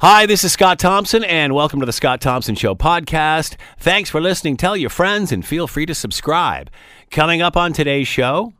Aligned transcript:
Hi, 0.00 0.26
this 0.26 0.44
is 0.44 0.52
Scott 0.52 0.78
Thompson, 0.78 1.24
and 1.24 1.56
welcome 1.56 1.80
to 1.80 1.86
the 1.86 1.92
Scott 1.92 2.20
Thompson 2.20 2.54
Show 2.54 2.76
podcast. 2.76 3.56
Thanks 3.80 4.08
for 4.08 4.20
listening. 4.20 4.56
Tell 4.56 4.76
your 4.76 4.90
friends, 4.90 5.32
and 5.32 5.44
feel 5.44 5.66
free 5.66 5.86
to 5.86 5.94
subscribe. 5.94 6.70
Coming 7.10 7.42
up 7.42 7.56
on 7.56 7.72
today's 7.72 8.06
show, 8.06 8.52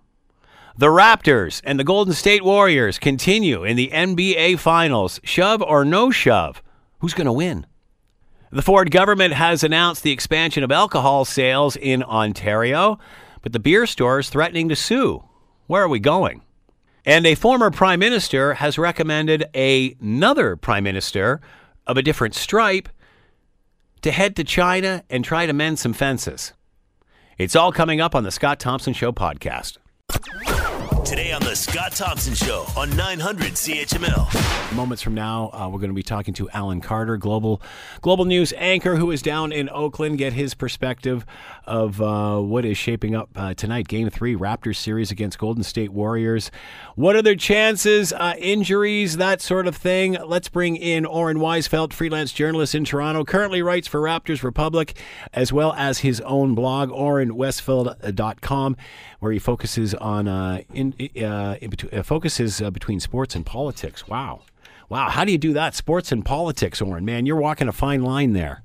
the 0.77 0.89
Raptors 0.89 1.61
and 1.63 1.79
the 1.79 1.85
Golden 1.85 2.13
State 2.13 2.43
Warriors 2.43 2.99
continue 2.99 3.63
in 3.63 3.77
the 3.77 3.89
NBA 3.93 4.59
Finals. 4.59 5.21
Shove 5.23 5.63
or 5.63 5.85
no 5.85 6.11
shove? 6.11 6.61
Who's 6.99 7.15
going 7.15 7.27
to 7.27 7.33
win? 7.33 7.67
The 8.51 8.61
Ford 8.61 8.91
government 8.91 9.33
has 9.35 9.63
announced 9.63 10.03
the 10.03 10.11
expansion 10.11 10.65
of 10.65 10.73
alcohol 10.73 11.25
sales 11.25 11.77
in 11.77 12.03
Ontario, 12.03 12.99
but 13.43 13.53
the 13.53 13.61
beer 13.61 13.87
store 13.87 14.19
is 14.19 14.29
threatening 14.29 14.69
to 14.71 14.75
sue. 14.75 15.23
Where 15.69 15.85
are 15.85 15.89
we 15.89 16.01
going? 16.01 16.43
And 17.09 17.27
a 17.27 17.35
former 17.35 17.71
prime 17.71 18.01
minister 18.01 18.53
has 18.53 18.77
recommended 18.77 19.47
another 19.57 20.57
prime 20.57 20.85
minister 20.85 21.41
of 21.87 21.97
a 21.97 22.03
different 22.03 22.35
stripe 22.35 22.87
to 24.03 24.11
head 24.11 24.37
to 24.37 24.45
China 24.45 25.03
and 25.09 25.25
try 25.25 25.47
to 25.47 25.55
mend 25.55 25.79
some 25.79 25.95
fences. 25.95 26.53
It's 27.39 27.57
all 27.57 27.73
coming 27.73 27.99
up 27.99 28.15
on 28.15 28.25
the 28.25 28.31
Scott 28.31 28.61
Thompson 28.61 28.93
Show 28.93 29.13
podcast. 29.13 29.79
Today 31.09 31.33
on 31.33 31.41
the 31.41 31.57
Scott 31.57 31.93
Thompson 31.93 32.35
Show 32.35 32.67
on 32.77 32.95
900 32.95 33.55
CHML. 33.55 34.77
Moments 34.77 35.03
from 35.03 35.15
now, 35.15 35.51
uh, 35.55 35.67
we're 35.67 35.79
going 35.79 35.89
to 35.89 35.95
be 35.95 36.03
talking 36.03 36.35
to 36.35 36.51
Alan 36.51 36.83
Carter, 36.83 37.17
global 37.17 37.63
global 38.03 38.27
news 38.27 38.53
anchor, 38.59 38.97
who 38.97 39.11
is 39.11 39.23
down 39.23 39.51
in 39.51 39.71
Oakland. 39.71 40.19
Get 40.19 40.35
his 40.35 40.53
perspective 40.53 41.25
of 41.65 42.03
uh, 42.03 42.39
what 42.41 42.67
is 42.67 42.77
shaping 42.77 43.15
up 43.15 43.31
uh, 43.35 43.55
tonight. 43.55 43.89
Game 43.89 44.11
three, 44.11 44.37
Raptors 44.37 44.77
series 44.77 45.11
against 45.11 45.39
Golden 45.39 45.63
State 45.63 45.95
Warriors. 45.95 46.51
What 46.95 47.17
are 47.17 47.23
their 47.23 47.37
chances? 47.37 48.13
Uh, 48.13 48.35
injuries, 48.37 49.17
that 49.17 49.41
sort 49.41 49.67
of 49.67 49.75
thing. 49.75 50.19
Let's 50.23 50.51
bring 50.51 50.77
in 50.77 51.07
Oren 51.07 51.39
Weisfeld, 51.39 51.95
freelance 51.95 52.33
journalist 52.33 52.75
in 52.75 52.85
Toronto, 52.85 53.25
currently 53.25 53.63
writes 53.63 53.89
for 53.89 54.03
Raptors 54.03 54.43
Republic, 54.43 54.95
as 55.33 55.55
well 55.55 55.73
as 55.73 56.01
his 56.01 56.21
own 56.21 56.55
blog, 56.55 56.91
OrenWestfeld.com, 56.91 58.77
where 59.21 59.33
he 59.33 59.39
focuses 59.39 59.95
on 59.95 60.29
uh, 60.29 60.61
in 60.75 60.95
uh, 61.01 61.57
between, 61.61 62.01
uh, 62.01 62.03
focuses 62.03 62.61
uh, 62.61 62.71
between 62.71 63.01
sports 63.01 63.35
and 63.35 63.45
politics. 63.45 64.09
Wow, 64.09 64.43
wow! 64.89 65.09
How 65.09 65.25
do 65.25 65.33
you 65.33 65.39
do 65.39 65.53
that? 65.55 65.75
Sports 65.75 66.13
and 66.13 66.25
politics, 66.25 66.81
Oren. 66.81 67.05
Man, 67.05 67.27
you're 67.27 67.37
walking 67.37 67.69
a 67.69 67.73
fine 67.73 68.03
line 68.03 68.33
there. 68.33 68.65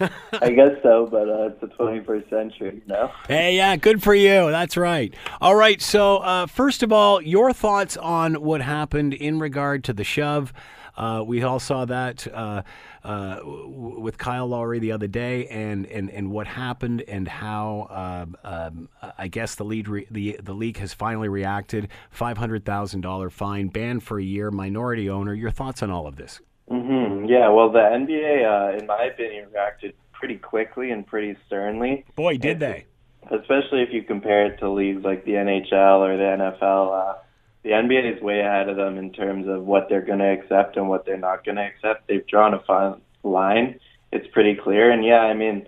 I 0.40 0.50
guess 0.50 0.72
so, 0.82 1.06
but 1.10 1.28
uh, 1.28 1.48
it's 1.48 1.60
the 1.60 1.68
21st 1.68 2.30
century, 2.30 2.82
you 2.84 2.92
know? 2.92 3.10
Hey, 3.28 3.56
yeah, 3.56 3.76
good 3.76 4.02
for 4.02 4.14
you. 4.14 4.50
That's 4.50 4.76
right. 4.76 5.14
All 5.40 5.54
right. 5.54 5.80
So, 5.80 6.18
uh, 6.18 6.46
first 6.46 6.82
of 6.82 6.92
all, 6.92 7.20
your 7.22 7.52
thoughts 7.52 7.96
on 7.96 8.34
what 8.42 8.62
happened 8.62 9.14
in 9.14 9.38
regard 9.38 9.84
to 9.84 9.92
the 9.92 10.04
shove. 10.04 10.52
Uh, 10.96 11.22
we 11.26 11.42
all 11.42 11.58
saw 11.58 11.84
that 11.84 12.26
uh, 12.32 12.62
uh, 13.02 13.36
w- 13.36 14.00
with 14.00 14.18
Kyle 14.18 14.46
Lowry 14.46 14.78
the 14.78 14.92
other 14.92 15.06
day, 15.06 15.46
and, 15.46 15.86
and, 15.86 16.10
and 16.10 16.30
what 16.30 16.46
happened, 16.46 17.02
and 17.08 17.26
how 17.26 17.86
um, 17.90 18.36
um, 18.44 18.88
I 19.18 19.28
guess 19.28 19.54
the 19.54 19.64
lead 19.64 19.88
re- 19.88 20.06
the 20.10 20.38
the 20.42 20.52
league 20.52 20.76
has 20.78 20.92
finally 20.92 21.28
reacted. 21.28 21.88
Five 22.10 22.38
hundred 22.38 22.64
thousand 22.64 23.00
dollar 23.00 23.30
fine, 23.30 23.68
banned 23.68 24.02
for 24.02 24.18
a 24.18 24.22
year, 24.22 24.50
minority 24.50 25.08
owner. 25.08 25.34
Your 25.34 25.50
thoughts 25.50 25.82
on 25.82 25.90
all 25.90 26.06
of 26.06 26.16
this? 26.16 26.40
hmm 26.68 27.24
Yeah, 27.26 27.48
well, 27.48 27.70
the 27.70 27.78
NBA, 27.78 28.44
uh, 28.74 28.78
in 28.78 28.86
my 28.86 29.04
opinion, 29.04 29.48
reacted 29.52 29.94
pretty 30.12 30.36
quickly 30.36 30.90
and 30.90 31.06
pretty 31.06 31.36
sternly. 31.46 32.04
Boy, 32.14 32.36
did 32.36 32.60
they! 32.60 32.86
Especially 33.30 33.82
if 33.82 33.92
you 33.92 34.02
compare 34.02 34.46
it 34.46 34.58
to 34.58 34.70
leagues 34.70 35.02
like 35.04 35.24
the 35.24 35.32
NHL 35.32 36.00
or 36.00 36.16
the 36.16 36.52
NFL. 36.60 37.16
The 37.62 37.70
NBA 37.70 38.16
is 38.16 38.22
way 38.22 38.40
ahead 38.40 38.68
of 38.68 38.76
them 38.76 38.98
in 38.98 39.12
terms 39.12 39.46
of 39.48 39.64
what 39.64 39.88
they're 39.88 40.02
going 40.02 40.18
to 40.18 40.32
accept 40.32 40.76
and 40.76 40.88
what 40.88 41.06
they're 41.06 41.16
not 41.16 41.44
going 41.44 41.56
to 41.56 41.62
accept. 41.62 42.08
They've 42.08 42.26
drawn 42.26 42.54
a 42.54 42.60
fine 42.60 43.00
line. 43.22 43.78
It's 44.10 44.26
pretty 44.32 44.56
clear. 44.56 44.90
And 44.90 45.04
yeah, 45.04 45.20
I 45.20 45.34
mean, 45.34 45.66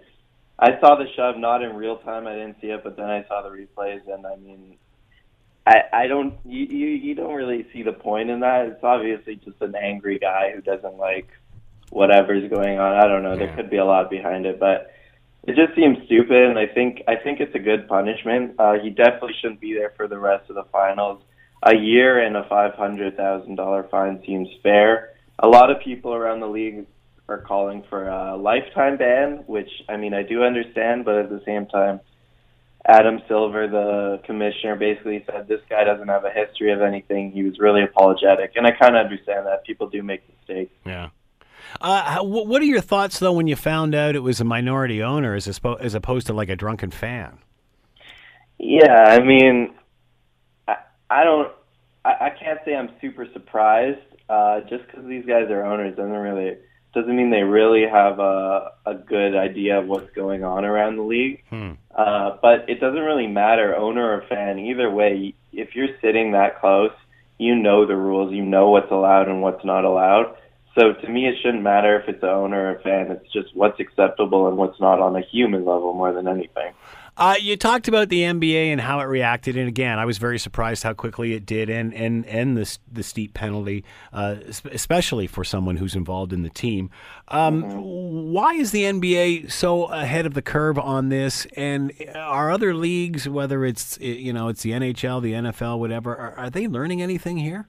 I 0.58 0.78
saw 0.80 0.96
the 0.96 1.06
shove 1.16 1.36
not 1.36 1.62
in 1.62 1.74
real 1.74 1.98
time. 1.98 2.26
I 2.26 2.34
didn't 2.34 2.60
see 2.60 2.68
it, 2.68 2.82
but 2.84 2.96
then 2.96 3.06
I 3.06 3.24
saw 3.28 3.42
the 3.42 3.48
replays, 3.48 4.06
and 4.12 4.26
I 4.26 4.36
mean, 4.36 4.76
I 5.66 5.82
I 5.92 6.06
don't 6.06 6.34
you 6.44 6.64
you, 6.64 6.86
you 6.88 7.14
don't 7.14 7.34
really 7.34 7.66
see 7.72 7.82
the 7.82 7.92
point 7.92 8.30
in 8.30 8.40
that. 8.40 8.66
It's 8.66 8.84
obviously 8.84 9.36
just 9.36 9.60
an 9.60 9.74
angry 9.74 10.18
guy 10.18 10.52
who 10.54 10.60
doesn't 10.60 10.96
like 10.96 11.28
whatever's 11.90 12.48
going 12.50 12.78
on. 12.78 12.96
I 12.96 13.08
don't 13.08 13.22
know. 13.22 13.36
There 13.36 13.54
could 13.56 13.70
be 13.70 13.78
a 13.78 13.84
lot 13.84 14.10
behind 14.10 14.46
it, 14.46 14.60
but 14.60 14.92
it 15.42 15.56
just 15.56 15.74
seems 15.74 15.98
stupid. 16.06 16.50
And 16.50 16.58
I 16.58 16.66
think 16.66 17.02
I 17.08 17.16
think 17.16 17.40
it's 17.40 17.54
a 17.54 17.60
good 17.60 17.88
punishment. 17.88 18.54
Uh, 18.58 18.74
he 18.74 18.90
definitely 18.90 19.34
shouldn't 19.40 19.60
be 19.60 19.74
there 19.74 19.92
for 19.96 20.06
the 20.06 20.18
rest 20.18 20.48
of 20.50 20.54
the 20.54 20.64
finals. 20.70 21.22
A 21.66 21.74
year 21.74 22.22
and 22.24 22.36
a 22.36 22.44
five 22.48 22.74
hundred 22.74 23.16
thousand 23.16 23.56
dollar 23.56 23.88
fine 23.90 24.22
seems 24.26 24.48
fair. 24.62 25.14
A 25.38 25.48
lot 25.48 25.70
of 25.70 25.80
people 25.80 26.12
around 26.14 26.40
the 26.40 26.46
league 26.46 26.86
are 27.28 27.38
calling 27.38 27.82
for 27.88 28.06
a 28.06 28.36
lifetime 28.36 28.98
ban, 28.98 29.44
which 29.46 29.70
I 29.88 29.96
mean 29.96 30.12
I 30.12 30.22
do 30.22 30.42
understand, 30.42 31.04
but 31.06 31.16
at 31.16 31.30
the 31.30 31.40
same 31.46 31.66
time, 31.66 32.00
Adam 32.86 33.22
Silver, 33.28 33.66
the 33.66 34.20
commissioner, 34.26 34.76
basically 34.76 35.24
said 35.26 35.48
this 35.48 35.62
guy 35.70 35.84
doesn't 35.84 36.08
have 36.08 36.24
a 36.26 36.30
history 36.30 36.70
of 36.70 36.82
anything. 36.82 37.32
He 37.32 37.42
was 37.42 37.58
really 37.58 37.82
apologetic, 37.82 38.52
and 38.56 38.66
I 38.66 38.72
kind 38.72 38.94
of 38.94 39.06
understand 39.06 39.46
that 39.46 39.64
people 39.64 39.88
do 39.88 40.02
make 40.02 40.22
mistakes. 40.28 40.72
Yeah. 40.84 41.08
Uh, 41.80 42.20
what 42.22 42.60
are 42.62 42.66
your 42.66 42.80
thoughts 42.80 43.18
though 43.18 43.32
when 43.32 43.46
you 43.46 43.56
found 43.56 43.94
out 43.94 44.14
it 44.14 44.20
was 44.20 44.40
a 44.40 44.44
minority 44.44 45.02
owner 45.02 45.34
as, 45.34 45.46
oppo- 45.48 45.80
as 45.80 45.94
opposed 45.94 46.26
to 46.26 46.32
like 46.32 46.48
a 46.48 46.56
drunken 46.56 46.90
fan? 46.90 47.38
Yeah, 48.58 49.04
I 49.08 49.20
mean, 49.20 49.74
I, 51.14 51.24
don't, 51.24 51.52
I, 52.04 52.26
I 52.26 52.30
can't 52.30 52.60
say 52.64 52.74
I'm 52.74 52.90
super 53.00 53.26
surprised. 53.32 54.00
Uh, 54.28 54.60
just 54.62 54.86
because 54.86 55.04
these 55.06 55.26
guys 55.26 55.50
are 55.50 55.64
owners 55.64 55.96
doesn't 55.96 56.10
really 56.10 56.56
doesn't 56.94 57.14
mean 57.14 57.30
they 57.30 57.42
really 57.42 57.84
have 57.90 58.18
a 58.20 58.70
a 58.86 58.94
good 58.94 59.36
idea 59.36 59.78
of 59.80 59.86
what's 59.86 60.10
going 60.14 60.44
on 60.44 60.64
around 60.64 60.96
the 60.96 61.02
league. 61.02 61.42
Uh, 61.94 62.38
but 62.40 62.68
it 62.68 62.80
doesn't 62.80 63.02
really 63.02 63.26
matter, 63.26 63.76
owner 63.76 64.14
or 64.14 64.24
fan. 64.28 64.58
Either 64.58 64.90
way, 64.90 65.34
if 65.52 65.74
you're 65.74 65.94
sitting 66.00 66.32
that 66.32 66.58
close, 66.60 66.92
you 67.38 67.54
know 67.54 67.86
the 67.86 67.96
rules. 67.96 68.32
You 68.32 68.44
know 68.44 68.70
what's 68.70 68.90
allowed 68.90 69.28
and 69.28 69.42
what's 69.42 69.64
not 69.64 69.84
allowed. 69.84 70.36
So 70.78 70.92
to 70.92 71.08
me, 71.08 71.26
it 71.26 71.36
shouldn't 71.42 71.62
matter 71.62 72.00
if 72.00 72.08
it's 72.08 72.22
an 72.22 72.30
owner 72.30 72.72
or 72.72 72.76
a 72.76 72.80
fan. 72.80 73.10
It's 73.10 73.30
just 73.32 73.54
what's 73.54 73.78
acceptable 73.78 74.48
and 74.48 74.56
what's 74.56 74.80
not 74.80 75.00
on 75.00 75.14
a 75.16 75.20
human 75.20 75.64
level 75.64 75.92
more 75.92 76.12
than 76.12 76.26
anything. 76.26 76.72
Uh, 77.16 77.36
you 77.40 77.56
talked 77.56 77.86
about 77.86 78.08
the 78.08 78.22
NBA 78.22 78.72
and 78.72 78.80
how 78.80 78.98
it 78.98 79.04
reacted, 79.04 79.56
and 79.56 79.68
again, 79.68 80.00
I 80.00 80.04
was 80.04 80.18
very 80.18 80.38
surprised 80.38 80.82
how 80.82 80.94
quickly 80.94 81.34
it 81.34 81.46
did, 81.46 81.70
and 81.70 81.94
and 81.94 82.26
and 82.26 82.56
the 82.56 82.78
the 82.90 83.04
steep 83.04 83.34
penalty, 83.34 83.84
uh, 84.12 84.36
especially 84.72 85.28
for 85.28 85.44
someone 85.44 85.76
who's 85.76 85.94
involved 85.94 86.32
in 86.32 86.42
the 86.42 86.50
team. 86.50 86.90
Um, 87.28 87.62
Why 88.32 88.54
is 88.54 88.72
the 88.72 88.82
NBA 88.82 89.52
so 89.52 89.84
ahead 89.84 90.26
of 90.26 90.34
the 90.34 90.42
curve 90.42 90.76
on 90.76 91.08
this? 91.08 91.46
And 91.56 91.92
are 92.16 92.50
other 92.50 92.74
leagues, 92.74 93.28
whether 93.28 93.64
it's 93.64 93.96
you 94.00 94.32
know 94.32 94.48
it's 94.48 94.62
the 94.62 94.72
NHL, 94.72 95.22
the 95.22 95.34
NFL, 95.34 95.78
whatever, 95.78 96.16
are, 96.16 96.34
are 96.36 96.50
they 96.50 96.66
learning 96.66 97.00
anything 97.00 97.36
here? 97.36 97.68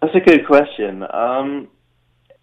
That's 0.00 0.14
a 0.14 0.20
good 0.20 0.46
question. 0.46 1.02
Um, 1.02 1.68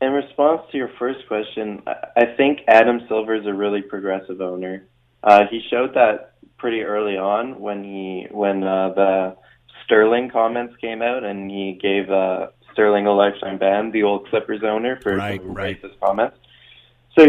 in 0.02 0.12
response 0.12 0.64
to 0.72 0.78
your 0.78 0.90
first 1.00 1.20
question, 1.28 1.84
I 1.88 2.26
think 2.36 2.62
Adam 2.68 3.02
Silver 3.08 3.36
is 3.36 3.46
a 3.46 3.54
really 3.54 3.82
progressive 3.82 4.42
owner. 4.42 4.84
Uh, 5.24 5.44
he 5.50 5.62
showed 5.70 5.94
that 5.94 6.34
pretty 6.58 6.82
early 6.82 7.18
on 7.18 7.60
when 7.60 7.84
he 7.84 8.28
when 8.32 8.64
uh, 8.64 8.90
the 8.94 9.36
Sterling 9.86 10.30
comments 10.32 10.76
came 10.80 11.02
out, 11.02 11.24
and 11.24 11.50
he 11.50 11.78
gave 11.82 12.10
uh, 12.10 12.48
Sterling 12.74 13.08
a 13.08 13.14
lifetime 13.14 13.58
ban, 13.58 13.92
the 13.92 14.04
old 14.04 14.28
Clippers 14.30 14.62
owner, 14.64 15.00
for 15.02 15.16
Right, 15.16 15.42
right. 15.44 15.82
racist 15.82 16.00
comments. 16.00 16.38
So 17.18 17.26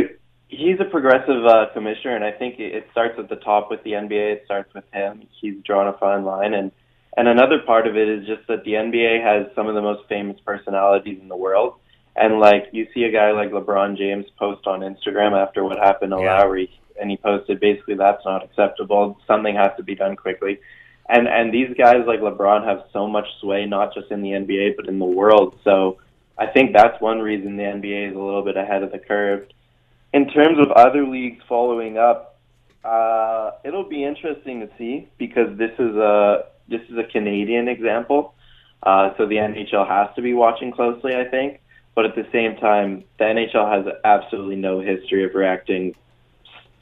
he's 0.49 0.79
a 0.81 0.85
progressive 0.85 1.45
uh, 1.47 1.67
commissioner, 1.73 2.15
and 2.15 2.25
I 2.25 2.31
think 2.33 2.59
it, 2.61 2.75
it 2.75 2.89
starts 2.93 3.19
at 3.19 3.29
the 3.29 3.37
top 3.37 3.71
with 3.71 3.83
the 3.85 3.93
NBA. 3.93 4.33
It 4.35 4.43
starts 4.45 4.73
with 4.75 4.85
him. 4.93 5.27
He's 5.41 5.55
drawn 5.65 5.89
a 5.89 5.99
fine 5.99 6.25
line, 6.25 6.55
and 6.55 6.71
and 7.17 7.29
another 7.29 7.59
part 7.67 7.87
of 7.87 7.97
it 7.97 8.09
is 8.09 8.27
just 8.27 8.47
that 8.49 8.65
the 8.65 8.73
NBA 8.73 9.23
has 9.23 9.55
some 9.55 9.67
of 9.69 9.75
the 9.75 9.83
most 9.83 10.09
famous 10.09 10.39
personalities 10.47 11.19
in 11.21 11.29
the 11.29 11.37
world. 11.37 11.75
And 12.17 12.41
like 12.41 12.69
you 12.73 12.87
see 12.95 13.05
a 13.05 13.11
guy 13.13 13.33
like 13.33 13.51
LeBron 13.51 13.97
James 13.99 14.27
post 14.39 14.67
on 14.67 14.81
Instagram 14.81 15.33
after 15.33 15.65
what 15.65 15.79
happened 15.79 16.13
to 16.13 16.19
Yeah. 16.23 16.39
Lowry, 16.39 16.71
and 17.03 17.11
he 17.11 17.17
posted 17.19 17.61
basically 17.61 17.97
that's 17.97 18.25
not 18.25 18.43
acceptable. 18.45 19.19
Something 19.27 19.57
has 19.57 19.73
to 19.77 19.83
be 19.83 19.95
done 19.95 20.17
quickly. 20.17 20.61
And 21.09 21.29
and 21.29 21.53
these 21.53 21.75
guys 21.77 22.05
like 22.07 22.21
LeBron 22.21 22.65
have 22.65 22.85
so 22.93 23.07
much 23.07 23.27
sway, 23.41 23.67
not 23.67 23.93
just 23.93 24.11
in 24.11 24.23
the 24.23 24.31
NBA 24.31 24.77
but 24.77 24.89
in 24.89 24.99
the 24.99 25.05
world. 25.05 25.59
So 25.65 25.99
I 26.39 26.47
think 26.47 26.73
that's 26.73 26.99
one 27.01 27.19
reason 27.19 27.57
the 27.57 27.65
NBA 27.65 28.11
is 28.11 28.17
a 28.17 28.19
little 28.19 28.43
bit 28.43 28.57
ahead 28.57 28.83
of 28.83 28.93
the 28.93 28.99
curve. 28.99 29.47
In 30.15 30.29
terms 30.29 30.59
of 30.59 30.71
other 30.71 31.07
leagues 31.07 31.43
following 31.49 31.99
up, 31.99 32.39
uh, 32.85 33.53
it'll 33.65 33.89
be 33.89 34.05
interesting 34.05 34.61
to 34.61 34.69
see 34.79 35.09
because 35.19 35.59
this 35.59 35.73
is 35.79 35.97
a 35.97 36.47
this 36.69 36.83
is 36.89 36.97
a 36.97 37.05
Canadian 37.05 37.69
example. 37.69 38.35
Uh, 38.83 39.11
so 39.17 39.27
the 39.27 39.37
NHL 39.37 39.87
has 39.87 40.15
to 40.17 40.23
be 40.23 40.35
watching 40.35 40.73
closely, 40.73 41.15
I 41.15 41.25
think. 41.25 41.61
But 41.95 42.07
at 42.07 42.15
the 42.15 42.27
same 42.33 42.57
time, 42.57 43.05
the 43.19 43.25
NHL 43.25 43.71
has 43.71 43.95
absolutely 44.05 44.57
no 44.57 44.81
history 44.81 45.25
of 45.25 45.35
reacting 45.35 45.95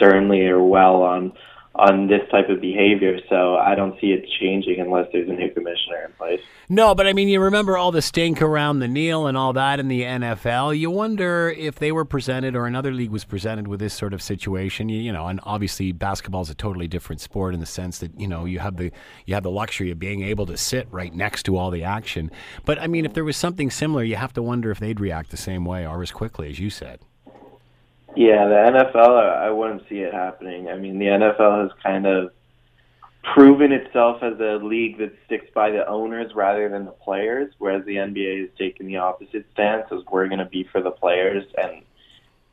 sternly 0.01 0.47
or 0.47 0.63
well 0.63 1.03
on 1.03 1.33
on 1.75 2.09
this 2.09 2.21
type 2.33 2.49
of 2.49 2.61
behavior. 2.61 3.19
So 3.29 3.57
I 3.57 3.77
don't 3.77 3.99
see 4.01 4.09
it 4.09 4.29
changing 4.41 4.81
unless 4.81 5.07
there's 5.13 5.29
a 5.29 5.33
new 5.33 5.51
commissioner 5.51 6.05
in 6.05 6.13
place. 6.19 6.41
No, 6.69 6.97
but 6.97 7.07
I 7.07 7.13
mean, 7.13 7.29
you 7.29 7.41
remember 7.41 7.79
all 7.79 7.93
the 7.93 8.03
stink 8.03 8.43
around 8.43 8.81
the 8.81 8.89
kneel 8.89 9.29
and 9.29 9.37
all 9.37 9.53
that 9.53 9.79
in 9.79 9.87
the 9.87 10.03
NFL. 10.03 10.77
You 10.77 10.91
wonder 10.91 11.49
if 11.57 11.77
they 11.77 11.93
were 11.93 12.05
presented 12.05 12.57
or 12.57 12.67
another 12.67 12.93
league 12.93 13.11
was 13.11 13.25
presented 13.25 13.69
with 13.69 13.79
this 13.79 13.95
sort 13.95 14.13
of 14.13 14.21
situation. 14.21 14.89
You, 14.89 15.01
you 15.01 15.13
know, 15.13 15.29
and 15.29 15.39
obviously 15.45 15.93
basketball 15.93 16.43
is 16.43 16.51
a 16.51 16.55
totally 16.55 16.89
different 16.89 17.21
sport 17.21 17.55
in 17.55 17.61
the 17.61 17.67
sense 17.67 17.99
that 17.99 18.19
you 18.19 18.27
know 18.27 18.47
you 18.47 18.59
have 18.59 18.77
the 18.77 18.91
you 19.25 19.35
have 19.35 19.45
the 19.45 19.51
luxury 19.51 19.93
of 19.93 19.99
being 19.99 20.23
able 20.23 20.47
to 20.47 20.57
sit 20.57 20.89
right 20.91 21.15
next 21.15 21.45
to 21.45 21.57
all 21.57 21.71
the 21.71 21.85
action. 21.85 22.33
But 22.65 22.81
I 22.81 22.89
mean, 22.89 23.05
if 23.05 23.15
there 23.15 23.25
was 23.25 23.37
something 23.37 23.71
similar, 23.71 24.03
you 24.03 24.17
have 24.17 24.33
to 24.35 24.43
wonder 24.43 24.73
if 24.73 24.81
they'd 24.81 25.01
react 25.01 25.31
the 25.31 25.37
same 25.37 25.65
way 25.65 25.87
or 25.87 26.03
as 26.03 26.11
quickly 26.11 26.51
as 26.51 26.59
you 26.59 26.69
said. 26.69 27.01
Yeah, 28.17 28.49
the 28.49 28.55
NFL, 28.55 29.39
I 29.39 29.51
wouldn't 29.51 29.89
see 29.89 30.01
it 30.01 30.13
happening. 30.13 30.69
I 30.69 30.77
mean, 30.77 30.99
the 30.99 31.07
NFL 31.07 31.63
has 31.63 31.71
kind 31.83 32.07
of 32.07 32.33
proven 33.23 33.73
itself 33.73 34.23
as 34.23 34.39
a 34.41 34.59
league 34.63 34.99
that 34.99 35.13
sticks 35.27 35.47
by 35.55 35.71
the 35.71 35.87
owners 35.87 36.35
rather 36.35 36.69
than 36.69 36.85
the 36.85 36.91
players, 36.91 37.53
whereas 37.59 37.85
the 37.85 37.97
NBA 37.97 38.41
has 38.41 38.49
taken 38.59 38.87
the 38.87 38.97
opposite 38.97 39.47
stance 39.53 39.87
as 39.93 40.01
we're 40.11 40.27
going 40.27 40.39
to 40.39 40.47
be 40.47 40.65
for 40.73 40.81
the 40.83 40.91
players. 40.91 41.45
And 41.57 41.83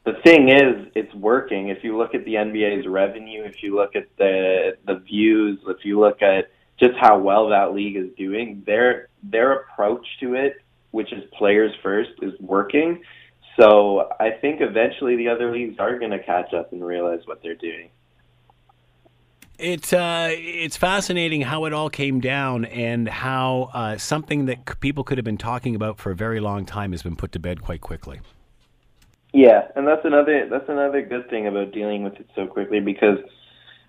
the 0.05 0.13
thing 0.23 0.49
is, 0.49 0.87
it's 0.95 1.13
working. 1.15 1.69
If 1.69 1.83
you 1.83 1.97
look 1.97 2.13
at 2.13 2.25
the 2.25 2.35
NBA's 2.35 2.87
revenue, 2.87 3.43
if 3.43 3.63
you 3.63 3.75
look 3.75 3.95
at 3.95 4.07
the 4.17 4.77
the 4.85 4.95
views, 4.95 5.59
if 5.67 5.83
you 5.83 5.99
look 5.99 6.21
at 6.21 6.51
just 6.79 6.93
how 6.99 7.17
well 7.17 7.49
that 7.49 7.73
league 7.73 7.97
is 7.97 8.09
doing, 8.17 8.63
their 8.65 9.09
their 9.23 9.53
approach 9.53 10.05
to 10.19 10.35
it, 10.35 10.57
which 10.91 11.11
is 11.11 11.23
players 11.37 11.73
first, 11.81 12.11
is 12.21 12.33
working. 12.39 13.01
So 13.59 14.09
I 14.19 14.31
think 14.31 14.61
eventually 14.61 15.15
the 15.15 15.29
other 15.29 15.51
leagues 15.51 15.79
are 15.79 15.97
going 15.97 16.11
to 16.11 16.23
catch 16.23 16.53
up 16.53 16.71
and 16.71 16.85
realize 16.85 17.21
what 17.25 17.41
they're 17.41 17.55
doing. 17.55 17.89
It's 19.57 19.91
uh, 19.91 20.29
it's 20.31 20.77
fascinating 20.77 21.41
how 21.41 21.65
it 21.65 21.73
all 21.73 21.89
came 21.89 22.19
down 22.19 22.65
and 22.65 23.09
how 23.09 23.71
uh, 23.73 23.97
something 23.97 24.45
that 24.45 24.59
c- 24.69 24.75
people 24.79 25.03
could 25.03 25.17
have 25.17 25.25
been 25.25 25.39
talking 25.39 25.73
about 25.73 25.97
for 25.97 26.11
a 26.11 26.15
very 26.15 26.39
long 26.39 26.63
time 26.63 26.91
has 26.91 27.01
been 27.01 27.15
put 27.15 27.31
to 27.31 27.39
bed 27.39 27.63
quite 27.63 27.81
quickly. 27.81 28.19
Yeah, 29.33 29.67
and 29.75 29.87
that's 29.87 30.05
another 30.05 30.47
that's 30.47 30.69
another 30.69 31.01
good 31.01 31.27
thing 31.31 31.47
about 31.47 31.71
dealing 31.71 32.03
with 32.03 32.13
it 32.17 32.29
so 32.35 32.45
quickly 32.45 32.79
because 32.79 33.17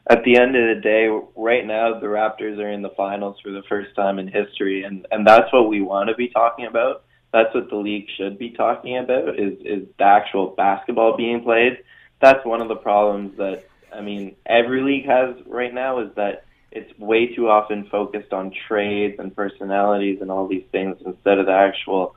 at 0.09 0.25
the 0.25 0.39
end 0.39 0.57
of 0.57 0.75
the 0.75 0.81
day, 0.81 1.09
right 1.37 1.67
now 1.67 2.01
the 2.01 2.07
Raptors 2.07 2.57
are 2.59 2.71
in 2.71 2.81
the 2.81 2.91
finals 2.97 3.37
for 3.43 3.51
the 3.51 3.63
first 3.69 3.95
time 3.95 4.19
in 4.19 4.27
history, 4.27 4.85
and 4.85 5.07
and 5.11 5.27
that's 5.27 5.53
what 5.53 5.69
we 5.69 5.83
want 5.83 6.09
to 6.09 6.15
be 6.15 6.29
talking 6.29 6.65
about 6.65 7.05
that's 7.33 7.55
what 7.55 7.69
the 7.69 7.77
league 7.77 8.09
should 8.17 8.39
be 8.39 8.51
talking 8.51 8.97
about 8.97 9.39
is 9.39 9.59
is 9.65 9.89
the 9.99 10.05
actual 10.05 10.49
basketball 10.49 11.17
being 11.17 11.43
played. 11.43 11.79
That's 12.21 12.45
one 12.45 12.61
of 12.61 12.69
the 12.69 12.77
problems 12.77 13.37
that 13.39 13.65
I 13.95 14.01
mean 14.01 14.37
every 14.47 14.83
league 14.83 15.07
has 15.07 15.37
right 15.47 15.73
now 15.73 16.01
is 16.01 16.15
that 16.17 16.45
it's 16.71 16.99
way 16.99 17.35
too 17.35 17.49
often 17.49 17.89
focused 17.91 18.33
on 18.33 18.53
trades 18.67 19.17
and 19.19 19.35
personalities 19.35 20.21
and 20.21 20.31
all 20.31 20.47
these 20.47 20.65
things 20.71 20.97
instead 21.05 21.39
of 21.39 21.47
the 21.47 21.53
actual 21.53 22.15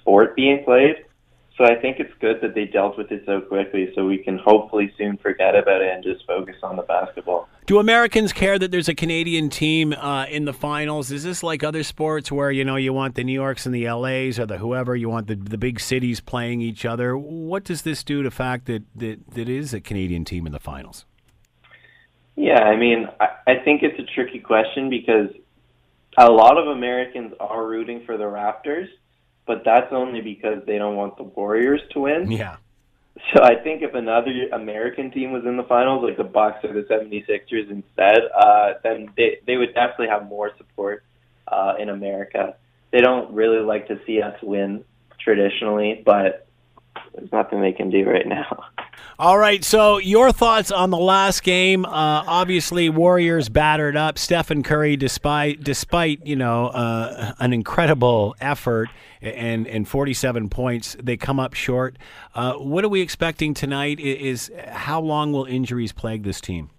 sport 0.00 0.36
being 0.36 0.62
played. 0.64 1.04
So 1.56 1.64
I 1.64 1.76
think 1.76 2.00
it's 2.00 2.12
good 2.20 2.40
that 2.42 2.54
they 2.54 2.64
dealt 2.64 2.98
with 2.98 3.12
it 3.12 3.22
so 3.26 3.40
quickly 3.40 3.92
so 3.94 4.04
we 4.04 4.18
can 4.18 4.38
hopefully 4.38 4.92
soon 4.98 5.16
forget 5.18 5.54
about 5.54 5.82
it 5.82 5.94
and 5.94 6.02
just 6.02 6.26
focus 6.26 6.56
on 6.64 6.74
the 6.74 6.82
basketball. 6.82 7.48
Do 7.66 7.78
Americans 7.78 8.32
care 8.32 8.58
that 8.58 8.72
there's 8.72 8.88
a 8.88 8.94
Canadian 8.94 9.50
team 9.50 9.92
uh, 9.92 10.26
in 10.26 10.46
the 10.46 10.52
finals? 10.52 11.12
Is 11.12 11.22
this 11.22 11.44
like 11.44 11.62
other 11.62 11.84
sports 11.84 12.32
where 12.32 12.50
you 12.50 12.64
know 12.64 12.74
you 12.74 12.92
want 12.92 13.14
the 13.14 13.22
New 13.22 13.32
Yorks 13.32 13.66
and 13.66 13.74
the 13.74 13.88
LAs 13.88 14.40
or 14.40 14.46
the 14.46 14.58
whoever 14.58 14.96
you 14.96 15.08
want 15.08 15.28
the 15.28 15.36
the 15.36 15.56
big 15.56 15.78
cities 15.78 16.20
playing 16.20 16.60
each 16.60 16.84
other? 16.84 17.16
What 17.16 17.62
does 17.62 17.82
this 17.82 18.02
do 18.02 18.22
to 18.24 18.28
the 18.28 18.34
fact 18.34 18.66
that 18.66 18.82
that, 18.96 19.30
that 19.30 19.48
is 19.48 19.72
a 19.72 19.80
Canadian 19.80 20.24
team 20.24 20.46
in 20.46 20.52
the 20.52 20.58
finals? 20.58 21.04
Yeah, 22.34 22.64
I 22.64 22.76
mean, 22.76 23.06
I, 23.20 23.28
I 23.46 23.54
think 23.64 23.84
it's 23.84 23.98
a 24.00 24.12
tricky 24.12 24.40
question 24.40 24.90
because 24.90 25.28
a 26.18 26.30
lot 26.30 26.58
of 26.58 26.66
Americans 26.66 27.32
are 27.38 27.64
rooting 27.64 28.02
for 28.04 28.16
the 28.16 28.24
Raptors 28.24 28.88
but 29.46 29.62
that's 29.64 29.92
only 29.92 30.20
because 30.20 30.62
they 30.66 30.78
don't 30.78 30.96
want 30.96 31.16
the 31.16 31.24
Warriors 31.24 31.80
to 31.92 32.00
win. 32.00 32.30
Yeah. 32.30 32.56
So 33.32 33.42
I 33.42 33.54
think 33.54 33.82
if 33.82 33.94
another 33.94 34.32
American 34.52 35.10
team 35.10 35.32
was 35.32 35.44
in 35.44 35.56
the 35.56 35.62
finals, 35.62 36.02
like 36.02 36.16
the 36.16 36.24
Bucks 36.24 36.64
or 36.64 36.72
the 36.72 36.82
76ers 36.82 37.70
instead, 37.70 38.18
uh, 38.36 38.74
then 38.82 39.08
they 39.16 39.38
they 39.46 39.56
would 39.56 39.72
definitely 39.74 40.08
have 40.08 40.26
more 40.26 40.50
support 40.58 41.04
uh, 41.48 41.74
in 41.78 41.90
America. 41.90 42.56
They 42.90 43.00
don't 43.00 43.32
really 43.32 43.60
like 43.60 43.88
to 43.88 44.00
see 44.06 44.20
us 44.20 44.36
win 44.42 44.84
traditionally, 45.20 46.02
but 46.04 46.46
there's 47.14 47.30
nothing 47.32 47.60
they 47.60 47.72
can 47.72 47.90
do 47.90 48.04
right 48.04 48.26
now. 48.26 48.64
All 49.16 49.38
right. 49.38 49.62
So 49.62 49.98
your 49.98 50.32
thoughts 50.32 50.72
on 50.72 50.90
the 50.90 50.98
last 50.98 51.44
game? 51.44 51.84
Uh, 51.84 51.90
obviously, 52.26 52.88
Warriors 52.88 53.48
battered 53.48 53.96
up 53.96 54.18
Stephen 54.18 54.64
Curry, 54.64 54.96
despite 54.96 55.62
despite 55.62 56.26
you 56.26 56.34
know 56.34 56.66
uh, 56.66 57.32
an 57.38 57.52
incredible 57.52 58.34
effort 58.40 58.88
and 59.22 59.68
and 59.68 59.86
47 59.86 60.48
points, 60.48 60.96
they 61.00 61.16
come 61.16 61.38
up 61.38 61.54
short. 61.54 61.96
Uh, 62.34 62.54
what 62.54 62.84
are 62.84 62.88
we 62.88 63.00
expecting 63.02 63.54
tonight? 63.54 64.00
Is, 64.00 64.50
how 64.66 65.00
long 65.00 65.32
will 65.32 65.44
injuries 65.44 65.92
plague 65.92 66.24
this 66.24 66.40
team? 66.40 66.70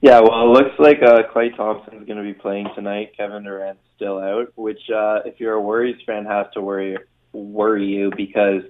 Yeah, 0.00 0.20
well, 0.20 0.42
it 0.42 0.52
looks 0.52 0.78
like 0.78 1.02
uh, 1.02 1.22
Klay 1.34 1.56
Thompson's 1.56 2.06
going 2.06 2.18
to 2.18 2.24
be 2.24 2.34
playing 2.34 2.68
tonight. 2.74 3.12
Kevin 3.16 3.42
Durant's 3.42 3.80
still 3.96 4.18
out, 4.18 4.52
which, 4.54 4.78
uh, 4.90 5.20
if 5.24 5.40
you're 5.40 5.54
a 5.54 5.60
Warriors 5.60 6.00
fan, 6.06 6.24
has 6.24 6.46
to 6.54 6.60
worry 6.60 6.96
worry 7.32 7.86
you 7.86 8.10
because 8.16 8.62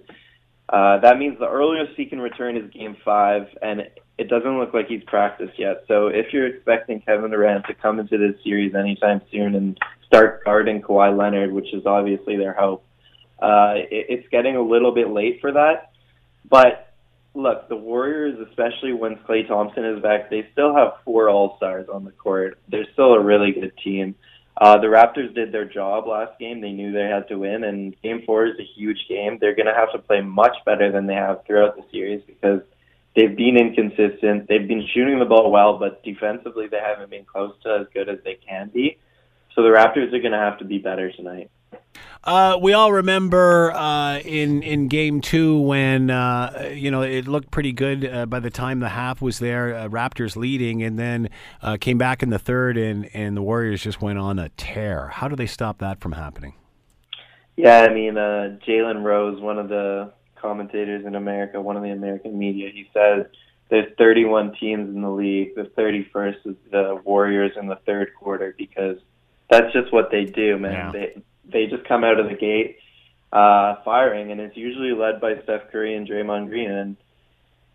uh, 0.69 0.99
that 0.99 1.19
means 1.19 1.39
the 1.39 1.49
earliest 1.49 1.97
he 1.97 2.07
can 2.07 2.21
return 2.21 2.57
is 2.57 2.71
Game 2.71 2.97
Five, 3.05 3.47
and 3.63 3.89
it 4.19 4.29
doesn't 4.29 4.59
look 4.59 4.75
like 4.75 4.89
he's 4.89 5.03
practiced 5.05 5.59
yet. 5.59 5.85
So 5.89 6.09
if 6.09 6.33
you're 6.33 6.47
expecting 6.47 7.01
Kevin 7.01 7.31
Durant 7.31 7.67
to 7.67 7.75
come 7.75 8.01
into 8.01 8.19
this 8.19 8.43
series 8.45 8.75
anytime 8.75 9.23
soon 9.31 9.55
and 9.55 9.79
start 10.07 10.45
guarding 10.45 10.83
Kawhi 10.83 11.17
Leonard, 11.17 11.53
which 11.53 11.73
is 11.73 11.87
obviously 11.87 12.37
their 12.37 12.53
hope, 12.53 12.85
uh, 13.39 13.75
it, 13.77 14.07
it's 14.09 14.29
getting 14.29 14.57
a 14.57 14.63
little 14.63 14.93
bit 14.93 15.09
late 15.09 15.41
for 15.41 15.53
that. 15.53 15.93
But 16.51 16.93
look, 17.35 17.69
the 17.69 17.77
Warriors, 17.77 18.39
especially 18.49 18.93
when 18.93 19.17
Klay 19.17 19.47
Thompson 19.47 19.85
is 19.85 20.03
back, 20.03 20.29
they 20.29 20.49
still 20.53 20.75
have 20.75 20.95
four 21.05 21.31
All 21.31 21.57
Stars 21.57 21.87
on 21.93 22.05
the 22.05 22.11
court. 22.11 22.59
They're 22.69 22.87
still 22.93 23.15
a 23.15 23.23
really 23.23 23.53
good 23.53 23.73
team. 23.83 24.17
Uh, 24.61 24.77
the 24.79 24.89
Raptors 24.89 25.33
did 25.35 25.53
their 25.53 25.65
job 25.65 26.09
last 26.09 26.37
game. 26.41 26.61
They 26.61 26.73
knew 26.73 26.91
they 26.91 27.05
had 27.05 27.29
to 27.29 27.37
win, 27.37 27.63
and 27.63 27.95
Game 28.03 28.23
Four 28.27 28.47
is 28.47 28.59
a 28.59 28.65
huge 28.65 28.99
game. 29.09 29.39
They're 29.41 29.55
going 29.55 29.67
to 29.67 29.75
have 29.75 29.93
to 29.93 29.99
play 29.99 30.21
much 30.21 30.57
better 30.67 30.91
than 30.91 31.07
they 31.07 31.15
have 31.15 31.45
throughout 31.47 31.77
the 31.77 31.85
series 31.93 32.23
because 32.27 32.63
they've 33.15 33.37
been 33.37 33.57
inconsistent. 33.57 34.49
They've 34.49 34.67
been 34.67 34.85
shooting 34.93 35.21
the 35.21 35.27
ball 35.27 35.53
well, 35.53 35.79
but 35.79 36.03
defensively 36.03 36.67
they 36.67 36.81
haven't 36.81 37.11
been 37.11 37.25
close 37.25 37.55
to 37.63 37.79
as 37.83 37.87
good 37.95 38.09
as 38.09 38.19
they 38.25 38.35
can 38.35 38.71
be. 38.71 38.99
So 39.55 39.63
the 39.63 39.69
Raptors 39.69 40.13
are 40.13 40.19
going 40.19 40.33
to 40.33 40.39
have 40.39 40.59
to 40.59 40.65
be 40.65 40.79
better 40.79 41.13
tonight. 41.13 41.51
Uh, 42.25 42.59
we 42.61 42.73
all 42.73 42.93
remember 42.93 43.73
uh, 43.73 44.19
in 44.19 44.63
in 44.63 44.89
game 44.89 45.21
two 45.21 45.59
when 45.61 46.11
uh, 46.11 46.71
you 46.75 46.91
know 46.91 47.03
it 47.03 47.27
looked 47.27 47.51
pretty 47.51 47.73
good 47.73 48.05
uh, 48.05 48.27
by 48.27 48.41
the 48.41 48.51
time 48.51 48.81
the 48.81 48.89
half 48.89 49.23
was 49.23 49.39
there. 49.39 49.75
Uh, 49.75 49.89
Raptors 49.89 50.37
leading, 50.37 50.83
and 50.83 50.99
then 50.99 51.31
uh, 51.63 51.77
came 51.81 51.97
back 51.97 52.23
in 52.23 52.31
the 52.31 52.39
third, 52.39 52.77
and 52.77 53.09
and 53.15 53.37
the 53.37 53.43
Warriors 53.43 53.83
just 53.83 54.03
went 54.03 54.19
on 54.19 54.39
a 54.39 54.49
tear. 54.51 55.09
How 55.09 55.29
do 55.29 55.37
they 55.37 55.47
stop 55.47 55.79
that 55.79 56.01
from 56.01 56.13
happening? 56.13 56.55
Yeah, 57.57 57.81
I 57.81 57.95
mean 57.95 58.15
Jalen 58.15 59.03
Rose, 59.03 59.41
one 59.41 59.59
of 59.59 59.69
the 59.69 60.13
commentators 60.37 61.07
in 61.07 61.15
America, 61.15 61.61
one 61.61 61.77
of 61.77 61.83
the 61.83 61.91
American 61.91 62.39
media, 62.39 62.71
he 62.73 62.89
said 62.93 63.31
there's 63.71 63.93
31 63.99 64.55
teams 64.59 64.95
in 64.95 65.03
the 65.03 65.11
league. 65.11 65.55
The 65.55 65.71
31st 65.77 66.47
is 66.47 66.57
the 66.71 67.01
Warriors 67.05 67.53
in 67.61 67.67
the 67.67 67.79
third 67.87 68.11
quarter 68.19 68.55
because 68.57 68.99
that's 69.51 69.73
just 69.73 69.93
what 69.93 70.11
they 70.11 70.25
do, 70.25 70.59
man. 70.59 70.73
Yeah. 70.73 70.91
They 70.93 71.23
they 71.53 71.67
just 71.67 71.85
come 71.85 72.05
out 72.05 72.21
of 72.21 72.29
the 72.29 72.37
gate 72.37 72.79
uh, 73.33 73.77
firing, 73.85 74.33
and 74.33 74.41
it's 74.41 74.57
usually 74.57 74.93
led 74.93 75.21
by 75.21 75.41
Steph 75.43 75.71
Curry 75.71 75.95
and 75.95 76.09
Draymond 76.09 76.49
Green. 76.49 76.71
And 76.71 76.97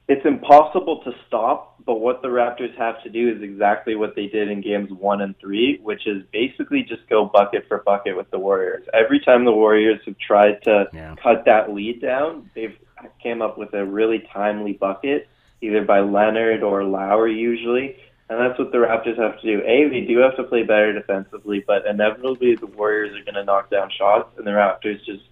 it's 0.08 0.26
impossible 0.26 1.02
to 1.04 1.14
stop, 1.28 1.76
but 1.86 1.96
what 1.96 2.22
the 2.22 2.28
Raptors 2.28 2.76
have 2.78 3.02
to 3.04 3.10
do 3.10 3.30
is 3.30 3.42
exactly 3.42 3.96
what 3.96 4.16
they 4.16 4.28
did 4.28 4.50
in 4.50 4.62
games 4.62 4.92
one 4.92 5.22
and 5.22 5.38
three, 5.40 5.80
which 5.82 6.08
is 6.08 6.24
basically 6.32 6.84
just 6.84 7.08
go 7.10 7.26
bucket 7.26 7.66
for 7.68 7.80
bucket 7.80 8.18
with 8.18 8.30
the 8.32 8.40
Warriors. 8.40 8.86
Every 8.94 9.20
time 9.20 9.46
the 9.46 9.52
Warriors 9.52 10.02
have 10.06 10.18
tried 10.18 10.62
to 10.64 10.88
yeah. 10.94 11.16
cut 11.22 11.46
that 11.46 11.74
lead 11.74 12.02
down, 12.02 12.50
they've 12.54 12.78
came 13.22 13.42
up 13.42 13.58
with 13.58 13.74
a 13.74 13.86
really 13.86 14.28
timely 14.34 14.74
bucket, 14.74 15.28
either 15.62 15.84
by 15.84 16.00
Leonard 16.00 16.64
or 16.64 16.84
Lowry 16.84 17.36
usually. 17.36 17.98
And 18.30 18.40
that's 18.40 18.58
what 18.58 18.72
the 18.72 18.78
Raptors 18.78 19.18
have 19.20 19.40
to 19.42 19.46
do. 19.46 19.62
A, 19.66 19.90
they 19.90 20.02
do 20.02 20.20
have 20.20 20.36
to 20.38 20.44
play 20.44 20.64
better 20.64 20.94
defensively, 20.94 21.64
but 21.66 21.86
inevitably 21.86 22.56
the 22.56 22.68
Warriors 22.68 23.16
are 23.20 23.24
going 23.24 23.36
to 23.36 23.44
knock 23.44 23.70
down 23.70 23.90
shots, 23.96 24.30
and 24.38 24.48
the 24.48 24.52
Raptors 24.52 25.04
just 25.06 25.24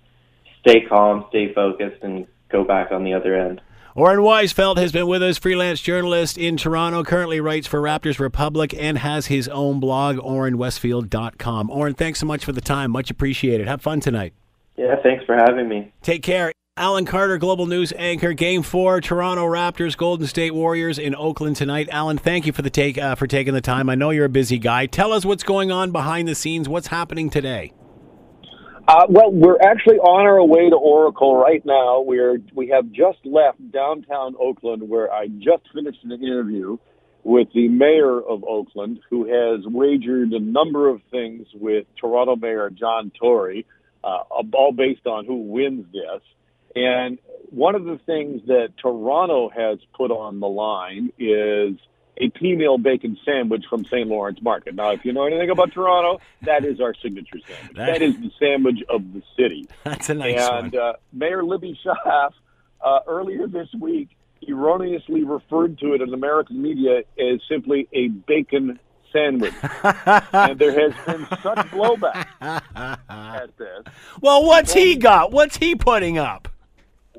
stay 0.59 0.81
calm, 0.81 1.25
stay 1.29 1.53
focused, 1.53 2.03
and 2.03 2.27
go 2.49 2.63
back 2.63 2.91
on 2.91 3.03
the 3.03 3.13
other 3.13 3.35
end. 3.35 3.61
Oren 3.93 4.19
Weisfeld 4.19 4.77
has 4.77 4.93
been 4.93 5.07
with 5.07 5.21
us, 5.21 5.37
freelance 5.37 5.81
journalist 5.81 6.37
in 6.37 6.55
Toronto, 6.55 7.03
currently 7.03 7.41
writes 7.41 7.67
for 7.67 7.81
Raptors 7.81 8.19
Republic 8.19 8.73
and 8.77 8.97
has 8.97 9.27
his 9.27 9.49
own 9.49 9.81
blog, 9.81 10.17
orenwestfield.com. 10.17 11.69
Oren, 11.69 11.93
thanks 11.93 12.19
so 12.19 12.25
much 12.25 12.45
for 12.45 12.53
the 12.53 12.61
time. 12.61 12.91
Much 12.91 13.11
appreciated. 13.11 13.67
Have 13.67 13.81
fun 13.81 13.99
tonight. 13.99 14.33
Yeah, 14.77 14.95
thanks 15.03 15.25
for 15.25 15.35
having 15.35 15.67
me. 15.67 15.91
Take 16.01 16.23
care. 16.23 16.53
Alan 16.77 17.03
Carter, 17.03 17.37
Global 17.37 17.65
News 17.65 17.91
anchor. 17.97 18.31
Game 18.31 18.63
four, 18.63 19.01
Toronto 19.01 19.45
Raptors, 19.45 19.97
Golden 19.97 20.25
State 20.25 20.53
Warriors 20.53 20.97
in 20.97 21.13
Oakland 21.13 21.57
tonight. 21.57 21.89
Alan, 21.91 22.17
thank 22.17 22.45
you 22.45 22.53
for 22.53 22.61
the 22.61 22.69
take 22.69 22.97
uh, 22.97 23.15
for 23.15 23.27
taking 23.27 23.53
the 23.53 23.59
time. 23.59 23.89
I 23.89 23.95
know 23.95 24.11
you're 24.11 24.23
a 24.23 24.29
busy 24.29 24.57
guy. 24.57 24.85
Tell 24.85 25.11
us 25.11 25.25
what's 25.25 25.43
going 25.43 25.69
on 25.69 25.91
behind 25.91 26.29
the 26.29 26.33
scenes. 26.33 26.69
What's 26.69 26.87
happening 26.87 27.29
today? 27.29 27.73
Uh, 28.87 29.05
well, 29.09 29.33
we're 29.33 29.59
actually 29.61 29.97
on 29.97 30.25
our 30.25 30.41
way 30.45 30.69
to 30.69 30.75
Oracle 30.77 31.35
right 31.35 31.61
now. 31.65 31.99
We're 31.99 32.37
we 32.55 32.69
have 32.69 32.89
just 32.93 33.19
left 33.25 33.59
downtown 33.73 34.35
Oakland, 34.39 34.87
where 34.87 35.11
I 35.11 35.27
just 35.27 35.63
finished 35.73 35.99
an 36.05 36.13
interview 36.13 36.77
with 37.25 37.49
the 37.53 37.67
mayor 37.67 38.21
of 38.21 38.45
Oakland, 38.45 39.01
who 39.09 39.25
has 39.25 39.65
wagered 39.67 40.31
a 40.31 40.39
number 40.39 40.87
of 40.87 41.01
things 41.11 41.47
with 41.53 41.85
Toronto 41.99 42.37
Mayor 42.37 42.69
John 42.69 43.11
Tory, 43.19 43.65
uh, 44.05 44.19
all 44.53 44.71
based 44.71 45.05
on 45.05 45.25
who 45.25 45.35
wins 45.35 45.85
this. 45.91 46.21
And 46.75 47.17
one 47.49 47.75
of 47.75 47.83
the 47.85 47.99
things 48.05 48.41
that 48.47 48.73
Toronto 48.81 49.49
has 49.49 49.79
put 49.95 50.11
on 50.11 50.39
the 50.39 50.47
line 50.47 51.11
is 51.19 51.75
a 52.17 52.29
peameal 52.29 52.81
bacon 52.81 53.17
sandwich 53.25 53.63
from 53.69 53.83
St. 53.85 54.07
Lawrence 54.07 54.39
Market. 54.41 54.75
Now, 54.75 54.91
if 54.91 55.03
you 55.03 55.11
know 55.11 55.25
anything 55.25 55.49
about 55.49 55.71
Toronto, 55.73 56.21
that 56.43 56.63
is 56.65 56.79
our 56.79 56.93
signature 57.01 57.39
sandwich. 57.47 57.77
That- 57.77 57.85
that 57.87 58.01
is 58.01 58.15
the 58.17 58.31
sandwich 58.39 58.79
of 58.89 59.01
the 59.13 59.21
city. 59.37 59.67
That's 59.83 60.09
a 60.09 60.13
nice 60.13 60.39
and 60.39 60.71
one. 60.73 60.81
uh, 60.81 60.93
Mayor 61.13 61.43
Libby 61.43 61.77
Schaaf, 61.83 62.31
uh, 62.85 62.99
earlier 63.07 63.47
this 63.47 63.69
week, 63.79 64.09
erroneously 64.47 65.23
referred 65.23 65.77
to 65.79 65.93
it 65.93 66.01
in 66.01 66.13
American 66.13 66.61
media 66.61 66.99
as 67.19 67.39
simply 67.49 67.87
a 67.93 68.07
bacon 68.07 68.79
sandwich. 69.11 69.53
and 70.33 70.57
there 70.59 70.79
has 70.79 70.93
been 71.05 71.25
such 71.41 71.57
blowback 71.71 72.27
at 73.09 73.57
this. 73.57 73.83
well, 74.21 74.45
what's 74.45 74.73
he 74.73 74.95
got? 74.95 75.31
What's 75.31 75.57
he 75.57 75.75
putting 75.75 76.17
up? 76.17 76.47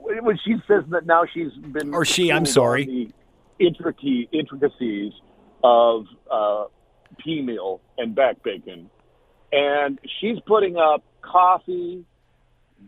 When 0.04 0.38
she 0.44 0.54
says 0.66 0.84
that 0.90 1.06
now 1.06 1.24
she's 1.32 1.52
been 1.52 1.94
Or 1.94 2.04
she, 2.04 2.30
I'm 2.30 2.46
sorry. 2.46 2.84
the 2.84 3.64
intricacy, 3.64 4.28
intricacies 4.32 5.12
of 5.62 6.06
uh, 6.30 6.64
peameal 7.24 7.80
and 7.98 8.14
back 8.14 8.42
bacon, 8.42 8.90
and 9.52 9.98
she's 10.20 10.38
putting 10.46 10.76
up 10.76 11.04
coffee, 11.22 12.04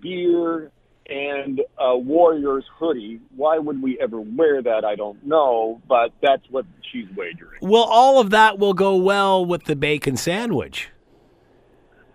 beer, 0.00 0.72
and 1.06 1.60
a 1.78 1.96
Warriors 1.96 2.64
hoodie. 2.78 3.20
Why 3.36 3.58
would 3.58 3.82
we 3.82 3.98
ever 4.00 4.20
wear 4.20 4.62
that? 4.62 4.84
I 4.84 4.96
don't 4.96 5.24
know, 5.24 5.80
but 5.88 6.12
that's 6.22 6.42
what 6.50 6.64
she's 6.90 7.06
wagering. 7.16 7.58
Well, 7.60 7.82
all 7.84 8.20
of 8.20 8.30
that 8.30 8.58
will 8.58 8.74
go 8.74 8.96
well 8.96 9.44
with 9.44 9.64
the 9.64 9.76
bacon 9.76 10.16
sandwich. 10.16 10.88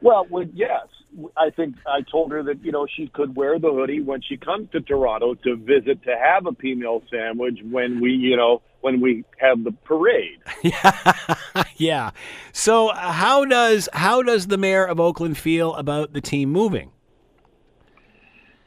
Well, 0.02 0.26
well, 0.30 0.46
yes. 0.54 0.88
I 1.36 1.50
think 1.50 1.76
I 1.88 2.02
told 2.02 2.32
her 2.32 2.44
that 2.44 2.64
you 2.64 2.72
know 2.72 2.86
she 2.86 3.08
could 3.08 3.36
wear 3.36 3.60
the 3.60 3.72
hoodie 3.72 4.02
when 4.02 4.22
she 4.22 4.38
comes 4.38 4.70
to 4.72 4.82
Toronto 4.82 5.34
to 5.34 5.56
visit 5.56 6.04
to 6.04 6.16
have 6.16 6.46
a 6.46 6.52
peameal 6.52 7.02
sandwich 7.10 7.60
when 7.70 8.00
we 8.00 8.12
you 8.12 8.38
know 8.38 8.62
when 8.82 9.02
we 9.02 9.26
have 9.38 9.64
the 9.64 9.72
parade. 9.72 10.40
yeah. 11.78 12.12
So, 12.54 12.90
uh, 12.90 13.12
how 13.12 13.46
does 13.46 13.90
how 13.94 14.22
does 14.22 14.48
the 14.48 14.58
mayor 14.58 14.86
of 14.86 15.00
Oakland 15.00 15.38
feel 15.38 15.74
about 15.76 16.14
the 16.14 16.22
team 16.22 16.50
moving? 16.50 16.92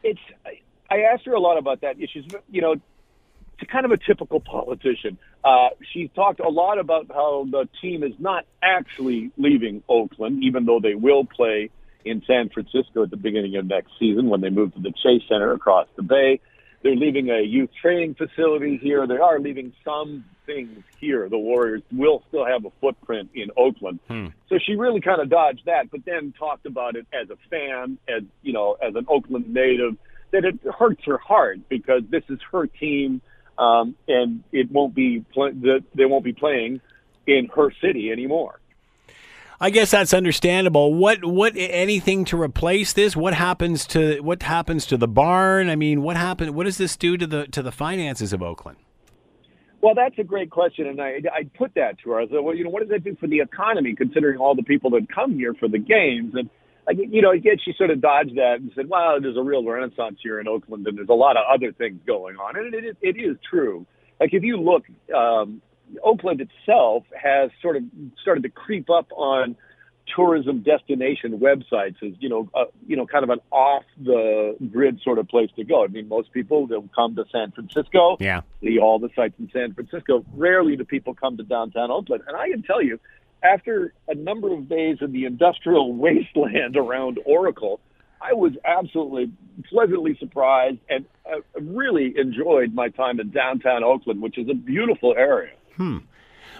It's 0.02 0.20
I, 0.44 0.60
I 0.90 1.00
asked 1.12 1.24
her 1.26 1.34
a 1.34 1.40
lot 1.40 1.58
about 1.58 1.80
that. 1.82 1.96
She's 2.12 2.24
you 2.50 2.60
know 2.60 2.74
it's 3.62 3.70
kind 3.70 3.84
of 3.84 3.92
a 3.92 3.98
typical 3.98 4.40
politician. 4.40 5.16
Uh, 5.44 5.68
she 5.92 6.08
talked 6.08 6.40
a 6.40 6.48
lot 6.48 6.78
about 6.78 7.06
how 7.08 7.46
the 7.50 7.68
team 7.80 8.02
is 8.02 8.12
not 8.18 8.44
actually 8.62 9.30
leaving 9.36 9.82
Oakland, 9.88 10.42
even 10.42 10.66
though 10.66 10.80
they 10.80 10.94
will 10.94 11.24
play 11.24 11.70
in 12.04 12.22
San 12.26 12.48
Francisco 12.48 13.04
at 13.04 13.10
the 13.10 13.16
beginning 13.16 13.56
of 13.56 13.66
next 13.66 13.92
season 13.98 14.28
when 14.28 14.40
they 14.40 14.50
move 14.50 14.74
to 14.74 14.80
the 14.80 14.92
Chase 14.92 15.22
Center 15.28 15.52
across 15.52 15.86
the 15.96 16.02
bay. 16.02 16.40
They're 16.82 16.96
leaving 16.96 17.30
a 17.30 17.40
youth 17.40 17.70
training 17.80 18.14
facility 18.14 18.76
here. 18.76 19.06
They 19.06 19.16
are 19.16 19.38
leaving 19.38 19.72
some 19.84 20.24
things 20.46 20.82
here. 20.98 21.28
The 21.28 21.38
Warriors 21.38 21.82
will 21.92 22.24
still 22.28 22.44
have 22.44 22.64
a 22.64 22.70
footprint 22.80 23.30
in 23.34 23.50
Oakland. 23.56 24.00
So 24.48 24.58
she 24.64 24.74
really 24.74 25.00
kind 25.00 25.20
of 25.20 25.30
dodged 25.30 25.62
that, 25.66 25.90
but 25.92 26.04
then 26.04 26.34
talked 26.36 26.66
about 26.66 26.96
it 26.96 27.06
as 27.12 27.30
a 27.30 27.36
fan, 27.48 27.98
as 28.08 28.24
you 28.42 28.52
know, 28.52 28.76
as 28.82 28.96
an 28.96 29.06
Oakland 29.08 29.52
native, 29.52 29.96
that 30.32 30.44
it 30.44 30.58
hurts 30.76 31.04
her 31.04 31.18
heart 31.18 31.60
because 31.68 32.02
this 32.10 32.24
is 32.28 32.40
her 32.50 32.66
team, 32.66 33.20
um, 33.58 33.94
and 34.08 34.42
it 34.50 34.70
won't 34.70 34.94
be 34.94 35.24
pl- 35.32 35.52
the, 35.52 35.84
they 35.94 36.06
won't 36.06 36.24
be 36.24 36.32
playing 36.32 36.80
in 37.26 37.48
her 37.54 37.70
city 37.80 38.10
anymore. 38.10 38.58
I 39.62 39.70
guess 39.70 39.92
that's 39.92 40.12
understandable. 40.12 40.92
What 40.92 41.24
what 41.24 41.52
anything 41.54 42.24
to 42.26 42.36
replace 42.36 42.92
this? 42.94 43.14
What 43.14 43.32
happens 43.32 43.86
to 43.86 44.18
what 44.18 44.42
happens 44.42 44.86
to 44.86 44.96
the 44.96 45.06
barn? 45.06 45.70
I 45.70 45.76
mean, 45.76 46.02
what 46.02 46.16
happened? 46.16 46.56
What 46.56 46.64
does 46.64 46.78
this 46.78 46.96
do 46.96 47.16
to 47.16 47.28
the 47.28 47.46
to 47.46 47.62
the 47.62 47.70
finances 47.70 48.32
of 48.32 48.42
Oakland? 48.42 48.78
Well, 49.80 49.94
that's 49.94 50.18
a 50.18 50.24
great 50.24 50.50
question, 50.50 50.88
and 50.88 51.00
I 51.00 51.20
I 51.32 51.44
put 51.56 51.74
that 51.76 52.00
to 52.00 52.10
her. 52.10 52.18
I 52.18 52.26
said, 52.26 52.40
well, 52.40 52.56
you 52.56 52.64
know, 52.64 52.70
what 52.70 52.80
does 52.80 52.88
that 52.88 53.04
do 53.04 53.14
for 53.20 53.28
the 53.28 53.38
economy, 53.38 53.94
considering 53.94 54.38
all 54.38 54.56
the 54.56 54.64
people 54.64 54.90
that 54.90 55.06
come 55.08 55.34
here 55.36 55.54
for 55.54 55.68
the 55.68 55.78
games? 55.78 56.34
And 56.34 56.50
like, 56.84 56.96
you 56.98 57.22
know, 57.22 57.30
again, 57.30 57.58
she 57.64 57.72
sort 57.78 57.90
of 57.90 58.00
dodged 58.00 58.34
that 58.34 58.56
and 58.58 58.72
said, 58.74 58.88
well, 58.88 59.20
there's 59.20 59.36
a 59.36 59.42
real 59.42 59.64
renaissance 59.64 60.18
here 60.24 60.40
in 60.40 60.48
Oakland, 60.48 60.88
and 60.88 60.98
there's 60.98 61.08
a 61.08 61.14
lot 61.14 61.36
of 61.36 61.44
other 61.48 61.70
things 61.70 62.00
going 62.04 62.34
on, 62.34 62.56
and 62.56 62.74
it 62.74 62.84
is, 62.84 62.96
it 63.00 63.16
is 63.16 63.36
true. 63.48 63.86
Like 64.18 64.34
if 64.34 64.42
you 64.42 64.56
look, 64.56 64.82
um, 65.14 65.62
Oakland 66.02 66.40
itself 66.40 67.04
has 67.20 67.50
sort 67.60 67.76
of 67.76 67.82
started 68.20 68.42
to 68.44 68.48
creep 68.48 68.90
up 68.90 69.08
on 69.16 69.56
tourism 70.14 70.62
destination 70.62 71.38
websites 71.38 72.02
as 72.02 72.12
you 72.18 72.28
know, 72.28 72.48
uh, 72.54 72.64
you 72.86 72.96
know, 72.96 73.06
kind 73.06 73.24
of 73.24 73.30
an 73.30 73.38
off 73.50 73.84
the 74.02 74.56
grid 74.72 75.00
sort 75.02 75.18
of 75.18 75.28
place 75.28 75.50
to 75.56 75.64
go. 75.64 75.84
I 75.84 75.86
mean, 75.88 76.08
most 76.08 76.32
people 76.32 76.66
they'll 76.66 76.88
come 76.94 77.14
to 77.16 77.24
San 77.30 77.52
Francisco 77.52 78.16
Yeah. 78.20 78.42
see 78.62 78.78
all 78.78 78.98
the 78.98 79.10
sites 79.14 79.34
in 79.38 79.50
San 79.52 79.74
Francisco. 79.74 80.24
Rarely 80.34 80.76
do 80.76 80.84
people 80.84 81.14
come 81.14 81.36
to 81.36 81.42
downtown 81.42 81.90
Oakland. 81.90 82.24
And 82.26 82.36
I 82.36 82.48
can 82.50 82.62
tell 82.62 82.82
you, 82.82 82.98
after 83.42 83.92
a 84.08 84.14
number 84.14 84.52
of 84.52 84.68
days 84.68 84.98
in 85.00 85.12
the 85.12 85.24
industrial 85.24 85.92
wasteland 86.04 86.76
around 86.76 87.18
Oracle, 87.24 87.80
I 88.20 88.34
was 88.34 88.52
absolutely 88.64 89.32
pleasantly 89.68 90.16
surprised 90.18 90.78
and 90.88 91.04
uh, 91.26 91.40
really 91.60 92.14
enjoyed 92.16 92.72
my 92.72 92.88
time 92.88 93.18
in 93.18 93.30
downtown 93.30 93.82
Oakland, 93.82 94.22
which 94.22 94.38
is 94.38 94.48
a 94.48 94.54
beautiful 94.54 95.14
area. 95.16 95.52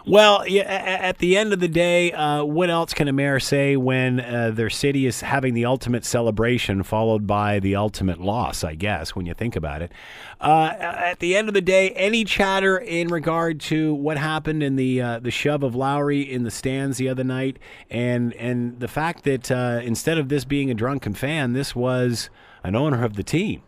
Well, 0.04 0.49
yeah, 0.49 0.62
at 0.62 1.19
the 1.19 1.37
end 1.37 1.52
of 1.52 1.61
the 1.61 1.69
day, 1.69 2.11
uh, 2.11 2.42
what 2.42 2.71
else 2.71 2.92
can 2.92 3.07
a 3.07 3.12
mayor 3.12 3.38
say 3.38 3.76
when 3.76 4.19
uh, 4.19 4.50
their 4.52 4.71
city 4.71 5.07
is 5.07 5.21
having 5.21 5.54
the 5.54 5.64
ultimate 5.64 6.04
celebration 6.04 6.83
followed 6.83 7.25
by 7.25 7.61
the 7.61 7.76
ultimate 7.76 8.21
loss, 8.21 8.64
I 8.64 8.75
guess, 8.75 9.14
when 9.14 9.26
you 9.26 9.35
think 9.35 9.54
about 9.54 9.81
it? 9.81 9.92
Uh, 10.40 10.73
at 10.78 11.21
the 11.21 11.37
end 11.37 11.47
of 11.47 11.54
the 11.54 11.61
day, 11.61 11.90
any 11.90 12.25
chatter 12.25 12.76
in 12.76 13.09
regard 13.09 13.61
to 13.61 13.95
what 13.95 14.19
happened 14.19 14.64
in 14.64 14.75
the 14.75 15.00
uh, 15.00 15.19
the 15.21 15.31
shove 15.31 15.62
of 15.62 15.76
Lowry 15.76 16.21
in 16.21 16.42
the 16.42 16.50
stands 16.50 16.99
the 16.99 17.09
other 17.09 17.25
night 17.25 17.61
and, 17.88 18.35
and 18.35 18.81
the 18.81 18.88
fact 18.88 19.23
that 19.23 19.52
uh, 19.52 19.83
instead 19.85 20.19
of 20.19 20.28
this 20.28 20.45
being 20.45 20.69
a 20.69 20.75
drunken 20.75 21.14
fan, 21.14 21.52
this 21.52 21.76
was 21.76 22.28
an 22.64 22.75
owner 22.75 23.04
of 23.04 23.14
the 23.14 23.23
team. 23.23 23.62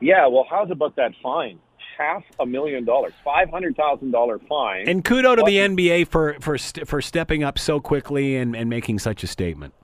Yeah, 0.00 0.26
well, 0.26 0.46
how's 0.50 0.70
about 0.72 0.96
that 0.96 1.12
fine? 1.22 1.60
Half 2.00 2.24
a 2.40 2.46
million 2.46 2.86
dollars, 2.86 3.12
five 3.22 3.50
hundred 3.50 3.76
thousand 3.76 4.10
dollar 4.10 4.38
fine. 4.38 4.88
And 4.88 5.04
kudo 5.04 5.36
to 5.36 5.42
the 5.42 5.58
NBA 5.58 6.08
for, 6.08 6.34
for, 6.40 6.56
st- 6.56 6.88
for 6.88 7.02
stepping 7.02 7.44
up 7.44 7.58
so 7.58 7.78
quickly 7.78 8.36
and, 8.36 8.56
and 8.56 8.70
making 8.70 9.00
such 9.00 9.22
a 9.22 9.26
statement. 9.26 9.74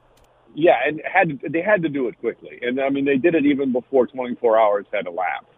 Yeah, 0.54 0.76
and 0.86 1.02
had 1.04 1.38
they 1.46 1.60
had 1.60 1.82
to 1.82 1.90
do 1.90 2.08
it 2.08 2.18
quickly, 2.18 2.58
and 2.62 2.80
I 2.80 2.88
mean 2.88 3.04
they 3.04 3.18
did 3.18 3.34
it 3.34 3.44
even 3.44 3.70
before 3.70 4.06
24 4.06 4.58
hours 4.58 4.86
had 4.90 5.06
elapsed. 5.06 5.52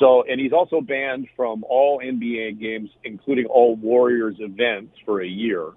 So, 0.00 0.24
and 0.28 0.40
he's 0.40 0.52
also 0.52 0.80
banned 0.80 1.28
from 1.36 1.64
all 1.68 2.00
NBA 2.00 2.60
games, 2.60 2.90
including 3.04 3.46
all 3.46 3.76
Warriors 3.76 4.36
events, 4.40 4.96
for 5.04 5.22
a 5.22 5.26
year. 5.26 5.70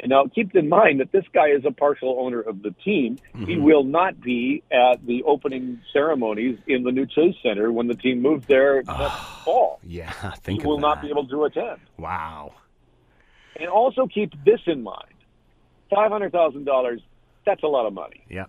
And 0.00 0.10
now, 0.10 0.26
keep 0.32 0.54
in 0.54 0.68
mind 0.68 1.00
that 1.00 1.10
this 1.10 1.24
guy 1.32 1.48
is 1.48 1.64
a 1.64 1.72
partial 1.72 2.18
owner 2.20 2.40
of 2.40 2.62
the 2.62 2.70
team. 2.84 3.18
He 3.34 3.38
mm-hmm. 3.54 3.62
will 3.62 3.82
not 3.82 4.20
be 4.20 4.62
at 4.70 5.04
the 5.04 5.24
opening 5.24 5.80
ceremonies 5.92 6.58
in 6.68 6.84
the 6.84 6.92
new 6.92 7.04
Chase 7.04 7.34
Center 7.42 7.72
when 7.72 7.88
the 7.88 7.94
team 7.94 8.22
moves 8.22 8.46
there 8.46 8.76
next 8.76 9.16
fall. 9.44 9.80
Yeah, 9.82 10.12
think 10.42 10.60
he 10.62 10.66
will 10.66 10.76
of 10.76 10.82
not 10.82 11.02
be 11.02 11.08
able 11.08 11.26
to 11.26 11.44
attend. 11.44 11.80
Wow. 11.96 12.54
And 13.58 13.68
also 13.68 14.06
keep 14.06 14.32
this 14.44 14.60
in 14.66 14.84
mind: 14.84 15.14
five 15.90 16.12
hundred 16.12 16.30
thousand 16.30 16.64
dollars—that's 16.64 17.64
a 17.64 17.68
lot 17.68 17.86
of 17.86 17.92
money. 17.92 18.24
Yeah. 18.28 18.44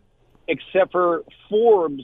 except 0.48 0.92
for 0.92 1.24
Forbes 1.50 2.04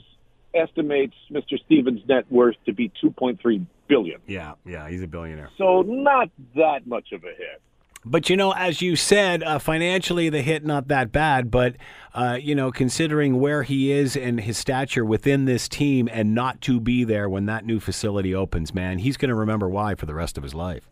estimates 0.54 1.14
Mr. 1.30 1.58
Stevens' 1.64 2.00
net 2.08 2.30
worth 2.30 2.56
to 2.64 2.72
be 2.72 2.90
2.3 3.02 3.66
billion. 3.88 4.20
Yeah, 4.26 4.54
yeah, 4.64 4.88
he's 4.88 5.02
a 5.02 5.06
billionaire. 5.06 5.50
So 5.58 5.82
not 5.82 6.30
that 6.54 6.86
much 6.86 7.12
of 7.12 7.22
a 7.24 7.28
hit. 7.28 7.60
But 8.08 8.30
you 8.30 8.36
know, 8.36 8.52
as 8.52 8.80
you 8.80 8.94
said, 8.94 9.42
uh, 9.42 9.58
financially 9.58 10.28
the 10.28 10.40
hit 10.40 10.64
not 10.64 10.86
that 10.88 11.10
bad. 11.10 11.50
But 11.50 11.74
uh, 12.14 12.38
you 12.40 12.54
know, 12.54 12.70
considering 12.70 13.40
where 13.40 13.64
he 13.64 13.90
is 13.90 14.16
and 14.16 14.40
his 14.40 14.56
stature 14.56 15.04
within 15.04 15.44
this 15.44 15.68
team, 15.68 16.08
and 16.12 16.32
not 16.32 16.60
to 16.62 16.78
be 16.78 17.02
there 17.02 17.28
when 17.28 17.46
that 17.46 17.66
new 17.66 17.80
facility 17.80 18.32
opens, 18.32 18.72
man, 18.72 18.98
he's 18.98 19.16
going 19.16 19.30
to 19.30 19.34
remember 19.34 19.68
why 19.68 19.96
for 19.96 20.06
the 20.06 20.14
rest 20.14 20.38
of 20.38 20.44
his 20.44 20.54
life. 20.54 20.88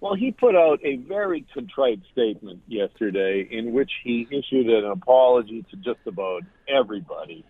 Well, 0.00 0.14
he 0.14 0.32
put 0.32 0.54
out 0.54 0.80
a 0.84 0.96
very 0.96 1.46
contrite 1.54 2.02
statement 2.12 2.60
yesterday 2.68 3.48
in 3.50 3.72
which 3.72 3.90
he 4.02 4.28
issued 4.30 4.68
an 4.68 4.84
apology 4.84 5.64
to 5.70 5.76
just 5.76 6.00
about 6.06 6.42
everybody. 6.68 7.42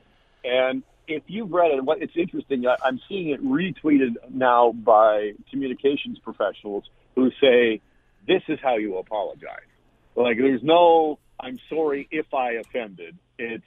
And 0.45 0.85
if 1.09 1.25
you've 1.27 1.51
read 1.51 1.73
it, 1.73 1.85
what 1.85 2.01
it's 2.01 2.17
interesting. 2.17 2.65
I'm 2.85 3.01
seeing 3.09 3.31
it 3.31 3.45
retweeted 3.45 4.15
now 4.31 4.71
by 4.71 5.33
communications 5.51 6.21
professionals 6.21 6.85
who 7.17 7.33
say 7.41 7.81
this 8.27 8.43
is 8.49 8.59
how 8.63 8.77
you 8.77 8.99
apologize. 8.99 9.69
Like 10.17 10.37
there's 10.39 10.63
no 10.63 11.19
I'm 11.41 11.59
sorry 11.69 12.09
if 12.11 12.33
I 12.33 12.53
offended. 12.53 13.17
It's 13.39 13.65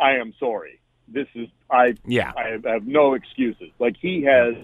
I 0.00 0.12
am 0.16 0.34
sorry. 0.38 0.80
This 1.08 1.28
is 1.34 1.48
I 1.70 1.96
Yeah. 2.06 2.32
I 2.36 2.58
have 2.72 2.86
no 2.86 3.14
excuses. 3.14 3.70
Like 3.78 3.96
he 4.00 4.22
has 4.24 4.54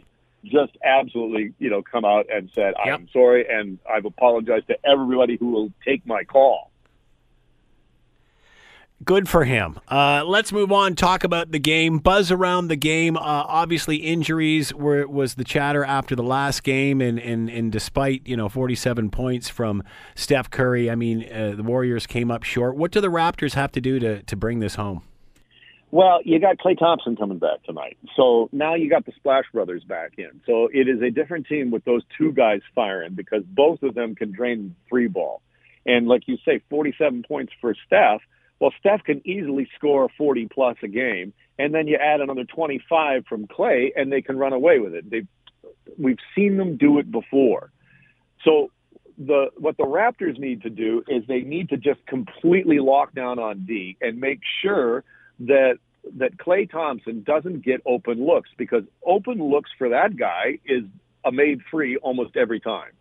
just 0.44 0.76
absolutely, 0.82 1.52
you 1.58 1.68
know, 1.70 1.82
come 1.82 2.04
out 2.04 2.26
and 2.32 2.50
said, 2.54 2.74
Yep. 2.84 2.94
I'm 2.98 3.08
sorry 3.12 3.46
and 3.48 3.78
I've 3.88 4.04
apologized 4.06 4.68
to 4.68 4.76
everybody 4.84 5.36
who 5.36 5.50
will 5.50 5.72
take 5.84 6.06
my 6.06 6.24
call. 6.24 6.69
Good 9.02 9.30
for 9.30 9.44
him. 9.44 9.80
Uh, 9.88 10.24
let's 10.26 10.52
move 10.52 10.70
on. 10.70 10.94
Talk 10.94 11.24
about 11.24 11.52
the 11.52 11.58
game. 11.58 11.98
Buzz 11.98 12.30
around 12.30 12.68
the 12.68 12.76
game. 12.76 13.16
Uh, 13.16 13.20
obviously, 13.20 13.96
injuries 13.96 14.74
were 14.74 15.06
was 15.06 15.36
the 15.36 15.44
chatter 15.44 15.82
after 15.82 16.14
the 16.14 16.22
last 16.22 16.62
game, 16.62 17.00
and 17.00 17.18
and 17.18 17.48
and 17.48 17.72
despite 17.72 18.26
you 18.26 18.36
know 18.36 18.50
47 18.50 19.08
points 19.10 19.48
from 19.48 19.82
Steph 20.14 20.50
Curry, 20.50 20.90
I 20.90 20.96
mean 20.96 21.26
uh, 21.32 21.54
the 21.56 21.62
Warriors 21.62 22.06
came 22.06 22.30
up 22.30 22.42
short. 22.42 22.76
What 22.76 22.90
do 22.90 23.00
the 23.00 23.08
Raptors 23.08 23.54
have 23.54 23.72
to 23.72 23.80
do 23.80 23.98
to 24.00 24.22
to 24.22 24.36
bring 24.36 24.60
this 24.60 24.74
home? 24.74 25.02
Well, 25.92 26.20
you 26.24 26.38
got 26.38 26.58
Klay 26.58 26.78
Thompson 26.78 27.16
coming 27.16 27.38
back 27.38 27.64
tonight. 27.64 27.96
So 28.14 28.48
now 28.52 28.74
you 28.74 28.88
got 28.88 29.06
the 29.06 29.12
Splash 29.16 29.44
Brothers 29.52 29.82
back 29.82 30.12
in. 30.18 30.40
So 30.46 30.68
it 30.72 30.88
is 30.88 31.02
a 31.02 31.10
different 31.10 31.46
team 31.46 31.70
with 31.70 31.84
those 31.84 32.02
two 32.16 32.32
guys 32.32 32.60
firing 32.74 33.14
because 33.14 33.42
both 33.44 33.82
of 33.82 33.94
them 33.94 34.14
can 34.14 34.30
drain 34.30 34.76
three 34.88 35.08
ball. 35.08 35.42
And 35.86 36.06
like 36.06 36.28
you 36.28 36.36
say, 36.44 36.60
47 36.70 37.24
points 37.26 37.52
for 37.60 37.74
Steph. 37.86 38.20
Well, 38.60 38.72
Steph 38.78 39.02
can 39.04 39.26
easily 39.26 39.68
score 39.74 40.08
40 40.16 40.48
plus 40.52 40.76
a 40.82 40.88
game. 40.88 41.32
And 41.58 41.74
then 41.74 41.88
you 41.88 41.96
add 41.96 42.20
another 42.20 42.44
25 42.44 43.24
from 43.26 43.46
Klay 43.46 43.88
and 43.96 44.12
they 44.12 44.22
can 44.22 44.38
run 44.38 44.52
away 44.52 44.78
with 44.78 44.94
it. 44.94 45.10
They, 45.10 45.26
we've 45.98 46.18
seen 46.34 46.56
them 46.56 46.76
do 46.76 46.98
it 46.98 47.10
before. 47.10 47.72
So 48.44 48.70
the 49.18 49.50
what 49.58 49.76
the 49.76 49.84
Raptors 49.84 50.38
need 50.38 50.62
to 50.62 50.70
do 50.70 51.04
is 51.08 51.24
they 51.26 51.40
need 51.40 51.68
to 51.70 51.76
just 51.76 52.04
completely 52.06 52.78
lock 52.78 53.14
down 53.14 53.38
on 53.38 53.66
D 53.66 53.98
and 54.00 54.18
make 54.18 54.40
sure 54.62 55.04
that 55.40 55.74
that 56.16 56.38
Klay 56.38 56.70
Thompson 56.70 57.22
doesn't 57.22 57.62
get 57.62 57.82
open 57.84 58.24
looks 58.24 58.48
because 58.56 58.84
open 59.04 59.38
looks 59.38 59.70
for 59.76 59.90
that 59.90 60.16
guy 60.16 60.58
is 60.64 60.84
a 61.24 61.32
made 61.32 61.60
free 61.70 61.98
almost 61.98 62.36
every 62.36 62.60
time. 62.60 62.92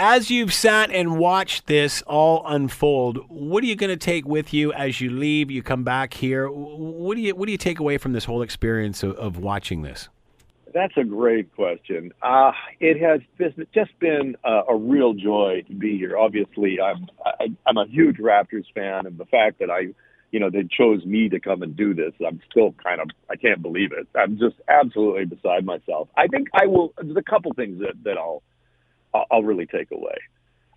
As 0.00 0.30
you've 0.30 0.54
sat 0.54 0.92
and 0.92 1.18
watched 1.18 1.66
this 1.66 2.02
all 2.02 2.44
unfold, 2.46 3.18
what 3.28 3.64
are 3.64 3.66
you 3.66 3.74
going 3.74 3.90
to 3.90 3.96
take 3.96 4.24
with 4.28 4.54
you 4.54 4.72
as 4.72 5.00
you 5.00 5.10
leave? 5.10 5.50
You 5.50 5.60
come 5.60 5.82
back 5.82 6.14
here. 6.14 6.48
What 6.48 7.16
do 7.16 7.20
you 7.20 7.34
what 7.34 7.46
do 7.46 7.52
you 7.52 7.58
take 7.58 7.80
away 7.80 7.98
from 7.98 8.12
this 8.12 8.24
whole 8.24 8.40
experience 8.40 9.02
of, 9.02 9.16
of 9.16 9.38
watching 9.38 9.82
this? 9.82 10.08
That's 10.72 10.96
a 10.96 11.02
great 11.02 11.52
question. 11.56 12.12
Uh, 12.22 12.52
it 12.78 13.00
has 13.02 13.22
just 13.74 13.98
been 13.98 14.36
a, 14.44 14.60
a 14.68 14.76
real 14.76 15.14
joy 15.14 15.64
to 15.66 15.74
be 15.74 15.98
here. 15.98 16.16
Obviously, 16.16 16.80
I'm 16.80 17.08
I, 17.26 17.48
I'm 17.66 17.76
a 17.76 17.86
huge 17.88 18.18
Raptors 18.18 18.72
fan, 18.72 19.04
and 19.04 19.18
the 19.18 19.26
fact 19.26 19.58
that 19.58 19.68
I, 19.68 19.88
you 20.30 20.38
know, 20.38 20.48
they 20.48 20.62
chose 20.62 21.04
me 21.04 21.28
to 21.28 21.40
come 21.40 21.62
and 21.62 21.76
do 21.76 21.92
this, 21.92 22.12
I'm 22.24 22.40
still 22.48 22.72
kind 22.80 23.00
of 23.00 23.10
I 23.28 23.34
can't 23.34 23.60
believe 23.60 23.90
it. 23.90 24.06
I'm 24.14 24.38
just 24.38 24.60
absolutely 24.68 25.24
beside 25.24 25.64
myself. 25.64 26.08
I 26.16 26.28
think 26.28 26.46
I 26.54 26.66
will. 26.66 26.94
There's 27.02 27.16
a 27.16 27.22
couple 27.28 27.52
things 27.54 27.80
that 27.80 27.94
that 28.04 28.16
I'll 28.16 28.44
I'll 29.14 29.42
really 29.42 29.66
take 29.66 29.90
away. 29.90 30.16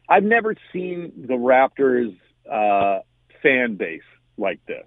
I've 0.10 0.24
never 0.24 0.56
seen 0.74 1.12
the 1.16 1.36
Raptors 1.36 2.16
uh, 2.52 3.02
fan 3.42 3.76
base 3.76 4.02
like 4.38 4.60
this 4.66 4.86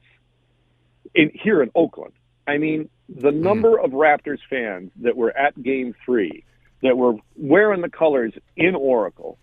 in 1.15 1.31
here 1.35 1.63
in 1.63 1.71
Oakland. 1.75 2.13
I 2.47 2.59
mean, 2.59 2.91
the 3.09 3.33
number 3.33 3.79
of 3.79 3.93
Raptors 3.93 4.41
fans 4.51 4.91
that 5.03 5.17
were 5.17 5.37
at 5.37 5.61
Game 5.63 5.95
Three, 6.05 6.45
that 6.83 6.97
were 6.97 7.15
wearing 7.37 7.81
the 7.81 7.89
colors 7.89 8.35
in 8.57 8.75
Oracle, 8.75 9.39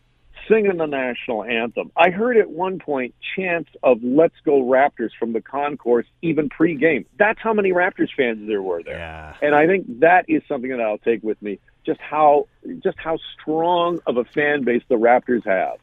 singing 0.47 0.77
the 0.77 0.85
national 0.85 1.43
anthem. 1.43 1.91
I 1.95 2.09
heard 2.09 2.37
at 2.37 2.49
one 2.49 2.79
point 2.79 3.15
chants 3.35 3.69
of 3.81 4.03
"Let's 4.03 4.35
go 4.45 4.63
Raptors" 4.63 5.11
from 5.17 5.33
the 5.33 5.41
concourse, 5.41 6.05
even 6.21 6.49
pre-game. 6.49 7.05
That's 7.17 7.39
how 7.41 7.53
many 7.53 7.71
Raptors 7.71 8.09
fans 8.15 8.47
there 8.47 8.61
were 8.61 8.83
there. 8.83 8.97
Yeah. 8.97 9.35
And 9.41 9.55
I 9.55 9.65
think 9.65 9.99
that 10.01 10.25
is 10.27 10.43
something 10.47 10.69
that 10.69 10.81
I'll 10.81 10.99
take 10.99 11.23
with 11.23 11.41
me. 11.41 11.59
Just 11.85 11.99
how 11.99 12.47
just 12.79 12.97
how 12.99 13.17
strong 13.33 13.99
of 14.05 14.17
a 14.17 14.23
fan 14.25 14.63
base 14.63 14.83
the 14.87 14.95
Raptors 14.95 15.45
have. 15.45 15.79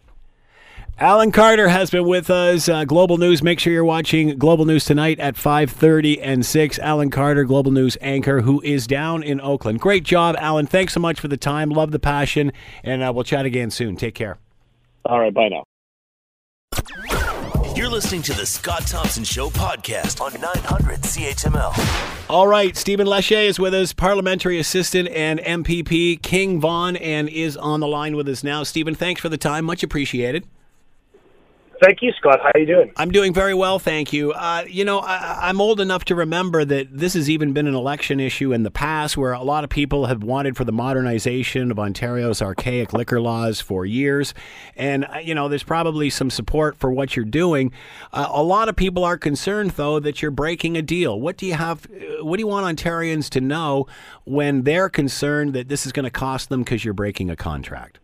Alan 1.01 1.31
Carter 1.31 1.69
has 1.69 1.91
been 1.91 2.09
with 2.09 2.29
us. 2.29 2.69
Uh, 2.69 2.85
Global 2.85 3.19
News. 3.19 3.41
Make 3.41 3.61
sure 3.61 3.73
you're 3.73 3.85
watching 3.85 4.37
Global 4.37 4.65
News 4.65 4.85
tonight 4.85 5.21
at 5.21 5.37
5:30 5.37 6.21
and 6.21 6.45
6. 6.45 6.79
Alan 6.81 7.11
Carter, 7.11 7.45
Global 7.45 7.71
News 7.71 7.97
anchor, 8.01 8.41
who 8.41 8.61
is 8.63 8.89
down 8.89 9.23
in 9.23 9.41
Oakland. 9.41 9.81
Great 9.81 10.03
job, 10.03 10.35
Alan. 10.41 10.67
Thanks 10.67 10.95
so 10.95 11.01
much 11.01 11.21
for 11.21 11.29
the 11.29 11.37
time. 11.37 11.71
Love 11.71 11.93
the 11.93 12.01
passion, 12.01 12.53
and 12.83 13.03
uh, 13.03 13.13
we'll 13.15 13.23
chat 13.23 13.47
again 13.47 13.71
soon. 13.71 13.95
Take 13.95 14.17
care. 14.17 14.39
All 15.05 15.21
right, 15.21 15.33
bye 15.33 15.49
now. 15.49 15.65
You're 17.79 17.89
listening 17.89 18.23
to 18.23 18.35
the 18.35 18.45
Scott 18.45 18.89
Thompson 18.89 19.23
Show 19.23 19.51
podcast 19.51 20.21
on 20.21 20.33
900 20.41 21.01
CHML. 21.01 22.29
All 22.29 22.49
right, 22.49 22.77
Stephen 22.77 23.07
Lecce 23.07 23.47
is 23.47 23.61
with 23.61 23.73
us, 23.73 23.93
parliamentary 23.93 24.59
assistant 24.59 25.09
and 25.11 25.39
MPP 25.39 26.21
King 26.21 26.61
Vaughan, 26.61 26.97
and 26.97 27.29
is 27.29 27.57
on 27.57 27.79
the 27.79 27.87
line 27.87 28.17
with 28.17 28.27
us 28.29 28.43
now. 28.43 28.65
Stephen, 28.65 28.97
thanks 28.97 29.21
for 29.21 29.29
the 29.29 29.39
time. 29.39 29.65
Much 29.65 29.85
appreciated. 29.85 30.45
Thank 31.81 32.03
you, 32.03 32.13
Scott. 32.13 32.41
How 32.43 32.51
are 32.55 32.59
you 32.59 32.67
doing? 32.67 32.93
I'm 32.97 33.11
doing 33.11 33.33
very 33.33 33.55
well, 33.55 33.79
thank 33.79 34.13
you. 34.13 34.33
Uh, 34.33 34.65
you 34.69 34.85
know, 34.85 34.99
I, 34.99 35.49
I'm 35.49 35.61
old 35.61 35.81
enough 35.81 36.05
to 36.07 36.15
remember 36.15 36.65
that 36.65 36.89
this 36.91 37.15
has 37.15 37.31
even 37.31 37.53
been 37.53 37.69
an 37.69 37.75
election 37.75 38.19
issue 38.19 38.53
in 38.53 38.65
the 38.65 38.71
past 38.71 39.17
where 39.17 39.33
a 39.33 39.43
lot 39.43 39.63
of 39.63 39.71
people 39.71 40.07
have 40.07 40.25
wanted 40.25 40.57
for 40.57 40.65
the 40.65 40.73
modernization 40.73 41.71
of 41.71 41.79
Ontario's 41.79 42.43
archaic 42.43 42.93
liquor 42.93 43.21
laws 43.21 43.61
for 43.61 43.87
years. 43.87 44.35
And, 44.77 45.05
uh, 45.05 45.19
you 45.19 45.35
know, 45.35 45.49
there's 45.49 45.63
probably 45.63 46.11
some 46.11 46.31
support 46.31 46.77
for 46.77 46.91
what 46.91 47.15
you're 47.15 47.25
doing. 47.25 47.73
Uh, 48.13 48.27
a 48.29 48.43
lot 48.43 48.69
of 48.69 48.75
people 48.75 49.05
are 49.05 49.17
concerned, 49.17 49.73
though, 49.73 50.01
that 50.01 50.21
you're 50.21 50.33
breaking 50.33 50.77
a 50.77 50.83
deal. 50.83 51.21
What 51.21 51.37
do 51.37 51.47
you 51.47 51.55
have, 51.55 51.87
uh, 51.87 52.25
what 52.25 52.39
do 52.39 52.41
you 52.41 52.49
want 52.49 52.79
Ontarians 52.79 53.29
to 53.31 53.41
know 53.41 53.87
when 54.25 54.65
they're 54.65 54.89
concerned 54.89 55.53
that 55.55 55.69
this 55.69 55.87
is 55.87 55.93
going 55.93 56.05
to 56.05 56.11
cost 56.11 56.49
them 56.49 56.65
because 56.65 56.85
you're 56.85 56.95
breaking 56.95 57.31
a 57.31 57.37
contract? 57.37 58.01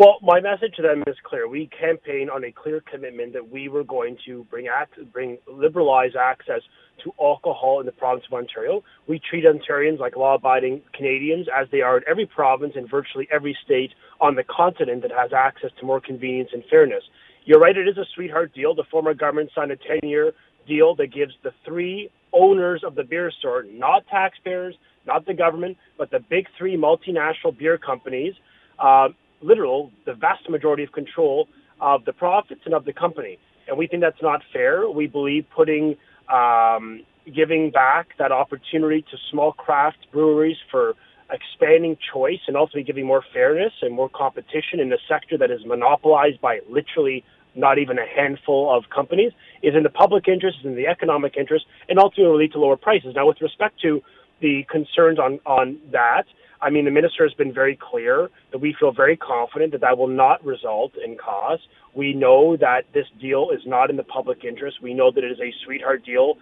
Well, 0.00 0.16
my 0.22 0.40
message 0.40 0.76
to 0.76 0.82
them 0.82 1.04
is 1.06 1.16
clear. 1.24 1.46
We 1.46 1.68
campaign 1.78 2.30
on 2.30 2.42
a 2.44 2.50
clear 2.50 2.82
commitment 2.90 3.34
that 3.34 3.50
we 3.50 3.68
were 3.68 3.84
going 3.84 4.16
to 4.24 4.44
bring 4.44 4.66
act, 4.66 4.94
bring 5.12 5.36
liberalize 5.46 6.12
access 6.18 6.62
to 7.04 7.12
alcohol 7.20 7.80
in 7.80 7.84
the 7.84 7.92
province 7.92 8.24
of 8.26 8.32
Ontario. 8.32 8.82
We 9.06 9.20
treat 9.28 9.44
Ontarians 9.44 9.98
like 9.98 10.16
law-abiding 10.16 10.80
Canadians, 10.94 11.48
as 11.54 11.68
they 11.70 11.82
are 11.82 11.98
in 11.98 12.04
every 12.08 12.24
province 12.24 12.72
and 12.76 12.90
virtually 12.90 13.28
every 13.30 13.54
state 13.62 13.90
on 14.22 14.36
the 14.36 14.42
continent 14.42 15.02
that 15.02 15.10
has 15.10 15.34
access 15.34 15.70
to 15.80 15.84
more 15.84 16.00
convenience 16.00 16.48
and 16.54 16.64
fairness. 16.70 17.04
You're 17.44 17.60
right; 17.60 17.76
it 17.76 17.86
is 17.86 17.98
a 17.98 18.06
sweetheart 18.14 18.54
deal. 18.54 18.74
The 18.74 18.84
former 18.90 19.12
government 19.12 19.50
signed 19.54 19.70
a 19.70 19.76
10-year 19.76 20.32
deal 20.66 20.94
that 20.94 21.12
gives 21.12 21.34
the 21.42 21.52
three 21.66 22.08
owners 22.32 22.82
of 22.86 22.94
the 22.94 23.04
beer 23.04 23.30
store, 23.38 23.64
not 23.64 24.06
taxpayers, 24.06 24.74
not 25.06 25.26
the 25.26 25.34
government, 25.34 25.76
but 25.98 26.10
the 26.10 26.20
big 26.20 26.46
three 26.56 26.78
multinational 26.78 27.54
beer 27.58 27.76
companies. 27.76 28.32
Uh, 28.78 29.08
literal, 29.42 29.90
the 30.06 30.14
vast 30.14 30.48
majority 30.48 30.82
of 30.84 30.92
control 30.92 31.48
of 31.80 32.04
the 32.04 32.12
profits 32.12 32.62
and 32.64 32.74
of 32.74 32.84
the 32.84 32.92
company. 32.92 33.38
And 33.68 33.78
we 33.78 33.86
think 33.86 34.02
that's 34.02 34.22
not 34.22 34.42
fair. 34.52 34.88
We 34.88 35.06
believe 35.06 35.46
putting, 35.54 35.96
um, 36.32 37.04
giving 37.34 37.70
back 37.70 38.08
that 38.18 38.32
opportunity 38.32 39.02
to 39.02 39.16
small 39.30 39.52
craft 39.52 39.98
breweries 40.12 40.56
for 40.70 40.94
expanding 41.30 41.96
choice 42.12 42.40
and 42.48 42.56
ultimately 42.56 42.82
giving 42.82 43.06
more 43.06 43.22
fairness 43.32 43.72
and 43.82 43.94
more 43.94 44.08
competition 44.08 44.80
in 44.80 44.92
a 44.92 44.98
sector 45.08 45.38
that 45.38 45.50
is 45.50 45.60
monopolized 45.64 46.40
by 46.40 46.58
literally 46.68 47.24
not 47.54 47.78
even 47.78 47.98
a 47.98 48.06
handful 48.06 48.74
of 48.74 48.84
companies 48.94 49.32
is 49.62 49.74
in 49.74 49.82
the 49.82 49.90
public 49.90 50.28
interest, 50.28 50.58
is 50.60 50.66
in 50.66 50.76
the 50.76 50.86
economic 50.86 51.36
interest, 51.36 51.66
and 51.88 51.98
ultimately 51.98 52.44
lead 52.44 52.52
to 52.52 52.58
lower 52.58 52.76
prices. 52.76 53.14
Now, 53.14 53.26
with 53.26 53.40
respect 53.40 53.80
to 53.82 54.02
the 54.40 54.64
concerns 54.70 55.18
on, 55.18 55.40
on 55.46 55.78
that, 55.92 56.24
I 56.62 56.70
mean, 56.70 56.84
the 56.84 56.90
minister 56.90 57.24
has 57.24 57.32
been 57.34 57.52
very 57.52 57.76
clear 57.76 58.28
that 58.52 58.58
we 58.58 58.74
feel 58.78 58.92
very 58.92 59.16
confident 59.16 59.72
that 59.72 59.80
that 59.80 59.96
will 59.96 60.08
not 60.08 60.44
result 60.44 60.92
in 61.02 61.16
costs. 61.16 61.66
We 61.94 62.12
know 62.12 62.56
that 62.56 62.84
this 62.92 63.06
deal 63.20 63.50
is 63.50 63.60
not 63.66 63.90
in 63.90 63.96
the 63.96 64.04
public 64.04 64.44
interest. 64.44 64.82
We 64.82 64.94
know 64.94 65.10
that 65.10 65.24
it 65.24 65.32
is 65.32 65.40
a 65.40 65.52
sweetheart 65.64 66.04
deal. 66.04 66.34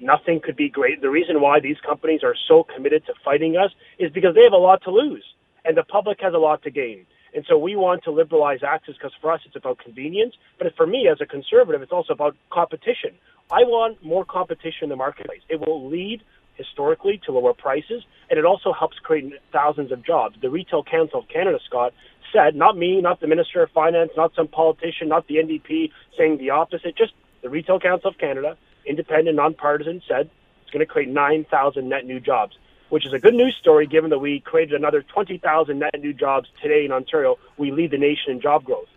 Nothing 0.00 0.40
could 0.40 0.56
be 0.56 0.68
great. 0.68 1.00
The 1.00 1.10
reason 1.10 1.40
why 1.40 1.60
these 1.60 1.76
companies 1.84 2.20
are 2.22 2.34
so 2.48 2.64
committed 2.64 3.04
to 3.06 3.14
fighting 3.24 3.56
us 3.56 3.70
is 3.98 4.10
because 4.12 4.34
they 4.34 4.44
have 4.44 4.52
a 4.52 4.56
lot 4.56 4.82
to 4.84 4.90
lose 4.90 5.24
and 5.64 5.76
the 5.76 5.84
public 5.84 6.20
has 6.20 6.32
a 6.32 6.38
lot 6.38 6.62
to 6.62 6.70
gain. 6.70 7.06
And 7.34 7.44
so 7.48 7.58
we 7.58 7.76
want 7.76 8.04
to 8.04 8.10
liberalize 8.10 8.62
access 8.62 8.94
because 8.94 9.12
for 9.20 9.32
us 9.32 9.40
it's 9.44 9.56
about 9.56 9.78
convenience. 9.78 10.34
But 10.58 10.74
for 10.76 10.86
me 10.86 11.08
as 11.08 11.20
a 11.20 11.26
conservative, 11.26 11.82
it's 11.82 11.92
also 11.92 12.14
about 12.14 12.36
competition. 12.50 13.12
I 13.50 13.64
want 13.64 14.02
more 14.02 14.24
competition 14.24 14.84
in 14.84 14.88
the 14.88 14.96
marketplace. 14.96 15.42
It 15.48 15.60
will 15.60 15.86
lead 15.86 16.22
historically 16.56 17.20
to 17.24 17.32
lower 17.32 17.54
prices, 17.54 18.04
and 18.30 18.38
it 18.38 18.44
also 18.44 18.72
helps 18.72 18.98
create 18.98 19.32
thousands 19.52 19.92
of 19.92 20.04
jobs. 20.04 20.36
The 20.40 20.50
Retail 20.50 20.82
Council 20.82 21.20
of 21.20 21.28
Canada, 21.28 21.58
Scott, 21.66 21.92
said, 22.32 22.56
not 22.56 22.76
me, 22.76 23.00
not 23.00 23.20
the 23.20 23.26
Minister 23.26 23.62
of 23.62 23.70
Finance, 23.70 24.10
not 24.16 24.34
some 24.34 24.48
politician, 24.48 25.08
not 25.08 25.26
the 25.28 25.36
NDP 25.36 25.90
saying 26.18 26.38
the 26.38 26.50
opposite, 26.50 26.96
just 26.96 27.12
the 27.42 27.48
Retail 27.48 27.78
Council 27.78 28.10
of 28.10 28.18
Canada, 28.18 28.56
independent, 28.84 29.36
nonpartisan, 29.36 30.02
said 30.08 30.30
It's 30.62 30.70
going 30.70 30.84
to 30.84 30.86
create 30.86 31.08
9,000 31.08 31.88
net 31.88 32.06
new 32.06 32.20
jobs, 32.20 32.56
which 32.88 33.06
is 33.06 33.12
a 33.12 33.18
good 33.18 33.34
news 33.34 33.56
story 33.60 33.86
given 33.86 34.10
that 34.10 34.18
we 34.18 34.40
created 34.40 34.74
another 34.74 35.02
20,000 35.02 35.78
net 35.78 36.00
new 36.00 36.12
jobs 36.12 36.48
today 36.62 36.84
in 36.84 36.92
Ontario. 36.92 37.36
We 37.56 37.70
lead 37.70 37.90
the 37.90 37.98
nation 37.98 38.32
in 38.32 38.40
job 38.40 38.64
growth. 38.64 38.88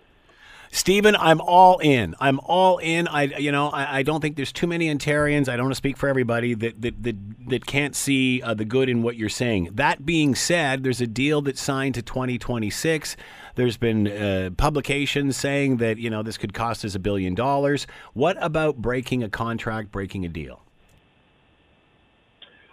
Stephen, 0.71 1.15
I'm 1.15 1.41
all 1.41 1.79
in. 1.79 2.13
I'm 2.19 2.39
all 2.41 2.77
in. 2.77 3.07
I, 3.07 3.23
you 3.23 3.51
know, 3.51 3.69
I, 3.69 3.99
I 3.99 4.03
don't 4.03 4.21
think 4.21 4.35
there's 4.35 4.51
too 4.51 4.67
many 4.67 4.93
Ontarians. 4.93 5.49
I 5.49 5.55
don't 5.55 5.65
want 5.65 5.71
to 5.71 5.77
speak 5.77 5.97
for 5.97 6.07
everybody 6.07 6.53
that 6.53 6.79
that 6.81 7.01
that, 7.03 7.15
that 7.49 7.65
can't 7.65 7.95
see 7.95 8.41
uh, 8.43 8.53
the 8.53 8.65
good 8.65 8.87
in 8.87 9.01
what 9.01 9.15
you're 9.15 9.29
saying. 9.29 9.69
That 9.73 10.05
being 10.05 10.35
said, 10.35 10.83
there's 10.83 11.01
a 11.01 11.07
deal 11.07 11.41
that's 11.41 11.59
signed 11.61 11.95
to 11.95 12.03
2026. 12.03 13.17
There's 13.55 13.77
been 13.77 14.07
uh, 14.07 14.51
publications 14.57 15.35
saying 15.37 15.77
that 15.77 15.97
you 15.97 16.09
know 16.11 16.21
this 16.21 16.37
could 16.37 16.53
cost 16.53 16.85
us 16.85 16.93
a 16.93 16.99
billion 16.99 17.33
dollars. 17.33 17.87
What 18.13 18.37
about 18.39 18.77
breaking 18.77 19.23
a 19.23 19.29
contract, 19.29 19.91
breaking 19.91 20.23
a 20.23 20.29
deal? 20.29 20.61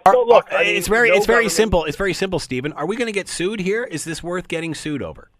So 0.07 0.23
look, 0.25 0.47
I 0.53 0.65
mean, 0.65 0.77
it's 0.77 0.87
very 0.87 1.09
no 1.09 1.17
it's 1.17 1.27
very 1.27 1.37
government- 1.45 1.53
simple. 1.53 1.85
It's 1.87 1.97
very 1.97 2.15
simple, 2.15 2.39
Stephen. 2.39 2.73
Are 2.75 2.85
we 2.87 2.95
going 2.97 3.07
to 3.07 3.13
get 3.13 3.27
sued 3.27 3.61
here? 3.61 3.85
Is 3.85 4.05
this 4.05 4.23
worth 4.23 4.49
getting 4.49 4.75
sued 4.75 5.03
over? 5.03 5.31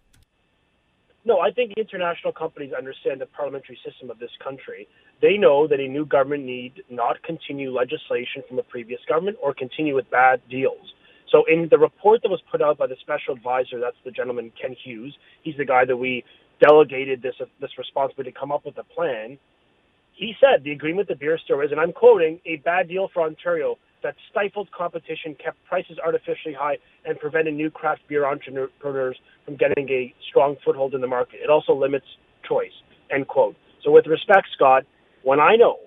No, 1.27 1.41
I 1.41 1.51
think 1.51 1.73
international 1.75 2.31
companies 2.31 2.71
understand 2.71 3.19
the 3.19 3.25
parliamentary 3.25 3.77
system 3.85 4.09
of 4.09 4.17
this 4.17 4.31
country. 4.41 4.87
They 5.21 5.35
know 5.35 5.67
that 5.67 5.77
a 5.77 5.85
new 5.85 6.05
government 6.05 6.45
need 6.45 6.83
not 6.89 7.21
continue 7.21 7.69
legislation 7.69 8.43
from 8.47 8.59
a 8.59 8.63
previous 8.63 9.01
government 9.09 9.35
or 9.43 9.53
continue 9.53 9.93
with 9.93 10.09
bad 10.09 10.39
deals. 10.49 10.93
So 11.29 11.43
in 11.51 11.67
the 11.69 11.77
report 11.77 12.21
that 12.23 12.29
was 12.29 12.39
put 12.49 12.61
out 12.61 12.77
by 12.77 12.87
the 12.87 12.95
special 13.01 13.33
advisor, 13.35 13.77
that's 13.77 13.97
the 14.05 14.11
gentleman 14.11 14.53
Ken 14.59 14.73
Hughes. 14.81 15.13
He's 15.43 15.57
the 15.57 15.65
guy 15.65 15.83
that 15.83 15.97
we 15.97 16.23
delegated 16.65 17.21
this 17.21 17.35
this 17.59 17.71
responsibility 17.77 18.31
to 18.31 18.39
come 18.39 18.53
up 18.53 18.63
with 18.63 18.77
a 18.77 18.85
plan. 18.85 19.37
He 20.13 20.33
said 20.39 20.63
the 20.63 20.71
agreement 20.71 21.09
the 21.09 21.15
beer 21.15 21.37
store 21.43 21.61
is, 21.61 21.71
and 21.71 21.79
I'm 21.81 21.91
quoting, 21.91 22.39
a 22.45 22.55
bad 22.63 22.87
deal 22.87 23.09
for 23.13 23.23
Ontario 23.23 23.77
that 24.03 24.15
stifled 24.29 24.69
competition, 24.71 25.35
kept 25.43 25.57
prices 25.65 25.97
artificially 26.03 26.53
high, 26.53 26.77
and 27.05 27.19
prevented 27.19 27.53
new 27.53 27.69
craft 27.69 28.01
beer 28.07 28.25
entrepreneurs 28.25 29.17
from 29.45 29.55
getting 29.55 29.89
a 29.89 30.13
strong 30.29 30.55
foothold 30.63 30.93
in 30.93 31.01
the 31.01 31.07
market. 31.07 31.39
It 31.43 31.49
also 31.49 31.73
limits 31.73 32.05
choice. 32.47 32.71
End 33.11 33.27
quote. 33.27 33.55
So, 33.83 33.91
with 33.91 34.05
respect, 34.05 34.47
Scott, 34.55 34.83
when 35.23 35.39
I 35.39 35.55
know, 35.55 35.77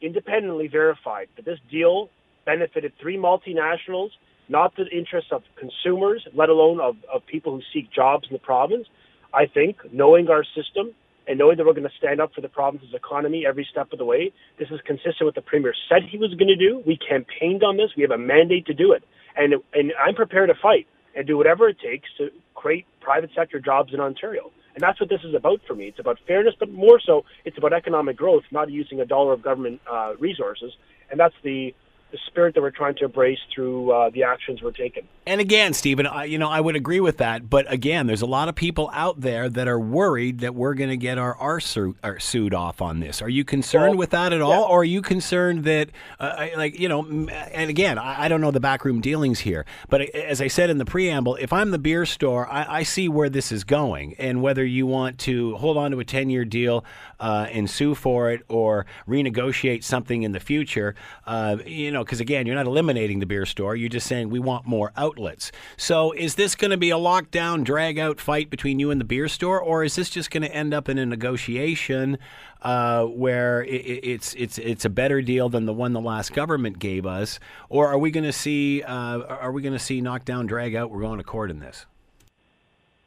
independently 0.00 0.68
verified, 0.68 1.28
that 1.36 1.44
this 1.44 1.58
deal 1.70 2.08
benefited 2.46 2.92
three 3.00 3.16
multinationals, 3.16 4.10
not 4.48 4.74
the 4.76 4.86
interests 4.86 5.30
of 5.32 5.42
consumers, 5.58 6.26
let 6.34 6.48
alone 6.48 6.80
of, 6.80 6.96
of 7.12 7.26
people 7.26 7.52
who 7.52 7.62
seek 7.72 7.92
jobs 7.92 8.26
in 8.28 8.32
the 8.32 8.38
province, 8.38 8.86
I 9.34 9.46
think 9.46 9.76
knowing 9.92 10.28
our 10.28 10.44
system 10.44 10.94
and 11.28 11.38
knowing 11.38 11.56
that 11.58 11.66
we're 11.66 11.74
going 11.74 11.88
to 11.88 11.96
stand 11.98 12.20
up 12.20 12.32
for 12.34 12.40
the 12.40 12.48
province's 12.48 12.94
economy 12.94 13.44
every 13.46 13.66
step 13.70 13.92
of 13.92 13.98
the 13.98 14.04
way, 14.04 14.32
this 14.58 14.68
is 14.70 14.80
consistent 14.86 15.26
with 15.26 15.34
the 15.34 15.42
premier 15.42 15.74
said 15.88 16.02
he 16.10 16.18
was 16.18 16.34
going 16.34 16.48
to 16.48 16.56
do. 16.56 16.82
We 16.86 16.96
campaigned 16.96 17.62
on 17.62 17.76
this. 17.76 17.90
We 17.96 18.02
have 18.02 18.10
a 18.10 18.18
mandate 18.18 18.66
to 18.66 18.74
do 18.74 18.92
it, 18.92 19.04
and 19.36 19.54
and 19.74 19.92
I'm 20.04 20.14
prepared 20.14 20.48
to 20.48 20.54
fight 20.60 20.86
and 21.14 21.26
do 21.26 21.36
whatever 21.36 21.68
it 21.68 21.78
takes 21.80 22.08
to 22.18 22.30
create 22.54 22.86
private 23.00 23.30
sector 23.34 23.60
jobs 23.60 23.92
in 23.92 24.00
Ontario. 24.00 24.50
And 24.74 24.82
that's 24.82 25.00
what 25.00 25.08
this 25.08 25.20
is 25.24 25.34
about 25.34 25.60
for 25.66 25.74
me. 25.74 25.86
It's 25.88 25.98
about 25.98 26.18
fairness, 26.26 26.54
but 26.58 26.70
more 26.70 27.00
so, 27.04 27.24
it's 27.44 27.58
about 27.58 27.72
economic 27.72 28.16
growth, 28.16 28.44
not 28.52 28.70
using 28.70 29.00
a 29.00 29.04
dollar 29.04 29.32
of 29.32 29.42
government 29.42 29.80
uh, 29.90 30.14
resources. 30.20 30.72
And 31.10 31.18
that's 31.18 31.34
the 31.42 31.74
the 32.10 32.18
spirit 32.26 32.54
that 32.54 32.62
we're 32.62 32.70
trying 32.70 32.94
to 32.96 33.04
embrace 33.04 33.38
through 33.54 33.90
uh, 33.92 34.10
the 34.10 34.22
actions 34.22 34.62
we're 34.62 34.70
taking. 34.70 35.06
And 35.26 35.42
again, 35.42 35.74
Stephen, 35.74 36.06
I, 36.06 36.24
you 36.24 36.38
know, 36.38 36.48
I 36.48 36.58
would 36.58 36.74
agree 36.74 37.00
with 37.00 37.18
that. 37.18 37.50
But 37.50 37.70
again, 37.70 38.06
there's 38.06 38.22
a 38.22 38.26
lot 38.26 38.48
of 38.48 38.54
people 38.54 38.90
out 38.94 39.20
there 39.20 39.50
that 39.50 39.68
are 39.68 39.78
worried 39.78 40.38
that 40.38 40.54
we're 40.54 40.72
going 40.72 40.88
to 40.88 40.96
get 40.96 41.18
our 41.18 41.36
our, 41.36 41.60
su- 41.60 41.96
our 42.02 42.18
sued 42.18 42.54
off 42.54 42.80
on 42.80 43.00
this. 43.00 43.20
Are 43.20 43.28
you 43.28 43.44
concerned 43.44 43.90
Well, 43.90 43.98
with 43.98 44.10
that 44.10 44.32
at 44.32 44.40
all, 44.40 44.52
yeah. 44.52 44.60
or 44.60 44.80
are 44.80 44.84
you 44.84 45.02
concerned 45.02 45.64
that, 45.64 45.90
uh, 46.18 46.46
like, 46.56 46.78
you 46.80 46.88
know, 46.88 47.02
and 47.04 47.68
again, 47.68 47.98
I, 47.98 48.24
I 48.24 48.28
don't 48.28 48.40
know 48.40 48.50
the 48.50 48.60
backroom 48.60 49.02
dealings 49.02 49.40
here, 49.40 49.66
but 49.90 50.00
as 50.14 50.40
I 50.40 50.48
said 50.48 50.70
in 50.70 50.78
the 50.78 50.86
preamble, 50.86 51.36
if 51.36 51.52
I'm 51.52 51.72
the 51.72 51.78
beer 51.78 52.06
store, 52.06 52.50
I, 52.50 52.78
I 52.78 52.82
see 52.84 53.08
where 53.10 53.28
this 53.28 53.52
is 53.52 53.64
going, 53.64 54.14
and 54.18 54.40
whether 54.40 54.64
you 54.64 54.86
want 54.86 55.18
to 55.20 55.56
hold 55.56 55.76
on 55.76 55.90
to 55.90 56.00
a 56.00 56.04
10 56.06 56.30
year 56.30 56.46
deal 56.46 56.86
uh, 57.20 57.48
and 57.50 57.68
sue 57.68 57.94
for 57.94 58.30
it 58.30 58.42
or 58.48 58.86
renegotiate 59.06 59.84
something 59.84 60.22
in 60.22 60.32
the 60.32 60.40
future, 60.40 60.94
uh, 61.26 61.56
you 61.66 61.90
know, 61.90 61.97
because 62.04 62.20
again, 62.20 62.46
you're 62.46 62.54
not 62.56 62.66
eliminating 62.66 63.20
the 63.20 63.26
beer 63.26 63.46
store. 63.46 63.76
You're 63.76 63.88
just 63.88 64.06
saying 64.06 64.30
we 64.30 64.38
want 64.38 64.66
more 64.66 64.92
outlets. 64.96 65.52
So 65.76 66.12
is 66.12 66.34
this 66.36 66.54
going 66.54 66.70
to 66.70 66.76
be 66.76 66.90
a 66.90 66.96
lockdown, 66.96 67.64
drag 67.64 67.98
out 67.98 68.20
fight 68.20 68.50
between 68.50 68.78
you 68.78 68.90
and 68.90 69.00
the 69.00 69.04
beer 69.04 69.28
store, 69.28 69.60
or 69.60 69.84
is 69.84 69.96
this 69.96 70.10
just 70.10 70.30
going 70.30 70.42
to 70.42 70.52
end 70.54 70.74
up 70.74 70.88
in 70.88 70.98
a 70.98 71.06
negotiation 71.06 72.18
uh, 72.62 73.04
where 73.04 73.62
i 73.62 73.66
i- 73.66 74.00
it's 74.02 74.34
it's 74.34 74.58
it's 74.58 74.84
a 74.84 74.90
better 74.90 75.22
deal 75.22 75.48
than 75.48 75.64
the 75.66 75.72
one 75.72 75.92
the 75.92 76.00
last 76.00 76.32
government 76.32 76.78
gave 76.78 77.06
us, 77.06 77.38
or 77.68 77.86
are 77.88 77.98
we 77.98 78.10
going 78.10 78.24
to 78.24 78.32
see 78.32 78.82
uh, 78.82 79.18
are 79.20 79.52
we 79.52 79.62
going 79.62 79.72
to 79.72 79.78
see 79.78 80.00
knockdown, 80.00 80.46
drag 80.46 80.74
out? 80.74 80.90
We're 80.90 81.00
going 81.00 81.18
to 81.18 81.24
court 81.24 81.50
in 81.50 81.60
this. 81.60 81.86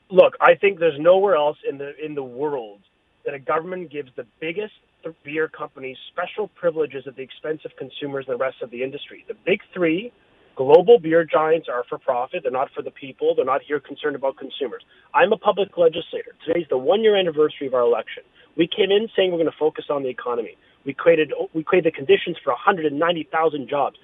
Look, 0.09 0.33
I 0.41 0.55
think 0.55 0.79
there's 0.79 0.99
nowhere 0.99 1.35
else 1.35 1.57
in 1.69 1.77
the 1.77 1.93
in 2.03 2.15
the 2.15 2.23
world 2.23 2.79
that 3.25 3.33
a 3.33 3.39
government 3.39 3.91
gives 3.91 4.09
the 4.15 4.25
biggest 4.39 4.73
th- 5.03 5.15
beer 5.23 5.47
companies 5.49 5.97
special 6.11 6.47
privileges 6.49 7.05
at 7.07 7.15
the 7.15 7.23
expense 7.23 7.61
of 7.65 7.71
consumers 7.77 8.25
and 8.27 8.39
the 8.39 8.43
rest 8.43 8.57
of 8.61 8.71
the 8.71 8.83
industry. 8.83 9.25
The 9.27 9.35
big 9.45 9.61
three 9.73 10.11
global 10.55 10.99
beer 10.99 11.25
giants 11.25 11.67
are 11.71 11.83
for 11.89 11.97
profit. 11.97 12.43
They're 12.43 12.51
not 12.51 12.69
for 12.75 12.81
the 12.81 12.91
people. 12.91 13.35
They're 13.35 13.45
not 13.45 13.61
here 13.67 13.79
concerned 13.79 14.15
about 14.15 14.37
consumers. 14.37 14.83
I'm 15.13 15.33
a 15.33 15.37
public 15.37 15.77
legislator. 15.77 16.35
Today's 16.45 16.67
the 16.69 16.77
one 16.77 17.01
year 17.03 17.17
anniversary 17.17 17.67
of 17.67 17.73
our 17.73 17.81
election. 17.81 18.23
We 18.57 18.67
came 18.67 18.91
in 18.91 19.07
saying 19.15 19.31
we're 19.31 19.39
going 19.39 19.51
to 19.51 19.57
focus 19.59 19.85
on 19.89 20.03
the 20.03 20.09
economy. 20.09 20.57
We 20.85 20.93
created 20.93 21.33
we 21.53 21.63
created 21.63 21.93
the 21.93 21.95
conditions 21.97 22.37
for 22.43 22.51
190,000 22.51 23.69
jobs 23.69 23.97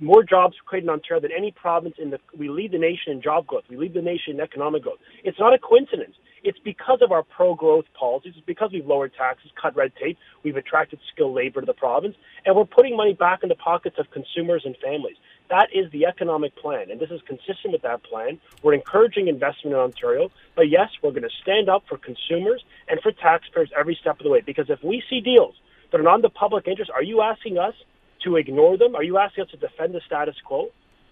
more 0.00 0.22
jobs 0.22 0.54
created 0.66 0.86
in 0.86 0.90
Ontario 0.90 1.20
than 1.20 1.32
any 1.36 1.50
province 1.52 1.94
in 1.98 2.10
the. 2.10 2.18
We 2.38 2.48
lead 2.48 2.72
the 2.72 2.78
nation 2.78 3.12
in 3.12 3.22
job 3.22 3.46
growth. 3.46 3.64
We 3.68 3.76
lead 3.76 3.94
the 3.94 4.02
nation 4.02 4.34
in 4.34 4.40
economic 4.40 4.82
growth. 4.82 4.98
It's 5.24 5.38
not 5.38 5.54
a 5.54 5.58
coincidence. 5.58 6.14
It's 6.44 6.58
because 6.58 7.00
of 7.02 7.12
our 7.12 7.22
pro-growth 7.22 7.84
policies. 7.94 8.34
It's 8.36 8.46
because 8.46 8.70
we've 8.72 8.86
lowered 8.86 9.12
taxes, 9.14 9.50
cut 9.60 9.76
red 9.76 9.92
tape. 9.96 10.18
We've 10.42 10.56
attracted 10.56 10.98
skilled 11.12 11.34
labor 11.34 11.60
to 11.60 11.66
the 11.66 11.72
province, 11.74 12.16
and 12.44 12.56
we're 12.56 12.64
putting 12.64 12.96
money 12.96 13.14
back 13.14 13.42
in 13.42 13.48
the 13.48 13.54
pockets 13.54 13.96
of 13.98 14.10
consumers 14.10 14.62
and 14.64 14.76
families. 14.78 15.16
That 15.50 15.68
is 15.72 15.90
the 15.92 16.06
economic 16.06 16.56
plan, 16.56 16.90
and 16.90 16.98
this 16.98 17.10
is 17.10 17.20
consistent 17.26 17.72
with 17.72 17.82
that 17.82 18.02
plan. 18.02 18.40
We're 18.62 18.74
encouraging 18.74 19.28
investment 19.28 19.74
in 19.74 19.80
Ontario, 19.80 20.30
but 20.56 20.68
yes, 20.68 20.88
we're 21.02 21.10
going 21.10 21.22
to 21.22 21.36
stand 21.42 21.68
up 21.68 21.84
for 21.88 21.98
consumers 21.98 22.64
and 22.88 23.00
for 23.00 23.12
taxpayers 23.12 23.70
every 23.78 23.96
step 24.00 24.18
of 24.18 24.24
the 24.24 24.30
way. 24.30 24.40
Because 24.40 24.70
if 24.70 24.82
we 24.82 25.02
see 25.08 25.20
deals 25.20 25.54
that 25.90 26.00
are 26.00 26.04
not 26.04 26.16
in 26.16 26.22
the 26.22 26.30
public 26.30 26.66
interest, 26.66 26.90
are 26.90 27.02
you 27.02 27.20
asking 27.20 27.58
us 27.58 27.74
to 28.24 28.36
ignore 28.36 28.76
them? 28.78 28.94
Are 28.94 29.02
you 29.02 29.18
asking 29.18 29.44
us 29.44 29.50
to 29.50 29.56
defend 29.58 29.94
the 29.94 30.00
status 30.06 30.36
quo? 30.44 30.70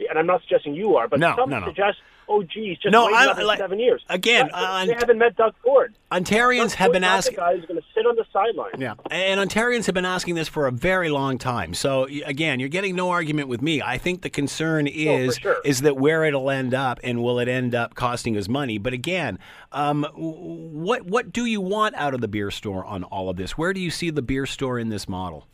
And 0.08 0.18
I'm 0.18 0.26
not 0.26 0.40
suggesting 0.40 0.74
you 0.74 0.96
are, 0.96 1.06
but 1.06 1.20
No, 1.20 1.34
some 1.36 1.50
no, 1.50 1.60
no. 1.60 1.66
suggest, 1.66 1.98
oh, 2.30 2.42
geez, 2.44 2.78
just 2.78 2.92
No, 2.92 3.06
wait 3.06 3.14
I'm- 3.14 3.46
like- 3.46 3.58
seven 3.58 3.78
years. 3.78 4.02
again, 4.08 4.48
Uh, 4.52 4.56
uh, 4.56 4.86
they 4.86 4.94
haven't 4.94 5.18
met 5.18 5.36
Doug 5.36 5.54
Ford. 5.62 5.94
Ontarians 6.12 6.70
Doug 6.70 6.72
have 6.78 6.92
been 6.92 7.04
asking. 7.04 7.34
The 7.36 7.40
guy 7.40 7.56
who's 7.56 7.66
going 7.66 7.80
to 7.80 7.86
sit 7.94 8.06
on 8.06 8.16
the 8.16 8.24
sideline. 8.32 8.70
Yeah, 8.78 8.94
and 9.10 9.40
Ontarians 9.40 9.86
have 9.86 9.94
been 9.94 10.04
asking 10.04 10.36
this 10.36 10.48
for 10.48 10.66
a 10.66 10.72
very 10.72 11.08
long 11.10 11.36
time. 11.38 11.74
So 11.74 12.06
again, 12.24 12.60
you're 12.60 12.68
getting 12.68 12.96
no 12.96 13.10
argument 13.10 13.48
with 13.48 13.60
me. 13.62 13.82
I 13.82 13.98
think 13.98 14.22
the 14.22 14.30
concern 14.30 14.86
is 14.86 15.36
sure. 15.36 15.58
is 15.64 15.82
that 15.82 15.96
where 15.96 16.24
it'll 16.24 16.50
end 16.50 16.72
up, 16.74 17.00
and 17.04 17.22
will 17.22 17.38
it 17.38 17.48
end 17.48 17.74
up 17.74 17.94
costing 17.94 18.36
us 18.36 18.48
money? 18.48 18.78
But 18.78 18.92
again, 18.92 19.38
um, 19.72 20.06
what 20.14 21.02
what 21.06 21.32
do 21.32 21.44
you 21.44 21.60
want 21.60 21.94
out 21.96 22.14
of 22.14 22.20
the 22.20 22.28
beer 22.28 22.50
store 22.50 22.84
on 22.84 23.04
all 23.04 23.28
of 23.28 23.36
this? 23.36 23.58
Where 23.58 23.72
do 23.72 23.80
you 23.80 23.90
see 23.90 24.10
the 24.10 24.22
beer 24.22 24.46
store 24.46 24.78
in 24.78 24.88
this 24.88 25.08
model? 25.08 25.46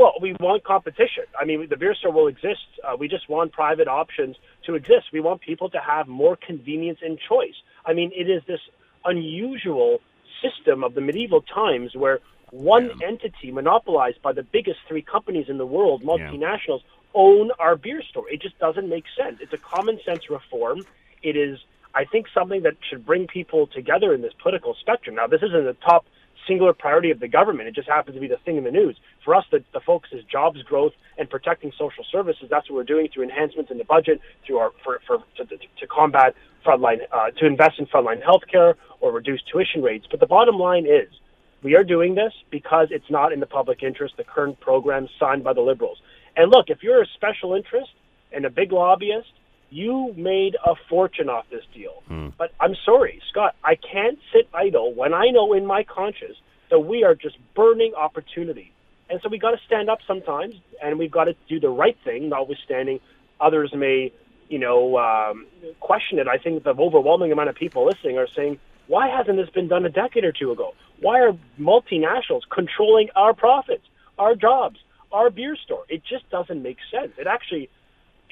Well, 0.00 0.14
we 0.18 0.34
want 0.40 0.64
competition. 0.64 1.24
I 1.38 1.44
mean, 1.44 1.68
the 1.68 1.76
beer 1.76 1.94
store 1.94 2.10
will 2.10 2.26
exist. 2.26 2.64
Uh, 2.82 2.96
we 2.98 3.06
just 3.06 3.28
want 3.28 3.52
private 3.52 3.86
options 3.86 4.34
to 4.64 4.74
exist. 4.74 5.12
We 5.12 5.20
want 5.20 5.42
people 5.42 5.68
to 5.68 5.78
have 5.78 6.08
more 6.08 6.36
convenience 6.36 7.00
and 7.02 7.18
choice. 7.18 7.56
I 7.84 7.92
mean, 7.92 8.10
it 8.16 8.30
is 8.30 8.40
this 8.46 8.60
unusual 9.04 10.00
system 10.40 10.84
of 10.84 10.94
the 10.94 11.02
medieval 11.02 11.42
times 11.42 11.94
where 11.94 12.20
one 12.50 12.90
entity 13.02 13.52
monopolized 13.52 14.22
by 14.22 14.32
the 14.32 14.42
biggest 14.42 14.78
three 14.88 15.02
companies 15.02 15.50
in 15.50 15.58
the 15.58 15.66
world, 15.66 16.02
multinationals, 16.02 16.80
own 17.12 17.50
our 17.58 17.76
beer 17.76 18.00
store. 18.00 18.26
It 18.30 18.40
just 18.40 18.58
doesn't 18.58 18.88
make 18.88 19.04
sense. 19.14 19.36
It's 19.42 19.52
a 19.52 19.58
common 19.58 20.00
sense 20.02 20.30
reform. 20.30 20.86
It 21.22 21.36
is, 21.36 21.58
I 21.94 22.06
think, 22.06 22.28
something 22.32 22.62
that 22.62 22.76
should 22.88 23.04
bring 23.04 23.26
people 23.26 23.66
together 23.66 24.14
in 24.14 24.22
this 24.22 24.32
political 24.42 24.74
spectrum. 24.80 25.16
Now, 25.16 25.26
this 25.26 25.42
isn't 25.42 25.64
the 25.66 25.76
top 25.84 26.06
singular 26.46 26.72
priority 26.72 27.10
of 27.10 27.20
the 27.20 27.28
government. 27.28 27.68
It 27.68 27.74
just 27.74 27.88
happens 27.88 28.14
to 28.14 28.20
be 28.20 28.28
the 28.28 28.38
thing 28.44 28.56
in 28.56 28.64
the 28.64 28.70
news. 28.70 28.96
For 29.24 29.34
us, 29.34 29.44
the, 29.50 29.62
the 29.72 29.80
focus 29.80 30.10
is 30.12 30.24
jobs 30.24 30.62
growth 30.62 30.92
and 31.18 31.28
protecting 31.28 31.72
social 31.78 32.04
services. 32.10 32.48
That's 32.50 32.68
what 32.68 32.76
we're 32.76 32.84
doing 32.84 33.08
through 33.12 33.24
enhancements 33.24 33.70
in 33.70 33.78
the 33.78 33.84
budget, 33.84 34.20
through 34.46 34.58
our 34.58 34.72
for, 34.84 35.00
for 35.06 35.18
to, 35.36 35.44
to, 35.44 35.56
to 35.56 35.86
combat 35.86 36.34
frontline, 36.64 37.00
uh, 37.12 37.30
to 37.38 37.46
invest 37.46 37.78
in 37.78 37.86
frontline 37.86 38.22
healthcare 38.22 38.74
or 39.00 39.12
reduce 39.12 39.42
tuition 39.50 39.82
rates. 39.82 40.06
But 40.10 40.20
the 40.20 40.26
bottom 40.26 40.56
line 40.56 40.86
is, 40.86 41.08
we 41.62 41.76
are 41.76 41.84
doing 41.84 42.14
this 42.14 42.32
because 42.50 42.88
it's 42.90 43.10
not 43.10 43.32
in 43.32 43.40
the 43.40 43.46
public 43.46 43.82
interest. 43.82 44.16
The 44.16 44.24
current 44.24 44.60
program 44.60 45.08
signed 45.18 45.44
by 45.44 45.52
the 45.52 45.60
Liberals. 45.60 46.00
And 46.36 46.50
look, 46.50 46.70
if 46.70 46.82
you're 46.82 47.02
a 47.02 47.06
special 47.14 47.54
interest 47.54 47.90
and 48.32 48.44
a 48.44 48.50
big 48.50 48.72
lobbyist, 48.72 49.32
you 49.70 50.12
made 50.16 50.56
a 50.64 50.74
fortune 50.88 51.28
off 51.28 51.46
this 51.50 51.64
deal. 51.72 52.02
But 52.36 52.52
I'm 52.60 52.74
sorry, 52.84 53.22
Scott, 53.30 53.54
I 53.64 53.76
can't 53.76 54.18
sit 54.32 54.48
idle 54.52 54.92
when 54.94 55.14
I 55.14 55.30
know 55.30 55.52
in 55.52 55.64
my 55.64 55.84
conscience 55.84 56.36
that 56.70 56.80
we 56.80 57.04
are 57.04 57.14
just 57.14 57.36
burning 57.54 57.94
opportunity 57.94 58.72
And 59.10 59.20
so 59.22 59.28
we 59.28 59.38
got 59.38 59.50
to 59.50 59.58
stand 59.66 59.90
up 59.90 59.98
sometimes, 60.06 60.54
and 60.80 60.98
we've 60.98 61.10
got 61.10 61.24
to 61.24 61.34
do 61.48 61.58
the 61.58 61.68
right 61.68 61.96
thing, 62.04 62.28
notwithstanding 62.28 63.00
others 63.40 63.72
may, 63.74 64.12
you 64.48 64.58
know, 64.58 64.98
um, 64.98 65.46
question 65.80 66.18
it. 66.20 66.28
I 66.28 66.38
think 66.38 66.62
the 66.62 66.70
overwhelming 66.70 67.32
amount 67.32 67.48
of 67.48 67.56
people 67.56 67.84
listening 67.84 68.18
are 68.18 68.28
saying, 68.36 68.60
why 68.86 69.08
hasn't 69.08 69.36
this 69.36 69.50
been 69.50 69.68
done 69.68 69.84
a 69.84 69.88
decade 69.88 70.24
or 70.24 70.32
two 70.32 70.52
ago? 70.52 70.74
Why 71.00 71.20
are 71.20 71.32
multinationals 71.58 72.42
controlling 72.54 73.08
our 73.16 73.34
profits, 73.34 73.84
our 74.18 74.36
jobs, 74.36 74.78
our 75.10 75.28
beer 75.28 75.56
store? 75.56 75.84
It 75.88 76.02
just 76.04 76.28
doesn't 76.30 76.62
make 76.62 76.78
sense. 76.90 77.12
It 77.18 77.26
actually, 77.26 77.68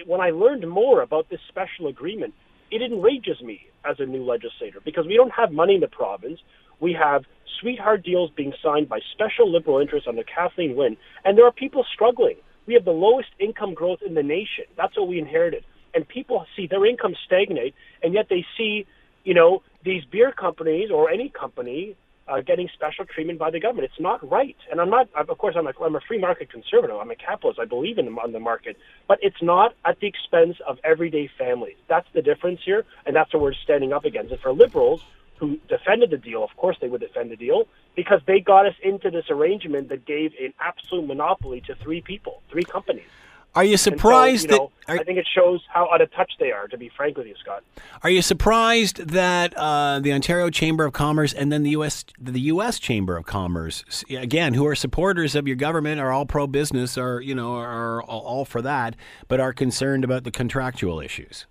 when 0.07 0.21
I 0.21 0.31
learned 0.31 0.69
more 0.69 1.03
about 1.03 1.29
this 1.31 1.41
special 1.49 1.87
agreement, 1.87 2.35
it 2.71 2.83
enrages 2.83 3.41
me 3.43 3.61
as 3.85 3.97
a 3.99 4.07
new 4.07 4.25
legislator 4.25 4.81
because 4.85 5.07
we 5.07 5.17
don't 5.17 5.33
have 5.33 5.53
money 5.53 5.75
in 5.75 5.81
the 5.81 5.89
province. 5.89 6.41
We 6.81 6.93
have 6.93 7.25
sweetheart 7.61 8.05
deals 8.05 8.31
being 8.37 8.53
signed 8.63 8.89
by 8.89 9.01
special 9.13 9.51
liberal 9.51 9.81
interests 9.81 10.09
under 10.09 10.23
Kathleen 10.23 10.77
Wynne, 10.77 10.97
and 11.25 11.37
there 11.37 11.47
are 11.47 11.53
people 11.53 11.85
struggling. 11.93 12.37
We 12.67 12.75
have 12.75 12.85
the 12.85 12.91
lowest 12.91 13.31
income 13.39 13.75
growth 13.75 14.01
in 14.07 14.15
the 14.15 14.23
nation. 14.23 14.65
That's 14.77 14.97
what 14.97 15.09
we 15.09 15.19
inherited. 15.19 15.65
And 15.95 16.07
people 16.07 16.45
see 16.55 16.67
their 16.67 16.85
income 16.85 17.15
stagnate, 17.25 17.75
and 18.03 18.13
yet 18.13 18.27
they 18.29 18.45
see, 18.57 18.87
you 19.25 19.35
know, 19.35 19.63
these 19.85 20.05
beer 20.05 20.33
companies 20.33 20.91
or 20.91 21.11
any 21.11 21.31
company 21.31 21.97
uh, 22.29 22.41
getting 22.41 22.69
special 22.75 23.05
treatment 23.05 23.39
by 23.39 23.51
the 23.51 23.61
government. 23.61 23.89
It's 23.91 24.01
not 24.01 24.29
right. 24.31 24.57
And 24.71 24.81
I'm 24.81 24.91
not, 24.91 25.09
of 25.15 25.39
course, 25.39 25.55
I'm 25.57 25.67
a, 25.67 25.73
I'm 25.83 25.97
a 25.97 26.01
free 26.07 26.19
market 26.19 26.51
conservative. 26.51 26.97
I'm 26.97 27.11
a 27.11 27.17
capitalist. 27.17 27.59
I 27.59 27.65
believe 27.65 27.99
in 27.99 28.07
the, 28.07 28.13
on 28.21 28.33
the 28.33 28.41
market. 28.41 28.77
But 29.07 29.19
it's 29.23 29.43
not 29.43 29.75
at 29.85 30.01
the 30.01 30.07
expense 30.07 30.57
of 30.67 30.79
everyday 30.85 31.31
families. 31.39 31.77
That's 31.89 32.07
the 32.15 32.23
difference 32.23 32.61
here, 32.65 32.85
and 33.07 33.17
that's 33.17 33.33
what 33.33 33.43
we're 33.43 33.55
standing 33.55 33.93
up 33.93 34.05
against. 34.05 34.33
And 34.33 34.41
for 34.41 34.53
liberals, 34.53 35.03
who 35.39 35.59
defended 35.69 36.11
the 36.11 36.17
deal, 36.17 36.43
of 36.43 36.51
course 36.57 36.77
they 36.81 36.89
would 36.89 37.01
defend 37.01 37.31
the 37.31 37.37
deal 37.37 37.69
because 37.95 38.21
they 38.27 38.41
got 38.41 38.67
us 38.67 38.75
into 38.83 39.11
this 39.11 39.27
arrangement 39.31 39.89
that 39.89 40.05
gave 40.05 40.33
an 40.41 40.53
absolute 40.61 41.07
monopoly 41.07 41.61
to 41.67 41.75
three 41.77 42.01
people, 42.01 42.43
three 42.51 42.65
companies. 42.65 43.11
Are 43.59 43.65
you 43.65 43.77
surprised 43.77 44.51
so, 44.51 44.55
you 44.55 44.59
know, 44.61 44.73
that? 44.87 44.93
Are, 44.93 45.01
I 45.01 45.03
think 45.03 45.19
it 45.19 45.27
shows 45.35 45.61
how 45.69 45.91
out 45.93 46.01
of 46.01 46.13
touch 46.13 46.31
they 46.39 46.53
are. 46.53 46.69
To 46.69 46.79
be 46.79 46.93
frank 46.97 47.17
with 47.17 47.27
you, 47.27 47.35
Scott. 47.43 47.65
Are 48.05 48.11
you 48.11 48.23
surprised 48.23 49.09
that 49.09 49.53
uh, 49.57 49.99
the 49.99 50.13
Ontario 50.13 50.49
Chamber 50.49 50.85
of 50.85 50.93
Commerce 50.93 51.33
and 51.33 51.51
then 51.51 51.65
the 51.65 51.71
U.S. 51.71 52.05
the 52.21 52.39
U.S. 52.39 52.79
Chamber 52.79 53.17
of 53.17 53.27
Commerce, 53.27 54.05
again, 54.09 54.55
who 54.55 54.65
are 54.65 54.77
supporters 54.77 55.35
of 55.35 55.49
your 55.49 55.57
government, 55.57 56.01
are 56.01 56.13
all 56.13 56.25
pro 56.25 56.47
business, 56.47 56.97
are 56.97 57.21
you 57.21 57.35
know 57.35 57.57
are 57.57 58.01
all 58.05 58.45
for 58.45 58.63
that, 58.63 58.95
but 59.27 59.41
are 59.41 59.53
concerned 59.53 60.05
about 60.05 60.23
the 60.23 60.31
contractual 60.31 61.01
issues? 61.01 61.47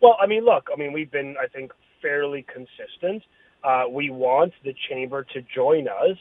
Well, 0.00 0.16
I 0.18 0.26
mean, 0.26 0.46
look, 0.46 0.68
I 0.74 0.78
mean, 0.78 0.94
we've 0.94 1.10
been, 1.10 1.34
I 1.38 1.46
think, 1.46 1.72
fairly 2.00 2.46
consistent. 2.50 3.22
Uh, 3.62 3.84
we 3.90 4.08
want 4.08 4.54
the 4.64 4.74
chamber 4.88 5.24
to 5.34 5.42
join 5.54 5.88
us 5.88 6.16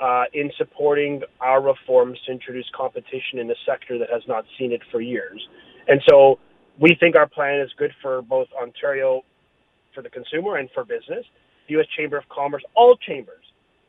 uh, 0.00 0.24
in 0.32 0.50
supporting 0.56 1.22
our 1.40 1.62
reforms 1.62 2.18
to 2.26 2.32
introduce 2.32 2.66
competition 2.74 3.38
in 3.38 3.50
a 3.50 3.54
sector 3.66 3.98
that 3.98 4.08
has 4.10 4.22
not 4.26 4.44
seen 4.58 4.72
it 4.72 4.80
for 4.90 5.00
years. 5.00 5.46
And 5.88 6.00
so 6.08 6.38
we 6.78 6.96
think 6.98 7.16
our 7.16 7.28
plan 7.28 7.60
is 7.60 7.70
good 7.76 7.92
for 8.00 8.22
both 8.22 8.48
Ontario, 8.60 9.22
for 9.94 10.02
the 10.02 10.10
consumer, 10.10 10.56
and 10.56 10.68
for 10.74 10.84
business. 10.84 11.24
The 11.68 11.74
U.S. 11.74 11.86
Chamber 11.96 12.16
of 12.16 12.28
Commerce, 12.28 12.62
all 12.74 12.96
chambers 12.96 13.44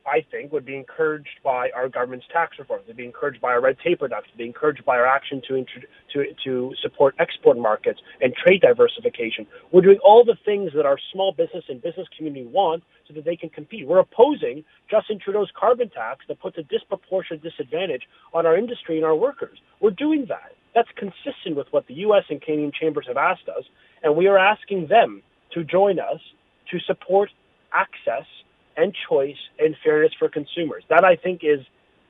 I 0.05 0.25
think, 0.31 0.51
would 0.51 0.65
be 0.65 0.75
encouraged 0.75 1.39
by 1.43 1.69
our 1.75 1.87
government's 1.87 2.25
tax 2.31 2.57
reforms. 2.57 2.85
They'd 2.87 2.97
be 2.97 3.05
encouraged 3.05 3.41
by 3.41 3.51
our 3.51 3.61
red 3.61 3.77
tape 3.83 4.01
reduction. 4.01 4.33
They'd 4.37 4.45
be 4.45 4.47
encouraged 4.47 4.83
by 4.85 4.97
our 4.97 5.05
action 5.05 5.41
to, 5.47 5.65
to, 6.13 6.25
to 6.43 6.73
support 6.81 7.15
export 7.19 7.57
markets 7.57 7.99
and 8.19 8.33
trade 8.35 8.61
diversification. 8.61 9.45
We're 9.71 9.81
doing 9.81 9.99
all 10.03 10.25
the 10.25 10.37
things 10.43 10.71
that 10.75 10.85
our 10.85 10.97
small 11.13 11.33
business 11.33 11.63
and 11.69 11.81
business 11.81 12.07
community 12.17 12.45
want 12.45 12.83
so 13.11 13.15
that 13.15 13.25
they 13.25 13.35
can 13.35 13.49
compete. 13.49 13.87
We're 13.87 13.99
opposing 13.99 14.63
Justin 14.89 15.19
Trudeau's 15.19 15.51
carbon 15.57 15.89
tax 15.89 16.25
that 16.27 16.39
puts 16.39 16.57
a 16.57 16.63
disproportionate 16.63 17.43
disadvantage 17.43 18.03
on 18.33 18.45
our 18.45 18.57
industry 18.57 18.97
and 18.97 19.05
our 19.05 19.15
workers. 19.15 19.59
We're 19.79 19.91
doing 19.91 20.25
that. 20.29 20.53
That's 20.73 20.89
consistent 20.95 21.55
with 21.55 21.67
what 21.71 21.87
the 21.87 21.95
U.S. 21.95 22.23
and 22.29 22.41
Canadian 22.41 22.71
chambers 22.71 23.05
have 23.07 23.17
asked 23.17 23.49
us, 23.49 23.63
and 24.03 24.15
we 24.15 24.27
are 24.27 24.37
asking 24.37 24.87
them 24.87 25.21
to 25.53 25.63
join 25.63 25.99
us 25.99 26.19
to 26.71 26.79
support 26.79 27.29
access 27.73 28.25
and 28.77 28.95
choice 29.09 29.37
and 29.59 29.75
fairness 29.83 30.13
for 30.17 30.29
consumers. 30.29 30.83
That 30.89 31.03
I 31.03 31.17
think 31.17 31.41
is 31.43 31.59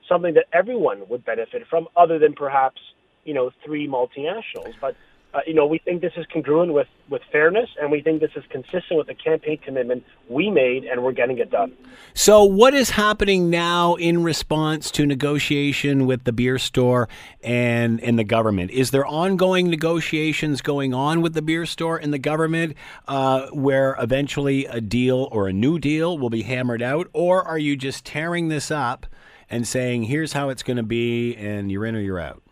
something 0.08 0.34
that 0.34 0.46
everyone 0.52 1.08
would 1.08 1.24
benefit 1.24 1.66
from, 1.68 1.88
other 1.96 2.18
than 2.18 2.34
perhaps 2.34 2.80
you 3.24 3.34
know 3.34 3.50
three 3.64 3.88
multinationals. 3.88 4.74
But 4.80 4.96
uh, 5.34 5.40
you 5.46 5.54
know 5.54 5.66
we 5.66 5.78
think 5.78 6.00
this 6.02 6.12
is 6.16 6.26
congruent 6.32 6.72
with 6.72 6.88
with 7.08 7.22
fairness, 7.30 7.68
and 7.80 7.90
we 7.90 8.00
think 8.00 8.20
this 8.20 8.32
is 8.36 8.44
consistent 8.50 8.96
with 8.96 9.06
the 9.06 9.14
campaign 9.14 9.58
commitment 9.58 10.04
we 10.28 10.50
made, 10.50 10.84
and 10.84 11.02
we're 11.02 11.12
getting 11.12 11.38
it 11.38 11.50
done. 11.50 11.72
So, 12.14 12.44
what 12.44 12.74
is 12.74 12.90
happening 12.90 13.48
now 13.50 13.94
in 13.94 14.22
response 14.22 14.90
to 14.92 15.06
negotiation 15.06 16.06
with 16.06 16.24
the 16.24 16.32
beer 16.32 16.58
store 16.58 17.08
and 17.42 18.00
and 18.02 18.18
the 18.18 18.24
government? 18.24 18.70
Is 18.72 18.90
there 18.90 19.06
ongoing 19.06 19.68
negotiations 19.68 20.60
going 20.60 20.92
on 20.92 21.22
with 21.22 21.34
the 21.34 21.42
beer 21.42 21.66
store 21.66 21.96
and 21.96 22.12
the 22.12 22.18
government, 22.18 22.76
uh, 23.08 23.46
where 23.48 23.96
eventually 23.98 24.66
a 24.66 24.80
deal 24.80 25.28
or 25.32 25.48
a 25.48 25.52
new 25.52 25.78
deal 25.78 26.18
will 26.18 26.30
be 26.30 26.42
hammered 26.42 26.82
out, 26.82 27.08
or 27.12 27.42
are 27.42 27.58
you 27.58 27.76
just 27.76 28.04
tearing 28.04 28.48
this 28.48 28.70
up 28.70 29.06
and 29.48 29.66
saying, 29.66 30.04
"Here's 30.04 30.34
how 30.34 30.50
it's 30.50 30.62
going 30.62 30.76
to 30.76 30.82
be," 30.82 31.34
and 31.36 31.70
you're 31.72 31.86
in 31.86 31.96
or 31.96 32.00
you're 32.00 32.20
out? 32.20 32.42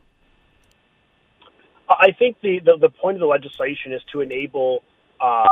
I 1.90 2.12
think 2.18 2.36
the, 2.42 2.60
the, 2.64 2.78
the 2.80 2.90
point 2.90 3.16
of 3.16 3.20
the 3.20 3.26
legislation 3.26 3.92
is 3.92 4.00
to 4.12 4.20
enable 4.20 4.82
uh, 5.20 5.48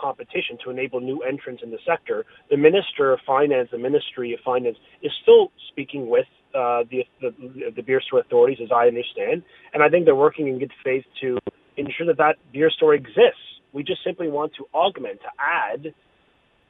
competition, 0.00 0.58
to 0.64 0.70
enable 0.70 1.00
new 1.00 1.20
entrants 1.20 1.62
in 1.62 1.70
the 1.70 1.78
sector. 1.86 2.24
The 2.50 2.56
Minister 2.56 3.12
of 3.12 3.20
Finance, 3.26 3.68
the 3.70 3.78
Ministry 3.78 4.32
of 4.32 4.40
Finance, 4.40 4.76
is 5.02 5.12
still 5.22 5.52
speaking 5.68 6.08
with 6.08 6.26
uh, 6.54 6.84
the, 6.90 7.04
the, 7.20 7.72
the 7.76 7.82
beer 7.82 8.00
store 8.00 8.20
authorities, 8.20 8.58
as 8.62 8.70
I 8.72 8.86
understand, 8.86 9.42
and 9.74 9.82
I 9.82 9.88
think 9.88 10.04
they're 10.06 10.14
working 10.14 10.48
in 10.48 10.58
good 10.58 10.72
faith 10.82 11.04
to 11.20 11.38
ensure 11.76 12.06
that 12.06 12.16
that 12.16 12.36
beer 12.52 12.70
store 12.70 12.94
exists. 12.94 13.60
We 13.72 13.82
just 13.82 14.02
simply 14.02 14.28
want 14.28 14.54
to 14.54 14.66
augment, 14.72 15.20
to 15.20 15.28
add 15.38 15.94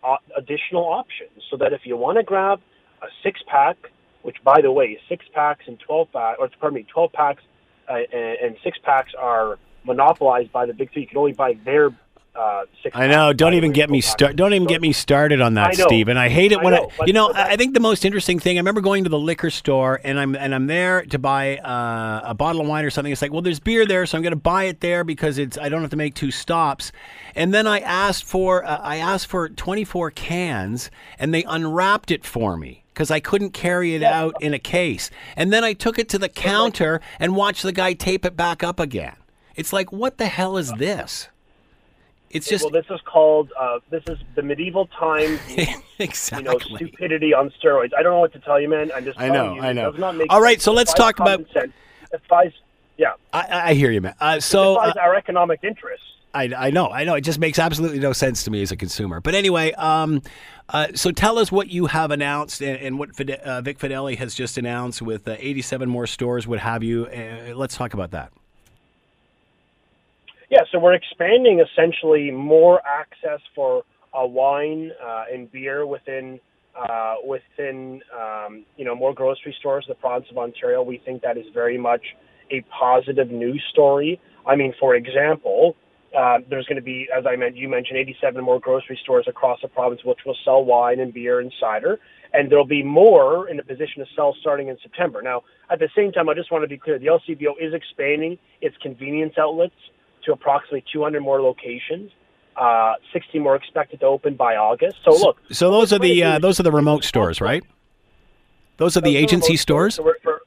uh, 0.02 0.16
additional 0.36 0.84
options, 0.84 1.40
so 1.50 1.56
that 1.58 1.72
if 1.72 1.82
you 1.84 1.96
want 1.96 2.18
to 2.18 2.24
grab 2.24 2.60
a 3.02 3.06
six 3.22 3.40
pack, 3.46 3.76
which 4.22 4.36
by 4.42 4.60
the 4.60 4.72
way, 4.72 4.98
six 5.08 5.24
packs 5.32 5.64
and 5.68 5.78
twelve 5.78 6.08
pack, 6.12 6.38
or 6.40 6.48
pardon 6.60 6.76
me, 6.76 6.86
twelve 6.92 7.12
packs 7.12 7.42
uh, 7.88 7.94
and, 8.12 8.38
and 8.38 8.56
six 8.62 8.78
packs 8.82 9.12
are 9.18 9.58
monopolized 9.84 10.52
by 10.52 10.66
the 10.66 10.72
big 10.72 10.92
three. 10.92 11.02
You 11.02 11.08
can 11.08 11.18
only 11.18 11.32
buy 11.32 11.56
their 11.64 11.90
uh, 12.36 12.64
I 12.92 13.06
know. 13.06 13.32
Don't 13.32 13.54
even 13.54 13.72
get 13.72 13.88
me 13.88 14.00
start. 14.00 14.36
Don't 14.36 14.52
even 14.52 14.68
get 14.68 14.80
me 14.80 14.92
started 14.92 15.40
on 15.40 15.54
that, 15.54 15.74
Steve. 15.74 16.08
And 16.08 16.18
I 16.18 16.28
hate 16.28 16.52
it 16.52 16.60
when 16.60 16.74
I, 16.74 16.78
know, 16.78 16.90
I 17.00 17.04
you 17.06 17.12
know. 17.12 17.32
I 17.34 17.56
think 17.56 17.74
the 17.74 17.80
most 17.80 18.04
interesting 18.04 18.38
thing. 18.38 18.58
I 18.58 18.60
remember 18.60 18.80
going 18.80 19.04
to 19.04 19.10
the 19.10 19.18
liquor 19.18 19.50
store 19.50 20.00
and 20.04 20.20
I'm 20.20 20.34
and 20.36 20.54
I'm 20.54 20.66
there 20.66 21.02
to 21.06 21.18
buy 21.18 21.56
uh, 21.58 22.20
a 22.24 22.34
bottle 22.34 22.60
of 22.60 22.68
wine 22.68 22.84
or 22.84 22.90
something. 22.90 23.10
It's 23.10 23.22
like, 23.22 23.32
well, 23.32 23.42
there's 23.42 23.60
beer 23.60 23.86
there, 23.86 24.04
so 24.06 24.18
I'm 24.18 24.22
going 24.22 24.32
to 24.32 24.36
buy 24.36 24.64
it 24.64 24.80
there 24.80 25.02
because 25.02 25.38
it's 25.38 25.56
I 25.56 25.68
don't 25.68 25.80
have 25.80 25.90
to 25.90 25.96
make 25.96 26.14
two 26.14 26.30
stops. 26.30 26.92
And 27.34 27.54
then 27.54 27.66
I 27.66 27.80
asked 27.80 28.24
for 28.24 28.64
uh, 28.64 28.80
I 28.82 28.96
asked 28.96 29.28
for 29.28 29.48
24 29.48 30.10
cans, 30.10 30.90
and 31.18 31.32
they 31.32 31.42
unwrapped 31.44 32.10
it 32.10 32.24
for 32.24 32.56
me 32.56 32.84
because 32.96 33.10
I 33.10 33.20
couldn't 33.20 33.50
carry 33.50 33.94
it 33.94 34.02
out 34.02 34.34
in 34.40 34.54
a 34.54 34.58
case. 34.58 35.10
And 35.36 35.52
then 35.52 35.62
I 35.62 35.74
took 35.74 35.98
it 35.98 36.08
to 36.08 36.18
the 36.18 36.30
counter 36.30 37.02
and 37.20 37.36
watched 37.36 37.62
the 37.62 37.72
guy 37.72 37.92
tape 37.92 38.24
it 38.24 38.38
back 38.38 38.64
up 38.64 38.80
again. 38.80 39.16
It's 39.54 39.70
like, 39.70 39.92
what 39.92 40.16
the 40.16 40.28
hell 40.28 40.56
is 40.56 40.72
this? 40.72 41.28
It's 42.30 42.48
just 42.48 42.64
well, 42.64 42.72
this 42.72 42.86
is 42.88 43.00
called 43.04 43.52
uh, 43.58 43.80
this 43.90 44.02
is 44.08 44.18
the 44.34 44.42
medieval 44.42 44.86
times, 44.86 45.40
exactly. 45.98 46.44
You 46.52 46.58
know, 46.58 46.58
stupidity 46.58 47.34
on 47.34 47.52
steroids. 47.62 47.90
I 47.96 48.02
don't 48.02 48.12
know 48.12 48.20
what 48.20 48.32
to 48.32 48.40
tell 48.40 48.58
you, 48.58 48.68
man. 48.68 48.90
I'm 48.94 49.04
just 49.04 49.20
I 49.20 49.28
know, 49.28 49.54
you, 49.54 49.60
I 49.60 49.72
know. 49.72 49.92
All 50.30 50.40
right, 50.40 50.60
so 50.60 50.72
let's 50.72 50.92
talk 50.92 51.20
about. 51.20 51.46
Sense. 51.52 51.72
It 52.12 52.54
yeah. 52.96 53.12
I, 53.32 53.70
I 53.70 53.74
hear 53.74 53.90
you, 53.90 54.00
man. 54.00 54.14
Uh, 54.18 54.40
so 54.40 54.76
uh, 54.76 54.92
our 55.00 55.14
economic 55.14 55.60
interests. 55.62 56.06
I, 56.36 56.66
I 56.66 56.70
know, 56.70 56.88
I 56.88 57.04
know. 57.04 57.14
It 57.14 57.22
just 57.22 57.38
makes 57.38 57.58
absolutely 57.58 57.98
no 57.98 58.12
sense 58.12 58.44
to 58.44 58.50
me 58.50 58.60
as 58.62 58.70
a 58.70 58.76
consumer. 58.76 59.20
But 59.20 59.34
anyway, 59.34 59.72
um, 59.72 60.22
uh, 60.68 60.88
so 60.94 61.10
tell 61.10 61.38
us 61.38 61.50
what 61.50 61.68
you 61.68 61.86
have 61.86 62.10
announced 62.10 62.60
and, 62.60 62.78
and 62.78 62.98
what 62.98 63.16
Fide- 63.16 63.30
uh, 63.30 63.62
Vic 63.62 63.78
Fedeli 63.78 64.18
has 64.18 64.34
just 64.34 64.58
announced 64.58 65.00
with 65.00 65.26
uh, 65.26 65.36
87 65.38 65.88
more 65.88 66.06
stores, 66.06 66.46
what 66.46 66.58
have 66.58 66.82
you. 66.82 67.06
Uh, 67.06 67.54
let's 67.54 67.76
talk 67.76 67.94
about 67.94 68.10
that. 68.10 68.32
Yeah, 70.50 70.60
so 70.70 70.78
we're 70.78 70.94
expanding 70.94 71.60
essentially 71.60 72.30
more 72.30 72.80
access 72.86 73.40
for 73.54 73.82
uh, 74.14 74.24
wine 74.26 74.92
uh, 75.04 75.24
and 75.32 75.50
beer 75.50 75.86
within 75.86 76.38
within 77.24 78.02
um, 78.14 78.64
you 78.76 78.84
know 78.84 78.94
more 78.94 79.14
grocery 79.14 79.56
stores 79.58 79.86
in 79.88 79.92
the 79.92 79.96
province 79.96 80.30
of 80.30 80.36
Ontario. 80.36 80.82
We 80.82 80.98
think 80.98 81.22
that 81.22 81.38
is 81.38 81.46
very 81.54 81.78
much 81.78 82.02
a 82.50 82.60
positive 82.78 83.30
news 83.30 83.64
story. 83.72 84.20
I 84.46 84.54
mean, 84.54 84.74
for 84.78 84.94
example, 84.94 85.74
uh, 86.16 86.38
there's 86.48 86.66
going 86.66 86.76
to 86.76 86.82
be, 86.82 87.08
as 87.16 87.26
I 87.26 87.36
mentioned, 87.36 87.58
you 87.58 87.68
mentioned, 87.68 87.98
87 87.98 88.42
more 88.42 88.58
grocery 88.58 88.98
stores 89.02 89.26
across 89.28 89.60
the 89.60 89.68
province 89.68 90.00
which 90.02 90.20
will 90.24 90.36
sell 90.44 90.64
wine 90.64 90.98
and 90.98 91.12
beer 91.12 91.40
and 91.40 91.52
cider, 91.60 91.98
and 92.32 92.50
there'll 92.50 92.64
be 92.64 92.82
more 92.82 93.48
in 93.48 93.60
a 93.60 93.62
position 93.62 93.98
to 93.98 94.06
sell 94.16 94.34
starting 94.40 94.68
in 94.68 94.78
September. 94.82 95.20
Now, 95.20 95.42
at 95.70 95.78
the 95.78 95.90
same 95.94 96.12
time, 96.12 96.28
I 96.28 96.34
just 96.34 96.50
want 96.50 96.64
to 96.64 96.68
be 96.68 96.78
clear: 96.78 96.98
the 96.98 97.06
LCBO 97.06 97.52
is 97.60 97.74
expanding 97.74 98.38
its 98.62 98.76
convenience 98.78 99.34
outlets 99.38 99.74
to 100.24 100.32
approximately 100.32 100.84
200 100.92 101.20
more 101.20 101.40
locations. 101.42 102.10
Uh, 102.56 102.94
60 103.12 103.38
more 103.38 103.54
expected 103.54 104.00
to 104.00 104.06
open 104.06 104.34
by 104.34 104.56
August. 104.56 104.96
So 105.04 105.10
look. 105.10 105.36
So 105.52 105.70
those 105.70 105.92
are 105.92 105.98
the 105.98 106.24
uh, 106.24 106.38
those 106.38 106.58
are 106.58 106.62
the 106.62 106.72
remote 106.72 107.04
stores, 107.04 107.42
right? 107.42 107.62
Those 108.78 108.96
are 108.96 109.02
the 109.02 109.16
agency 109.16 109.56
stores. 109.56 109.96
So 109.96 110.02
we're, 110.02 110.18
for 110.22 110.40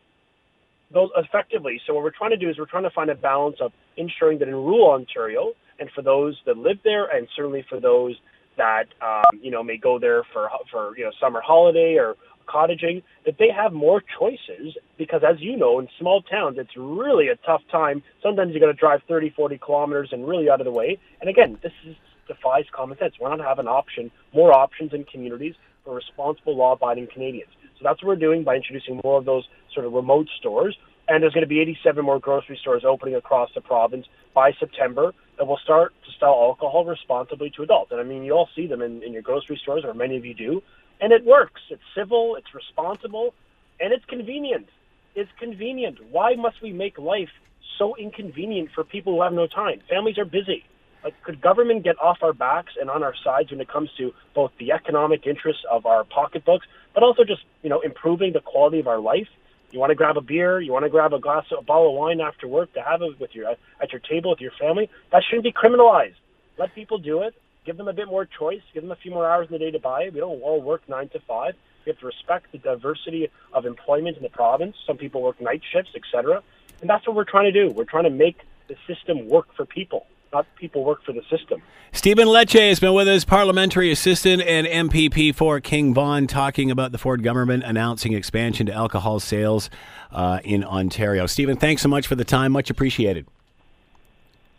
those 0.93 1.09
effectively. 1.17 1.79
So 1.85 1.93
what 1.93 2.03
we're 2.03 2.11
trying 2.11 2.31
to 2.31 2.37
do 2.37 2.49
is 2.49 2.57
we're 2.57 2.65
trying 2.65 2.83
to 2.83 2.89
find 2.89 3.09
a 3.09 3.15
balance 3.15 3.57
of 3.61 3.71
ensuring 3.97 4.39
that 4.39 4.47
in 4.47 4.55
rural 4.55 4.91
Ontario, 4.91 5.53
and 5.79 5.89
for 5.95 6.01
those 6.01 6.37
that 6.45 6.57
live 6.57 6.77
there, 6.83 7.05
and 7.05 7.27
certainly 7.35 7.65
for 7.69 7.79
those 7.79 8.15
that 8.57 8.85
um, 9.01 9.39
you 9.41 9.51
know 9.51 9.63
may 9.63 9.77
go 9.77 9.99
there 9.99 10.23
for 10.33 10.49
for 10.71 10.97
you 10.97 11.05
know 11.05 11.11
summer 11.19 11.41
holiday 11.43 11.95
or 11.97 12.15
cottaging, 12.49 13.03
that 13.25 13.35
they 13.37 13.49
have 13.55 13.71
more 13.71 14.01
choices 14.19 14.75
because 14.97 15.21
as 15.27 15.39
you 15.39 15.55
know, 15.55 15.79
in 15.79 15.87
small 15.99 16.21
towns, 16.23 16.57
it's 16.59 16.75
really 16.75 17.27
a 17.27 17.35
tough 17.45 17.61
time. 17.71 18.01
Sometimes 18.23 18.53
you 18.53 18.59
got 18.59 18.67
to 18.67 18.73
drive 18.73 19.01
30, 19.07 19.29
40 19.35 19.59
kilometers 19.59 20.09
and 20.11 20.27
really 20.27 20.49
out 20.49 20.59
of 20.59 20.65
the 20.65 20.71
way. 20.71 20.97
And 21.21 21.29
again, 21.29 21.59
this 21.61 21.71
is, 21.87 21.95
defies 22.27 22.65
common 22.75 22.97
sense. 22.97 23.13
Why 23.19 23.29
not 23.29 23.45
have 23.45 23.59
an 23.59 23.67
option, 23.67 24.11
more 24.33 24.51
options 24.51 24.93
in 24.93 25.03
communities 25.03 25.55
for 25.83 25.95
responsible, 25.95 26.57
law-abiding 26.57 27.07
Canadians? 27.13 27.51
So 27.79 27.83
that's 27.83 28.03
what 28.03 28.09
we're 28.09 28.15
doing 28.17 28.43
by 28.43 28.55
introducing 28.55 28.99
more 29.03 29.17
of 29.17 29.25
those 29.25 29.47
sort 29.73 29.85
of 29.85 29.93
remote 29.93 30.27
stores. 30.37 30.77
And 31.07 31.23
there's 31.23 31.33
going 31.33 31.43
to 31.43 31.47
be 31.47 31.59
87 31.59 32.03
more 32.05 32.19
grocery 32.19 32.57
stores 32.61 32.83
opening 32.85 33.15
across 33.15 33.49
the 33.55 33.61
province 33.61 34.05
by 34.35 34.51
September 34.59 35.13
that 35.37 35.45
will 35.45 35.57
start 35.57 35.93
to 36.05 36.11
sell 36.19 36.33
alcohol 36.33 36.85
responsibly 36.85 37.49
to 37.51 37.63
adults. 37.63 37.91
And 37.91 37.99
I 37.99 38.03
mean, 38.03 38.23
you 38.23 38.33
all 38.33 38.49
see 38.55 38.67
them 38.67 38.81
in, 38.81 39.01
in 39.01 39.13
your 39.13 39.23
grocery 39.23 39.59
stores, 39.61 39.83
or 39.85 39.93
many 39.93 40.17
of 40.17 40.25
you 40.25 40.33
do. 40.33 40.61
And 41.01 41.13
it 41.13 41.25
works. 41.25 41.61
It's 41.69 41.81
civil, 41.95 42.35
it's 42.35 42.53
responsible, 42.53 43.33
and 43.79 43.93
it's 43.93 44.05
convenient. 44.05 44.67
It's 45.15 45.31
convenient. 45.39 45.97
Why 46.11 46.35
must 46.35 46.61
we 46.61 46.73
make 46.73 46.99
life 46.99 47.31
so 47.77 47.95
inconvenient 47.95 48.69
for 48.75 48.83
people 48.83 49.15
who 49.15 49.21
have 49.23 49.33
no 49.33 49.47
time? 49.47 49.81
Families 49.89 50.17
are 50.17 50.25
busy. 50.25 50.65
Like, 51.03 51.21
could 51.23 51.41
government 51.41 51.83
get 51.83 51.99
off 52.01 52.17
our 52.21 52.33
backs 52.33 52.73
and 52.79 52.89
on 52.89 53.03
our 53.03 53.15
sides 53.23 53.51
when 53.51 53.61
it 53.61 53.69
comes 53.69 53.89
to 53.97 54.13
both 54.33 54.51
the 54.59 54.71
economic 54.71 55.25
interests 55.25 55.63
of 55.69 55.85
our 55.85 56.03
pocketbooks, 56.03 56.67
but 56.93 57.03
also 57.03 57.23
just 57.23 57.41
you 57.63 57.69
know 57.69 57.79
improving 57.81 58.33
the 58.33 58.41
quality 58.41 58.79
of 58.79 58.87
our 58.87 58.99
life? 58.99 59.27
You 59.71 59.79
want 59.79 59.91
to 59.91 59.95
grab 59.95 60.17
a 60.17 60.21
beer, 60.21 60.59
you 60.59 60.71
want 60.71 60.83
to 60.85 60.89
grab 60.89 61.13
a 61.13 61.19
glass, 61.19 61.45
a 61.57 61.61
bottle 61.61 61.89
of 61.89 61.95
wine 61.95 62.21
after 62.21 62.47
work 62.47 62.73
to 62.73 62.81
have 62.81 63.01
it 63.01 63.19
with 63.19 63.35
your 63.35 63.55
at 63.81 63.91
your 63.91 64.01
table 64.01 64.31
with 64.31 64.41
your 64.41 64.51
family. 64.59 64.89
That 65.11 65.23
shouldn't 65.23 65.43
be 65.43 65.53
criminalized. 65.53 66.15
Let 66.57 66.73
people 66.75 66.97
do 66.97 67.21
it. 67.21 67.35
Give 67.65 67.77
them 67.77 67.87
a 67.87 67.93
bit 67.93 68.07
more 68.07 68.25
choice. 68.25 68.61
Give 68.73 68.83
them 68.83 68.91
a 68.91 68.95
few 68.95 69.11
more 69.11 69.29
hours 69.29 69.47
in 69.47 69.53
the 69.53 69.59
day 69.59 69.71
to 69.71 69.79
buy 69.79 70.03
it. 70.03 70.13
We 70.13 70.19
don't 70.19 70.41
all 70.41 70.61
work 70.61 70.87
nine 70.89 71.09
to 71.09 71.19
five. 71.19 71.55
We 71.85 71.91
have 71.91 71.99
to 71.99 72.05
respect 72.07 72.51
the 72.51 72.57
diversity 72.57 73.29
of 73.53 73.65
employment 73.65 74.17
in 74.17 74.23
the 74.23 74.29
province. 74.29 74.75
Some 74.85 74.97
people 74.97 75.21
work 75.21 75.39
night 75.39 75.61
shifts, 75.71 75.91
etc. 75.95 76.41
And 76.81 76.89
that's 76.89 77.05
what 77.07 77.15
we're 77.15 77.25
trying 77.25 77.51
to 77.51 77.67
do. 77.67 77.73
We're 77.73 77.85
trying 77.85 78.05
to 78.05 78.09
make 78.09 78.39
the 78.67 78.75
system 78.87 79.27
work 79.27 79.53
for 79.55 79.65
people, 79.65 80.05
not 80.33 80.45
people 80.55 80.83
work 80.83 81.03
for 81.03 81.13
the 81.13 81.21
system. 81.29 81.61
Stephen 81.91 82.27
Lecce 82.27 82.69
has 82.69 82.79
been 82.79 82.93
with 82.93 83.07
us, 83.07 83.25
parliamentary 83.25 83.91
assistant 83.91 84.41
and 84.43 84.67
MPP 84.67 85.33
for 85.33 85.59
King 85.59 85.93
Vaughan, 85.93 86.27
talking 86.27 86.69
about 86.69 86.91
the 86.91 86.97
Ford 86.97 87.23
government 87.23 87.63
announcing 87.63 88.13
expansion 88.13 88.67
to 88.67 88.73
alcohol 88.73 89.19
sales 89.19 89.69
uh, 90.11 90.39
in 90.43 90.63
Ontario. 90.63 91.25
Stephen, 91.25 91.57
thanks 91.57 91.81
so 91.81 91.89
much 91.89 92.05
for 92.05 92.15
the 92.15 92.25
time. 92.25 92.51
Much 92.51 92.69
appreciated. 92.69 93.25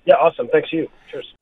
Yeah, 0.05 0.15
awesome. 0.15 0.49
Thanks 0.49 0.73
you. 0.73 0.89
Cheers. 1.11 1.35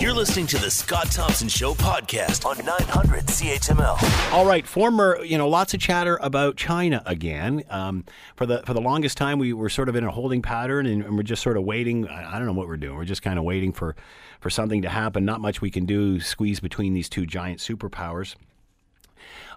You're 0.00 0.12
listening 0.12 0.46
to 0.48 0.58
the 0.58 0.70
Scott 0.70 1.10
Thompson 1.10 1.48
Show 1.48 1.72
podcast 1.74 2.44
on 2.44 2.62
900 2.64 3.26
CHML. 3.26 4.32
All 4.32 4.44
right, 4.44 4.66
former, 4.66 5.22
you 5.24 5.38
know, 5.38 5.48
lots 5.48 5.72
of 5.72 5.80
chatter 5.80 6.18
about 6.20 6.56
China 6.56 7.02
again. 7.06 7.62
Um, 7.70 8.04
for 8.36 8.44
the 8.44 8.62
for 8.66 8.74
the 8.74 8.80
longest 8.80 9.16
time, 9.16 9.38
we 9.38 9.52
were 9.52 9.70
sort 9.70 9.88
of 9.88 9.96
in 9.96 10.04
a 10.04 10.10
holding 10.10 10.42
pattern, 10.42 10.86
and, 10.86 11.04
and 11.04 11.16
we're 11.16 11.22
just 11.22 11.42
sort 11.42 11.56
of 11.56 11.64
waiting. 11.64 12.08
I, 12.08 12.34
I 12.34 12.38
don't 12.38 12.46
know 12.46 12.52
what 12.52 12.66
we're 12.66 12.76
doing. 12.76 12.96
We're 12.96 13.04
just 13.04 13.22
kind 13.22 13.38
of 13.38 13.44
waiting 13.44 13.72
for 13.72 13.94
for 14.40 14.50
something 14.50 14.82
to 14.82 14.88
happen. 14.88 15.24
Not 15.24 15.40
much 15.40 15.60
we 15.60 15.70
can 15.70 15.86
do. 15.86 16.20
Squeeze 16.20 16.60
between 16.60 16.92
these 16.92 17.08
two 17.08 17.24
giant 17.24 17.60
superpowers. 17.60 18.34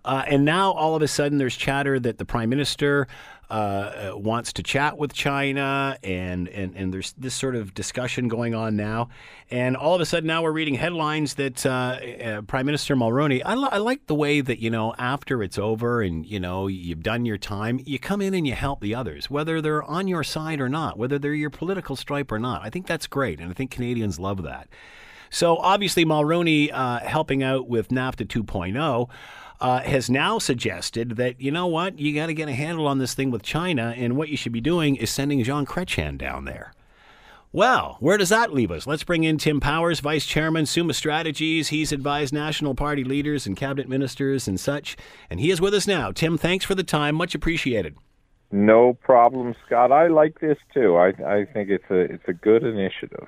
Uh, 0.07 0.23
and 0.25 0.45
now 0.45 0.71
all 0.71 0.95
of 0.95 1.01
a 1.01 1.07
sudden 1.07 1.37
there's 1.37 1.57
chatter 1.57 1.99
that 1.99 2.17
the 2.17 2.23
prime 2.23 2.47
minister 2.47 3.09
uh, 3.49 4.11
wants 4.13 4.53
to 4.53 4.63
chat 4.63 4.97
with 4.97 5.11
China, 5.11 5.97
and, 6.01 6.47
and, 6.47 6.75
and 6.77 6.93
there's 6.93 7.13
this 7.17 7.33
sort 7.33 7.55
of 7.55 7.73
discussion 7.73 8.29
going 8.29 8.55
on 8.55 8.77
now. 8.77 9.09
And 9.51 9.75
all 9.75 9.95
of 9.95 9.99
a 9.99 10.05
sudden 10.05 10.25
now 10.27 10.43
we're 10.43 10.53
reading 10.53 10.75
headlines 10.75 11.33
that 11.35 11.65
uh, 11.65 11.69
uh, 11.69 12.41
Prime 12.43 12.65
Minister 12.65 12.95
Mulroney, 12.95 13.41
I, 13.43 13.55
li- 13.55 13.69
I 13.69 13.79
like 13.79 14.07
the 14.07 14.15
way 14.15 14.39
that, 14.39 14.59
you 14.59 14.69
know, 14.69 14.95
after 14.97 15.43
it's 15.43 15.57
over 15.57 16.01
and, 16.01 16.25
you 16.25 16.39
know, 16.39 16.67
you've 16.67 17.03
done 17.03 17.25
your 17.25 17.37
time, 17.37 17.81
you 17.85 17.99
come 17.99 18.21
in 18.21 18.33
and 18.33 18.47
you 18.47 18.53
help 18.53 18.79
the 18.79 18.95
others, 18.95 19.29
whether 19.29 19.61
they're 19.61 19.83
on 19.83 20.07
your 20.07 20.23
side 20.23 20.61
or 20.61 20.69
not, 20.69 20.97
whether 20.97 21.19
they're 21.19 21.33
your 21.33 21.49
political 21.49 21.97
stripe 21.97 22.31
or 22.31 22.39
not. 22.39 22.61
I 22.63 22.69
think 22.69 22.87
that's 22.87 23.07
great, 23.07 23.41
and 23.41 23.49
I 23.49 23.53
think 23.53 23.71
Canadians 23.71 24.19
love 24.19 24.43
that. 24.43 24.69
So 25.29 25.57
obviously, 25.57 26.05
Mulroney 26.05 26.71
uh, 26.73 26.99
helping 26.99 27.43
out 27.43 27.67
with 27.67 27.89
NAFTA 27.89 28.27
2.0 28.27 29.09
uh, 29.59 29.79
has 29.81 30.09
now 30.09 30.39
suggested 30.39 31.11
that 31.17 31.41
you 31.41 31.51
know 31.51 31.67
what, 31.67 31.99
you 31.99 32.13
got 32.13 32.27
to 32.27 32.33
get 32.33 32.49
a 32.49 32.53
handle 32.53 32.87
on 32.87 32.97
this 32.97 33.13
thing 33.13 33.31
with 33.31 33.43
China, 33.43 33.93
and 33.97 34.15
what 34.15 34.29
you 34.29 34.37
should 34.37 34.51
be 34.51 34.61
doing 34.61 34.95
is 34.95 35.09
sending 35.09 35.43
Jean 35.43 35.65
Chrétien 35.65 36.17
down 36.17 36.45
there. 36.45 36.73
Well, 37.53 37.97
where 38.01 38.17
does 38.17 38.29
that 38.29 38.53
leave 38.53 38.71
us? 38.71 38.85
Let's 38.85 39.03
bring 39.03 39.23
in 39.23 39.37
Tim 39.37 39.59
Powers, 39.59 40.01
Vice 40.01 40.25
Chairman, 40.25 40.65
Summa 40.65 40.93
Strategies. 40.93 41.69
He's 41.69 41.91
advised 41.91 42.33
national 42.33 42.75
party 42.75 43.03
leaders 43.03 43.47
and 43.47 43.55
cabinet 43.55 43.87
ministers 43.87 44.47
and 44.47 44.59
such, 44.59 44.97
and 45.29 45.39
he 45.39 45.49
is 45.49 45.61
with 45.61 45.73
us 45.73 45.87
now. 45.87 46.11
Tim, 46.11 46.37
thanks 46.37 46.65
for 46.65 46.75
the 46.75 46.83
time. 46.83 47.15
Much 47.15 47.33
appreciated. 47.33 47.95
No 48.51 48.93
problem, 48.93 49.55
Scott. 49.65 49.91
I 49.91 50.07
like 50.07 50.39
this 50.39 50.57
too. 50.73 50.97
I 50.97 51.07
I 51.25 51.45
think 51.45 51.69
it's 51.69 51.89
a 51.89 51.99
it's 51.99 52.27
a 52.27 52.33
good 52.33 52.63
initiative. 52.63 53.27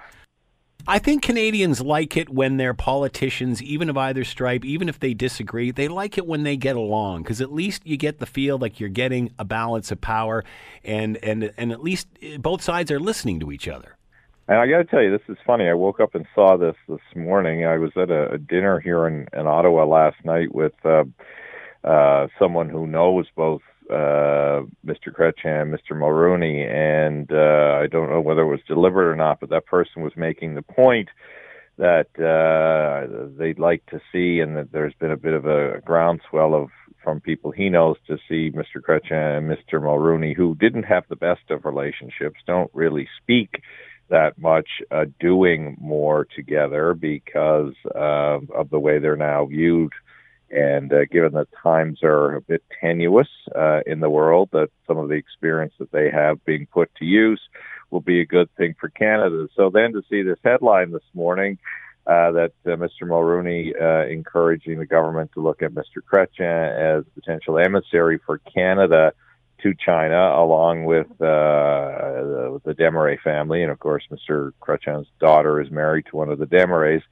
I 0.89 0.97
think 0.97 1.21
Canadians 1.21 1.81
like 1.81 2.17
it 2.17 2.31
when 2.31 2.57
their 2.57 2.73
politicians, 2.73 3.61
even 3.61 3.91
of 3.91 3.97
either 3.97 4.23
stripe, 4.23 4.65
even 4.65 4.89
if 4.89 4.99
they 4.99 5.13
disagree, 5.13 5.69
they 5.69 5.87
like 5.87 6.17
it 6.17 6.25
when 6.25 6.41
they 6.41 6.57
get 6.57 6.75
along 6.75 7.21
because 7.21 7.41
at 7.41 7.53
least 7.53 7.85
you 7.85 7.95
get 7.95 8.17
the 8.17 8.25
feel 8.25 8.57
like 8.57 8.79
you're 8.79 8.89
getting 8.89 9.31
a 9.37 9.45
balance 9.45 9.91
of 9.91 10.01
power, 10.01 10.43
and 10.83 11.17
and 11.17 11.53
and 11.59 11.71
at 11.71 11.83
least 11.83 12.07
both 12.39 12.63
sides 12.63 12.89
are 12.89 12.99
listening 12.99 13.39
to 13.39 13.51
each 13.51 13.67
other. 13.67 13.97
And 14.47 14.57
I 14.57 14.65
got 14.67 14.79
to 14.79 14.83
tell 14.83 15.03
you, 15.03 15.11
this 15.11 15.29
is 15.29 15.37
funny. 15.45 15.67
I 15.67 15.75
woke 15.75 15.99
up 15.99 16.15
and 16.15 16.25
saw 16.33 16.57
this 16.57 16.75
this 16.87 16.97
morning. 17.15 17.65
I 17.65 17.77
was 17.77 17.91
at 17.95 18.09
a, 18.09 18.31
a 18.31 18.37
dinner 18.39 18.79
here 18.79 19.05
in, 19.05 19.27
in 19.31 19.45
Ottawa 19.45 19.85
last 19.85 20.17
night 20.25 20.55
with 20.55 20.73
uh, 20.83 21.03
uh, 21.83 22.29
someone 22.39 22.67
who 22.67 22.87
knows 22.87 23.27
both 23.35 23.61
uh, 23.89 24.63
Mr. 24.85 25.11
Chrétien 25.11 25.73
Mr. 25.73 25.91
Mulroney, 25.91 26.67
and 26.69 27.31
uh, 27.31 27.81
I 27.81 27.87
don't 27.87 28.09
know 28.09 28.21
whether 28.21 28.41
it 28.41 28.47
was 28.47 28.59
deliberate 28.67 29.11
or 29.11 29.15
not, 29.15 29.39
but 29.39 29.49
that 29.49 29.65
person 29.65 30.03
was 30.03 30.13
making 30.15 30.55
the 30.55 30.61
point 30.61 31.09
that 31.77 32.07
uh, 32.19 33.29
they'd 33.37 33.59
like 33.59 33.85
to 33.87 34.01
see, 34.11 34.41
and 34.41 34.55
that 34.57 34.71
there's 34.71 34.93
been 34.95 35.11
a 35.11 35.17
bit 35.17 35.33
of 35.33 35.45
a 35.45 35.81
groundswell 35.85 36.53
of 36.53 36.69
from 37.03 37.21
people 37.21 37.51
he 37.51 37.69
knows 37.69 37.95
to 38.07 38.17
see 38.27 38.51
Mr. 38.51 38.81
Chrétien 38.81 39.37
and 39.37 39.49
Mr. 39.49 39.81
Mulroney, 39.81 40.35
who 40.35 40.55
didn't 40.55 40.83
have 40.83 41.05
the 41.09 41.15
best 41.15 41.49
of 41.49 41.65
relationships, 41.65 42.41
don't 42.45 42.69
really 42.73 43.07
speak 43.21 43.61
that 44.09 44.37
much, 44.37 44.67
uh, 44.91 45.05
doing 45.19 45.77
more 45.79 46.27
together 46.35 46.93
because 46.93 47.73
uh, 47.95 48.39
of 48.53 48.69
the 48.69 48.79
way 48.79 48.99
they're 48.99 49.15
now 49.15 49.45
viewed 49.45 49.93
and 50.51 50.91
uh, 50.91 51.05
given 51.05 51.33
that 51.33 51.47
times 51.61 51.99
are 52.03 52.35
a 52.35 52.41
bit 52.41 52.63
tenuous 52.81 53.27
uh, 53.55 53.81
in 53.85 53.99
the 53.99 54.09
world, 54.09 54.49
that 54.53 54.69
some 54.87 54.97
of 54.97 55.09
the 55.09 55.15
experience 55.15 55.73
that 55.79 55.91
they 55.91 56.09
have 56.09 56.43
being 56.45 56.65
put 56.65 56.93
to 56.95 57.05
use 57.05 57.41
will 57.91 58.01
be 58.01 58.21
a 58.21 58.25
good 58.25 58.49
thing 58.55 58.75
for 58.79 58.89
Canada. 58.89 59.47
So 59.55 59.69
then 59.69 59.93
to 59.93 60.01
see 60.09 60.21
this 60.21 60.39
headline 60.43 60.91
this 60.91 61.03
morning 61.13 61.57
uh, 62.07 62.31
that 62.31 62.51
uh, 62.65 62.69
Mr. 62.69 63.03
Mulroney 63.03 63.73
uh, 63.79 64.07
encouraging 64.07 64.79
the 64.79 64.85
government 64.85 65.31
to 65.33 65.41
look 65.41 65.61
at 65.61 65.71
Mr. 65.71 66.01
Chrétien 66.11 66.99
as 66.99 67.05
potential 67.13 67.59
emissary 67.59 68.19
for 68.25 68.39
Canada 68.39 69.13
to 69.61 69.73
China, 69.75 70.33
along 70.35 70.85
with 70.85 71.07
uh, 71.21 72.57
the 72.63 72.75
Desmarais 72.77 73.19
family, 73.21 73.61
and 73.61 73.71
of 73.71 73.79
course, 73.79 74.03
Mr. 74.11 74.53
Chrétien's 74.61 75.07
daughter 75.19 75.61
is 75.61 75.69
married 75.69 76.05
to 76.09 76.15
one 76.15 76.29
of 76.29 76.39
the 76.39 76.45
Desmarais 76.45 77.03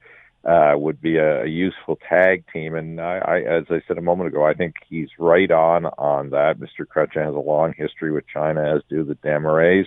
uh, 0.44 0.74
would 0.76 1.00
be 1.00 1.16
a, 1.16 1.44
a 1.44 1.46
useful 1.46 1.98
tag 2.08 2.44
team. 2.52 2.74
And 2.74 3.00
I, 3.00 3.18
I, 3.18 3.38
as 3.40 3.64
I 3.70 3.82
said 3.86 3.98
a 3.98 4.02
moment 4.02 4.28
ago, 4.28 4.44
I 4.44 4.54
think 4.54 4.76
he's 4.88 5.08
right 5.18 5.50
on 5.50 5.86
on 5.86 6.30
that. 6.30 6.58
Mr. 6.58 6.86
Chrétien 6.86 7.24
has 7.24 7.34
a 7.34 7.38
long 7.38 7.74
history 7.76 8.12
with 8.12 8.24
China, 8.26 8.76
as 8.76 8.82
do 8.88 9.04
the 9.04 9.14
Desmarais. 9.16 9.86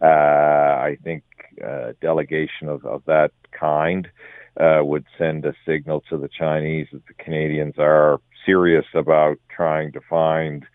Uh, 0.00 0.06
I 0.06 0.96
think 1.04 1.24
uh, 1.64 1.92
delegation 2.00 2.68
of, 2.68 2.84
of 2.86 3.02
that 3.06 3.32
kind 3.52 4.08
uh, 4.58 4.80
would 4.82 5.04
send 5.18 5.44
a 5.44 5.54
signal 5.66 6.02
to 6.08 6.16
the 6.16 6.28
Chinese 6.28 6.86
that 6.92 7.06
the 7.06 7.22
Canadians 7.22 7.74
are 7.78 8.20
serious 8.46 8.86
about 8.94 9.38
trying 9.54 9.92
to 9.92 10.00
find 10.08 10.66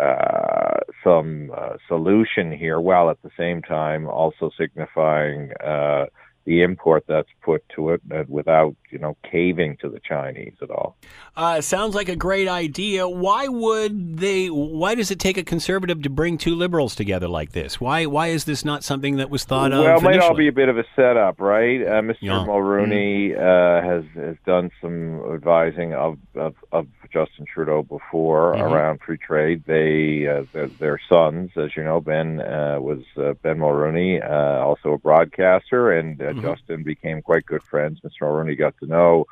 uh, 0.00 0.80
some 1.04 1.52
uh, 1.54 1.76
solution 1.86 2.50
here, 2.50 2.80
while 2.80 3.10
at 3.10 3.20
the 3.22 3.30
same 3.36 3.60
time 3.60 4.06
also 4.06 4.50
signifying 4.58 5.52
uh, 5.62 6.06
the 6.44 6.62
import 6.62 7.04
that's 7.06 7.28
put 7.42 7.62
to 7.76 7.90
it 7.90 8.00
uh, 8.12 8.24
without 8.28 8.74
you 8.90 8.98
know 8.98 9.16
caving 9.30 9.76
to 9.78 9.88
the 9.88 10.00
Chinese 10.00 10.54
at 10.62 10.70
all. 10.70 10.96
Uh, 11.36 11.60
sounds 11.60 11.94
like 11.94 12.08
a 12.08 12.16
great 12.16 12.48
idea. 12.48 13.08
Why 13.08 13.48
would 13.48 14.18
they? 14.18 14.48
Why 14.48 14.94
does 14.94 15.10
it 15.10 15.18
take 15.18 15.36
a 15.38 15.44
conservative 15.44 16.02
to 16.02 16.10
bring 16.10 16.38
two 16.38 16.54
liberals 16.54 16.94
together 16.94 17.28
like 17.28 17.52
this? 17.52 17.80
Why 17.80 18.06
why 18.06 18.28
is 18.28 18.44
this 18.44 18.64
not 18.64 18.84
something 18.84 19.16
that 19.16 19.30
was 19.30 19.44
thought 19.44 19.70
well, 19.70 19.80
of? 19.80 19.86
Well, 19.86 19.98
it 19.98 20.02
might 20.02 20.20
all 20.20 20.34
be 20.34 20.48
a 20.48 20.52
bit 20.52 20.68
of 20.68 20.78
a 20.78 20.84
setup, 20.96 21.40
right? 21.40 21.80
Uh, 21.82 22.00
Mr. 22.02 22.16
Yeah. 22.20 22.44
Mulroney 22.46 23.36
uh, 23.36 23.82
has 23.86 24.04
has 24.14 24.36
done 24.46 24.70
some 24.80 25.20
advising 25.32 25.94
of 25.94 26.18
of, 26.34 26.54
of 26.72 26.86
Justin 27.12 27.44
Trudeau 27.46 27.82
before 27.82 28.54
Mhm. 28.54 28.70
around 28.72 29.00
free 29.00 29.18
trade. 29.18 29.64
They 29.66 30.26
uh, 30.26 30.44
their, 30.52 30.66
their 30.66 31.00
sons, 31.08 31.50
as 31.56 31.76
you 31.76 31.84
know, 31.84 32.00
Ben 32.00 32.40
uh, 32.40 32.78
was 32.80 33.00
uh, 33.16 33.34
Ben 33.42 33.58
Mulroney, 33.58 34.22
uh, 34.22 34.64
also 34.64 34.92
a 34.94 34.98
broadcaster, 34.98 35.92
and 35.92 36.20
Mhm. 36.34 36.42
Justin 36.42 36.82
became 36.82 37.22
quite 37.22 37.46
good 37.46 37.62
friends. 37.62 38.00
Mr. 38.00 38.22
Mulroney 38.22 38.58
got 38.58 38.76
to 38.78 38.86
know. 38.86 39.26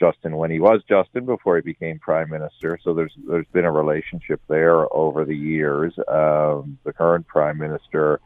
Justin 0.00 0.36
when 0.36 0.50
he 0.50 0.58
was 0.58 0.82
Justin 0.88 1.24
before 1.24 1.56
he 1.56 1.62
became 1.62 1.98
prime 2.00 2.28
minister. 2.28 2.78
So 2.82 2.94
there's 2.94 3.14
there's 3.28 3.46
been 3.52 3.64
a 3.64 3.70
relationship 3.70 4.40
there 4.48 4.92
over 4.94 5.24
the 5.24 5.36
years. 5.36 5.94
Um, 6.08 6.78
the 6.84 6.92
current 6.92 7.26
prime 7.28 7.58
minister 7.58 8.20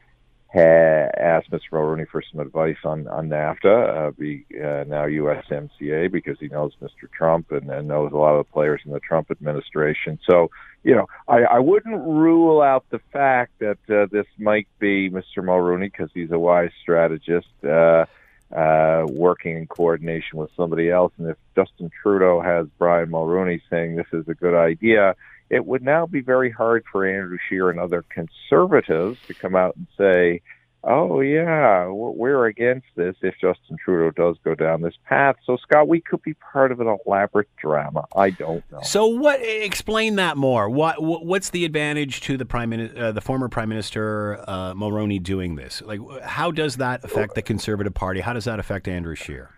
ha- 0.52 1.10
asked 1.18 1.50
Mr. 1.50 1.70
Mulroney 1.72 2.06
for 2.08 2.22
some 2.22 2.40
advice 2.40 2.76
on 2.84 3.06
on 3.08 3.28
NAFTA, 3.28 4.08
uh, 4.08 4.10
be, 4.12 4.44
uh, 4.54 4.84
now 4.86 5.06
USMCA, 5.06 6.10
because 6.10 6.38
he 6.40 6.48
knows 6.48 6.72
Mr. 6.82 7.10
Trump 7.10 7.50
and, 7.52 7.70
and 7.70 7.88
knows 7.88 8.12
a 8.12 8.16
lot 8.16 8.34
of 8.34 8.46
the 8.46 8.52
players 8.52 8.80
in 8.84 8.92
the 8.92 9.00
Trump 9.00 9.30
administration. 9.30 10.18
So 10.28 10.50
you 10.84 10.94
know, 10.94 11.06
I, 11.26 11.42
I 11.42 11.58
wouldn't 11.58 12.00
rule 12.06 12.62
out 12.62 12.84
the 12.90 13.00
fact 13.12 13.58
that 13.58 13.78
uh, 13.90 14.06
this 14.10 14.26
might 14.38 14.68
be 14.78 15.10
Mr. 15.10 15.38
Mulroney 15.38 15.90
because 15.92 16.10
he's 16.14 16.30
a 16.30 16.38
wise 16.38 16.70
strategist. 16.82 17.48
Uh, 17.64 18.06
uh, 18.54 19.04
working 19.10 19.58
in 19.58 19.66
coordination 19.66 20.38
with 20.38 20.50
somebody 20.56 20.90
else. 20.90 21.12
And 21.18 21.28
if 21.28 21.36
Justin 21.54 21.90
Trudeau 22.02 22.40
has 22.40 22.66
Brian 22.78 23.10
Mulroney 23.10 23.60
saying 23.68 23.96
this 23.96 24.06
is 24.12 24.26
a 24.28 24.34
good 24.34 24.54
idea, 24.54 25.14
it 25.50 25.64
would 25.64 25.82
now 25.82 26.06
be 26.06 26.20
very 26.20 26.50
hard 26.50 26.84
for 26.90 27.06
Andrew 27.06 27.38
Scheer 27.48 27.70
and 27.70 27.80
other 27.80 28.04
conservatives 28.08 29.18
to 29.26 29.34
come 29.34 29.56
out 29.56 29.76
and 29.76 29.86
say, 29.96 30.42
oh, 30.84 31.20
yeah, 31.20 31.88
we're 31.88 32.46
against 32.46 32.86
this 32.96 33.16
if 33.22 33.34
Justin 33.40 33.76
Trudeau 33.82 34.10
does 34.10 34.36
go 34.44 34.54
down 34.54 34.82
this 34.82 34.94
path. 35.06 35.36
So, 35.44 35.56
Scott, 35.56 35.88
we 35.88 36.00
could 36.00 36.22
be 36.22 36.34
part 36.34 36.70
of 36.70 36.80
an 36.80 36.98
elaborate 37.06 37.48
drama. 37.56 38.04
I 38.14 38.30
don't 38.30 38.64
know. 38.70 38.80
So 38.82 39.06
what? 39.06 39.40
Explain 39.42 40.16
that 40.16 40.36
more. 40.36 40.68
What 40.68 41.02
what's 41.02 41.50
the 41.50 41.64
advantage 41.64 42.20
to 42.22 42.36
the 42.36 42.46
prime 42.46 42.72
uh, 42.72 43.12
the 43.12 43.20
former 43.20 43.48
prime 43.48 43.68
minister 43.68 44.44
uh, 44.46 44.74
Mulroney 44.74 45.22
doing 45.22 45.56
this? 45.56 45.82
Like, 45.82 46.00
how 46.22 46.50
does 46.50 46.76
that 46.76 47.04
affect 47.04 47.34
the 47.34 47.42
Conservative 47.42 47.94
Party? 47.94 48.20
How 48.20 48.32
does 48.32 48.44
that 48.44 48.58
affect 48.58 48.86
Andrew 48.88 49.14
Scheer? 49.14 49.50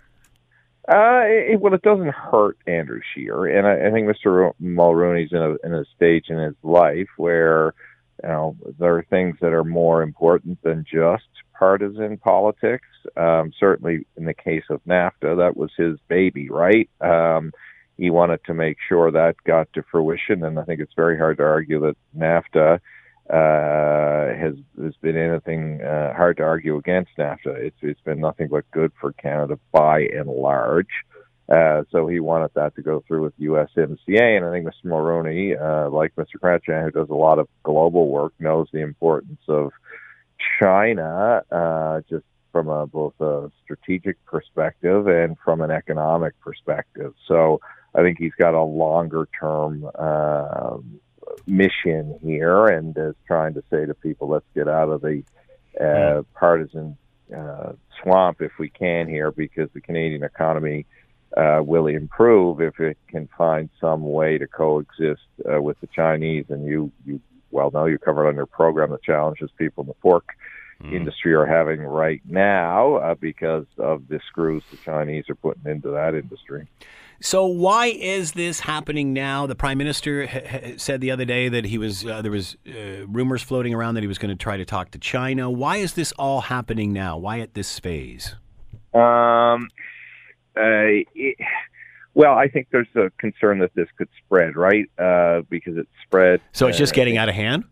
Uh, 0.89 1.23
it, 1.25 1.61
well, 1.61 1.75
it 1.75 1.83
doesn't 1.83 2.15
hurt 2.15 2.57
Andrew 2.67 3.01
Scheer, 3.13 3.47
and 3.47 3.67
I, 3.67 3.89
I 3.89 3.91
think 3.91 4.09
Mr. 4.09 4.53
Mulroney's 4.61 5.33
in 5.33 5.39
a 5.39 5.57
in 5.65 5.75
a 5.75 5.85
stage 5.95 6.27
in 6.29 6.39
his 6.39 6.55
life 6.63 7.09
where 7.17 7.75
you 8.23 8.29
know 8.29 8.57
there 8.79 8.97
are 8.97 9.05
things 9.05 9.37
that 9.41 9.53
are 9.53 9.65
more 9.65 10.03
important 10.03 10.61
than 10.63 10.85
just 10.91 11.29
partisan 11.57 12.17
politics. 12.17 12.89
Um, 13.17 13.53
certainly, 13.61 14.07
in 14.17 14.25
the 14.25 14.35
case 14.35 14.65
of 14.71 14.81
NAFTA, 14.85 15.37
that 15.37 15.57
was 15.57 15.71
his 15.77 15.99
baby, 16.09 16.49
right? 16.49 16.89
Um, 17.01 17.53
he 17.99 18.09
wanted 18.09 18.43
to 18.47 18.55
make 18.55 18.79
sure 18.89 19.11
that 19.11 19.37
got 19.45 19.71
to 19.75 19.85
fruition, 19.91 20.43
and 20.43 20.59
I 20.59 20.65
think 20.65 20.81
it's 20.81 20.95
very 20.97 21.19
hard 21.19 21.37
to 21.37 21.45
argue 21.45 21.81
that 21.81 21.97
NAFTA 22.17 22.81
uh, 23.31 24.35
has 24.35 24.55
has 24.83 24.95
been 25.01 25.17
anything 25.17 25.81
uh, 25.83 26.13
hard 26.15 26.37
to 26.39 26.43
argue 26.43 26.77
against 26.77 27.11
NAFTA. 27.17 27.55
It's 27.57 27.77
it's 27.81 28.01
been 28.01 28.21
nothing 28.21 28.49
but 28.49 28.69
good 28.73 28.93
for 29.01 29.13
Canada 29.13 29.59
by 29.73 30.01
and 30.01 30.29
large. 30.29 30.89
Uh, 31.49 31.83
so 31.91 32.07
he 32.07 32.21
wanted 32.21 32.51
that 32.55 32.75
to 32.77 32.83
go 32.83 33.03
through 33.07 33.23
with 33.23 33.41
USMCA, 33.41 34.37
and 34.37 34.45
I 34.45 34.53
think 34.53 34.67
Mr. 34.67 34.85
Mulroney, 34.85 35.61
uh, 35.61 35.91
like 35.91 36.15
Mr. 36.15 36.37
Chrétien, 36.41 36.85
who 36.85 36.91
does 36.93 37.11
a 37.11 37.15
lot 37.15 37.41
of 37.41 37.49
global 37.65 38.09
work, 38.09 38.33
knows 38.39 38.69
the 38.73 38.81
importance 38.81 39.41
of 39.49 39.73
China, 40.61 41.43
uh, 41.51 42.03
just 42.09 42.25
from 42.53 42.69
a 42.69 42.87
both 42.87 43.15
a 43.21 43.51
strategic 43.65 44.25
perspective 44.27 45.09
and 45.09 45.37
from 45.45 45.61
an 45.61 45.71
economic 45.71 46.39
perspective. 46.41 47.15
So 47.27 47.61
I 47.95 48.03
think 48.03 48.19
he's 48.19 48.35
got 48.39 48.55
a 48.55 48.63
longer 48.63 49.29
term 49.39 49.89
uh, 49.97 50.79
mission 51.47 52.19
here, 52.23 52.67
and 52.67 52.97
is 52.97 53.15
trying 53.27 53.55
to 53.55 53.63
say 53.71 53.87
to 53.87 53.95
people, 53.95 54.29
let's 54.29 54.47
get 54.55 54.69
out 54.69 54.89
of 54.89 55.01
the 55.03 55.23
uh, 55.81 56.23
partisan 56.35 56.97
uh, 57.37 57.73
swamp 58.03 58.41
if 58.41 58.53
we 58.59 58.69
can 58.69 59.09
here, 59.09 59.31
because 59.31 59.69
the 59.73 59.81
Canadian 59.81 60.25
economy 60.25 60.87
uh, 61.37 61.61
will 61.65 61.87
improve 61.87 62.61
if 62.61 62.81
it 62.81 62.99
can 63.09 63.29
find 63.39 63.71
some 63.81 64.03
way 64.03 64.39
to 64.39 64.47
coexist 64.47 65.23
uh, 65.53 65.61
with 65.61 65.81
the 65.81 65.87
Chinese. 65.89 66.47
And 66.49 66.67
you, 66.67 66.91
you 67.07 67.21
well 67.51 67.71
know 67.71 67.87
you 67.87 67.99
covered 67.99 68.29
on 68.29 68.35
your 68.35 68.47
program 68.47 68.91
the 68.91 68.99
challenges 68.99 69.51
people 69.57 69.83
in 69.83 69.89
the 69.89 69.95
pork 69.95 70.27
industry 70.85 71.35
are 71.35 71.47
having 71.47 71.81
right 71.81 72.23
now 72.27 72.97
uh, 72.97 73.15
because 73.15 73.67
of 73.79 74.09
the 74.09 74.21
screws 74.29 74.63
the 74.71 74.77
Chinese 74.79 75.25
are 75.29 75.35
putting 75.35 75.71
into 75.71 75.91
that 75.91 76.15
industry. 76.15 76.67
So 77.23 77.45
why 77.45 77.87
is 77.87 78.33
this 78.33 78.61
happening 78.61 79.13
now? 79.13 79.47
The 79.47 79.55
prime 79.55 79.77
minister 79.77 80.27
ha- 80.27 80.41
ha- 80.49 80.75
said 80.79 81.03
the 81.03 81.11
other 81.11 81.27
day 81.27 81.51
that 81.51 81.67
he 81.67 81.77
was 81.77 82.07
uh, 82.07 82.23
there 82.23 82.31
was 82.33 82.57
uh, 82.67 83.07
rumors 83.07 83.43
floating 83.43 83.75
around 83.75 83.95
that 83.95 84.01
he 84.03 84.07
was 84.07 84.17
going 84.17 84.31
to 84.31 84.43
try 84.43 84.57
to 84.57 84.65
talk 84.65 84.91
to 84.93 84.99
China. 84.99 85.51
Why 85.51 85.77
is 85.77 85.93
this 85.93 86.13
all 86.13 86.41
happening 86.41 86.95
now? 86.95 87.19
Why 87.19 87.41
at 87.41 87.53
this 87.53 87.79
phase? 87.79 88.37
Um, 88.95 89.69
uh, 90.57 91.05
it, 91.15 91.37
well, 92.15 92.33
I 92.33 92.49
think 92.49 92.69
there's 92.73 92.89
a 92.97 93.11
concern 93.19 93.59
that 93.59 93.75
this 93.75 93.89
could 93.97 94.09
spread, 94.25 94.57
right? 94.57 94.91
Uh, 94.99 95.43
because 95.51 95.77
it 95.77 95.87
spread. 96.07 96.41
So 96.53 96.67
it's 96.69 96.79
just 96.79 96.95
uh, 96.95 96.97
getting 96.97 97.19
out 97.19 97.29
of 97.29 97.35
hand. 97.35 97.65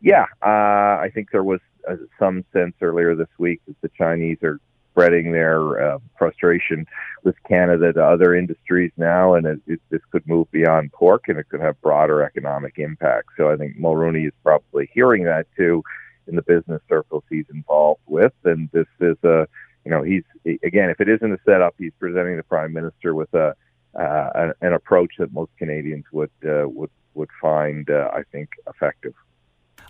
Yeah, 0.00 0.24
uh, 0.42 0.48
I 0.48 1.10
think 1.14 1.30
there 1.32 1.44
was 1.44 1.60
uh, 1.88 1.96
some 2.18 2.44
sense 2.52 2.74
earlier 2.80 3.14
this 3.14 3.28
week 3.38 3.60
that 3.66 3.80
the 3.82 3.90
Chinese 3.96 4.38
are 4.42 4.60
spreading 4.92 5.30
their 5.30 5.94
uh, 5.94 5.98
frustration 6.18 6.86
with 7.22 7.34
Canada 7.46 7.92
to 7.92 8.02
other 8.02 8.34
industries 8.34 8.92
now, 8.96 9.34
and 9.34 9.46
it, 9.46 9.60
it, 9.66 9.80
this 9.90 10.00
could 10.10 10.26
move 10.26 10.50
beyond 10.50 10.90
pork, 10.92 11.24
and 11.28 11.38
it 11.38 11.48
could 11.50 11.60
have 11.60 11.80
broader 11.82 12.22
economic 12.22 12.78
impact. 12.78 13.28
So 13.36 13.50
I 13.50 13.56
think 13.56 13.78
Mulroney 13.78 14.26
is 14.26 14.32
probably 14.42 14.88
hearing 14.94 15.24
that 15.24 15.46
too 15.54 15.82
in 16.26 16.34
the 16.34 16.42
business 16.42 16.80
circles 16.88 17.24
he's 17.28 17.44
involved 17.52 18.00
with, 18.06 18.32
and 18.44 18.70
this 18.72 18.86
is 19.00 19.16
a, 19.22 19.46
you 19.84 19.90
know, 19.90 20.02
he's 20.02 20.24
again, 20.62 20.88
if 20.88 21.00
it 21.00 21.08
isn't 21.08 21.32
a 21.32 21.38
setup, 21.44 21.74
he's 21.78 21.92
presenting 22.00 22.36
the 22.36 22.42
prime 22.42 22.72
minister 22.72 23.14
with 23.14 23.32
a 23.34 23.54
uh, 23.94 24.30
an, 24.34 24.52
an 24.60 24.72
approach 24.72 25.12
that 25.18 25.32
most 25.32 25.50
Canadians 25.58 26.04
would 26.12 26.30
uh, 26.44 26.68
would 26.68 26.90
would 27.14 27.30
find, 27.40 27.88
uh, 27.90 28.10
I 28.12 28.22
think, 28.32 28.50
effective. 28.66 29.14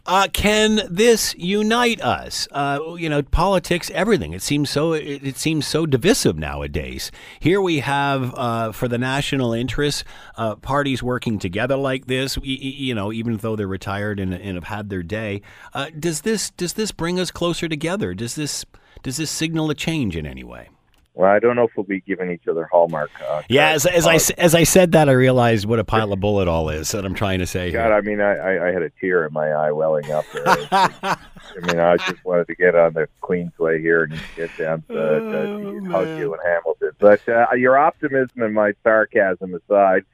Uh, 0.07 0.29
can 0.33 0.81
this 0.89 1.35
unite 1.37 2.01
us? 2.01 2.47
Uh, 2.53 2.95
you 2.97 3.09
know, 3.09 3.23
politics, 3.23 3.91
everything. 3.93 4.33
It 4.33 4.43
seems 4.43 4.71
so. 4.71 4.93
It, 4.93 5.27
it 5.27 5.37
seems 5.37 5.67
so 5.67 5.85
divisive 5.85 6.37
nowadays. 6.39 7.11
Here 7.41 7.61
we 7.61 7.81
have, 7.81 8.33
uh, 8.37 8.71
for 8.73 8.87
the 8.87 8.99
national 8.99 9.53
interest, 9.53 10.05
uh, 10.37 10.55
parties 10.57 11.03
working 11.03 11.39
together 11.41 11.77
like 11.77 12.07
this. 12.07 12.37
y- 12.39 12.45
y- 12.47 12.57
You 12.77 12.95
know, 12.95 13.13
even 13.13 13.39
though 13.39 13.57
they're 13.57 13.67
retired 13.67 14.21
and, 14.21 14.33
and 14.33 14.55
have 14.55 14.65
had 14.65 14.91
their 14.91 15.03
day. 15.03 15.43
Uh, 15.75 15.87
does 15.99 16.21
this 16.21 16.51
does 16.51 16.75
this 16.75 16.93
bring 16.93 17.19
us 17.19 17.31
closer 17.33 17.69
together? 17.69 18.15
Does 18.15 18.37
this 18.37 18.65
does 19.03 19.17
this 19.17 19.31
signal 19.31 19.71
a 19.71 19.75
change 19.75 20.17
in 20.17 20.25
any 20.27 20.45
way? 20.45 20.69
Well, 21.17 21.31
I 21.31 21.39
don't 21.39 21.57
know 21.57 21.65
if 21.65 21.71
we'll 21.75 21.85
be 21.85 22.01
giving 22.03 22.31
each 22.31 22.47
other 22.47 22.69
Hallmark. 22.71 23.11
Uh, 23.27 23.41
Yeah, 23.49 23.71
as, 23.71 23.87
as 23.87 24.07
I 24.07 24.19
as 24.37 24.55
I 24.55 24.65
said 24.65 24.93
that, 24.93 25.09
I 25.09 25.13
realized 25.13 25.65
what 25.65 25.79
a 25.79 25.85
pile 25.85 26.13
of 26.13 26.21
bullet 26.21 26.47
all 26.47 26.69
is 26.69 26.91
that 26.93 27.07
I'm 27.07 27.15
trying 27.15 27.39
to 27.39 27.47
say. 27.47 27.71
God, 27.71 27.87
Here. 27.87 27.95
I 27.95 28.01
mean, 28.03 28.21
I, 28.21 28.37
I, 28.37 28.69
I 28.69 28.73
had 28.73 28.83
a 28.83 28.91
tear 29.01 29.25
in 29.25 29.33
my 29.33 29.49
eye 29.49 29.73
welling 29.73 30.13
up 30.13 30.27
there. 30.35 30.45
I 30.47 31.17
mean, 31.63 31.79
I 31.79 31.97
just 31.97 32.23
wanted 32.23 32.49
to 32.49 32.55
get 32.55 32.75
on 32.75 32.93
the 32.93 33.09
Queensway 33.23 33.81
here 33.81 34.05
and 34.05 34.21
get 34.37 34.55
down 34.59 34.83
to, 34.83 34.95
Oh, 34.95 35.81
to 35.81 35.85
hug 35.87 36.19
you 36.19 36.35
in 36.35 36.41
Hamilton. 36.45 36.91
But 36.99 37.27
uh, 37.27 37.47
your 37.55 37.79
optimism 37.79 38.43
and 38.43 38.53
my 38.53 38.75
sarcasm 38.85 39.55
aside, 39.55 40.05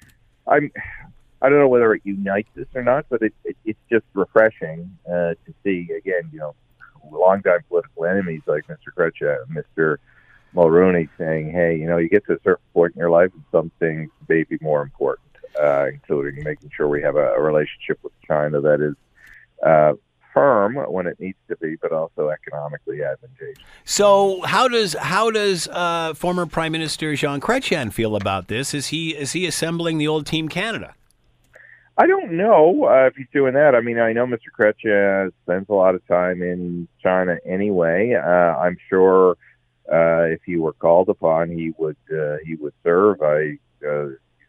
I'm. 0.47 0.71
I 1.45 1.49
don't 1.49 1.59
know 1.59 1.67
whether 1.67 1.93
it 1.93 2.03
unites 2.05 2.57
us 2.57 2.69
or 2.77 2.85
not, 2.85 3.07
but 3.09 3.21
it, 3.23 3.35
it, 3.45 3.57
it's 3.65 3.81
just 3.91 4.05
refreshing 4.15 4.97
uh, 5.09 5.35
to 5.35 5.55
see 5.65 5.89
again. 5.99 6.31
You 6.33 6.39
know, 6.39 6.55
longtime 7.11 7.65
political 7.69 8.05
enemies 8.05 8.43
like 8.47 8.69
Mr. 8.69 8.95
Chrétien, 8.97 9.39
Mr. 9.49 9.97
Mulroney 10.55 11.09
saying, 11.19 11.51
"Hey, 11.51 11.77
you 11.77 11.87
know, 11.87 11.99
you 11.99 12.09
get 12.09 12.27
to 12.27 12.35
a 12.35 12.41
certain 12.45 12.65
point 12.75 12.95
in 12.95 13.01
your 13.01 13.11
life, 13.11 13.31
and 13.33 13.43
some 13.51 13.71
things 13.79 14.11
may 14.29 14.45
be 14.45 14.59
more 14.61 14.83
important, 14.83 15.29
uh, 15.61 15.87
including 15.87 16.43
making 16.45 16.71
sure 16.77 16.89
we 16.89 17.03
have 17.03 17.17
a, 17.17 17.35
a 17.35 17.41
relationship 17.41 17.99
with 18.03 18.13
China 18.27 18.61
that 18.61 18.81
is 18.81 18.95
uh, 19.67 19.95
firm 20.35 20.77
when 20.77 21.07
it 21.07 21.19
needs 21.21 21.39
to 21.49 21.57
be, 21.57 21.77
but 21.77 21.93
also 21.93 22.29
economically 22.29 23.03
advantageous." 23.03 23.65
So 23.85 24.43
how 24.43 24.69
does 24.69 24.95
how 24.95 25.31
does 25.31 25.69
uh, 25.69 26.15
former 26.15 26.47
Prime 26.47 26.73
Minister 26.73 27.15
Jean 27.15 27.41
Chrétien 27.41 27.93
feel 27.93 28.17
about 28.17 28.49
this? 28.49 28.75
Is 28.75 28.89
he 28.89 29.17
is 29.17 29.33
he 29.33 29.47
assembling 29.47 29.99
the 29.99 30.09
old 30.09 30.27
Team 30.27 30.49
Canada? 30.49 30.95
I 31.99 32.07
don't 32.07 32.33
know 32.33 32.87
uh, 32.87 33.07
if 33.07 33.17
he's 33.17 33.27
doing 33.33 33.53
that. 33.55 33.75
I 33.75 33.81
mean, 33.81 33.99
I 33.99 34.13
know 34.13 34.27
Mr. 34.27 34.49
Chrétien 34.59 35.31
spends 35.45 35.69
a 35.69 35.75
lot 35.75 35.95
of 35.95 36.07
time 36.07 36.43
in 36.43 36.89
China 37.03 37.37
anyway. 37.47 38.15
Uh, 38.15 38.57
I'm 38.59 38.79
sure 38.89 39.37
uh, 39.91 40.23
if 40.25 40.41
he 40.45 40.57
were 40.57 40.73
called 40.75 41.09
upon, 41.09 41.51
he 41.51 41.73
would 41.79 41.97
uh, 42.13 42.37
he 42.45 42.55
would 42.57 42.75
serve. 42.85 43.23
I 43.23 43.59
uh, 43.89 44.09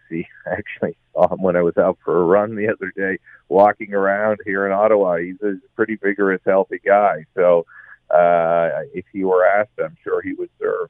see 0.10 0.26
actually 0.52 0.96
saw 1.14 1.32
him 1.34 1.42
when 1.42 1.56
I 1.56 1.62
was 1.62 1.78
out 1.78 1.98
for 2.04 2.22
a 2.22 2.26
run 2.26 2.56
the 2.56 2.68
other 2.70 2.92
day, 2.96 3.20
walking 3.50 3.94
around 3.94 4.40
here 4.46 4.66
in 4.66 4.72
Ottawa. 4.74 5.18
He's 5.18 5.42
a 5.42 5.56
pretty 5.76 5.96
vigorous, 5.96 6.42
healthy 6.46 6.80
guy. 6.84 7.26
So 7.36 7.66
uh, 8.10 8.70
if 8.94 9.06
he 9.14 9.24
were 9.24 9.46
asked, 9.46 9.72
I'm 9.84 9.98
sure 10.04 10.22
he 10.22 10.34
would 10.34 10.50
serve. 10.60 10.90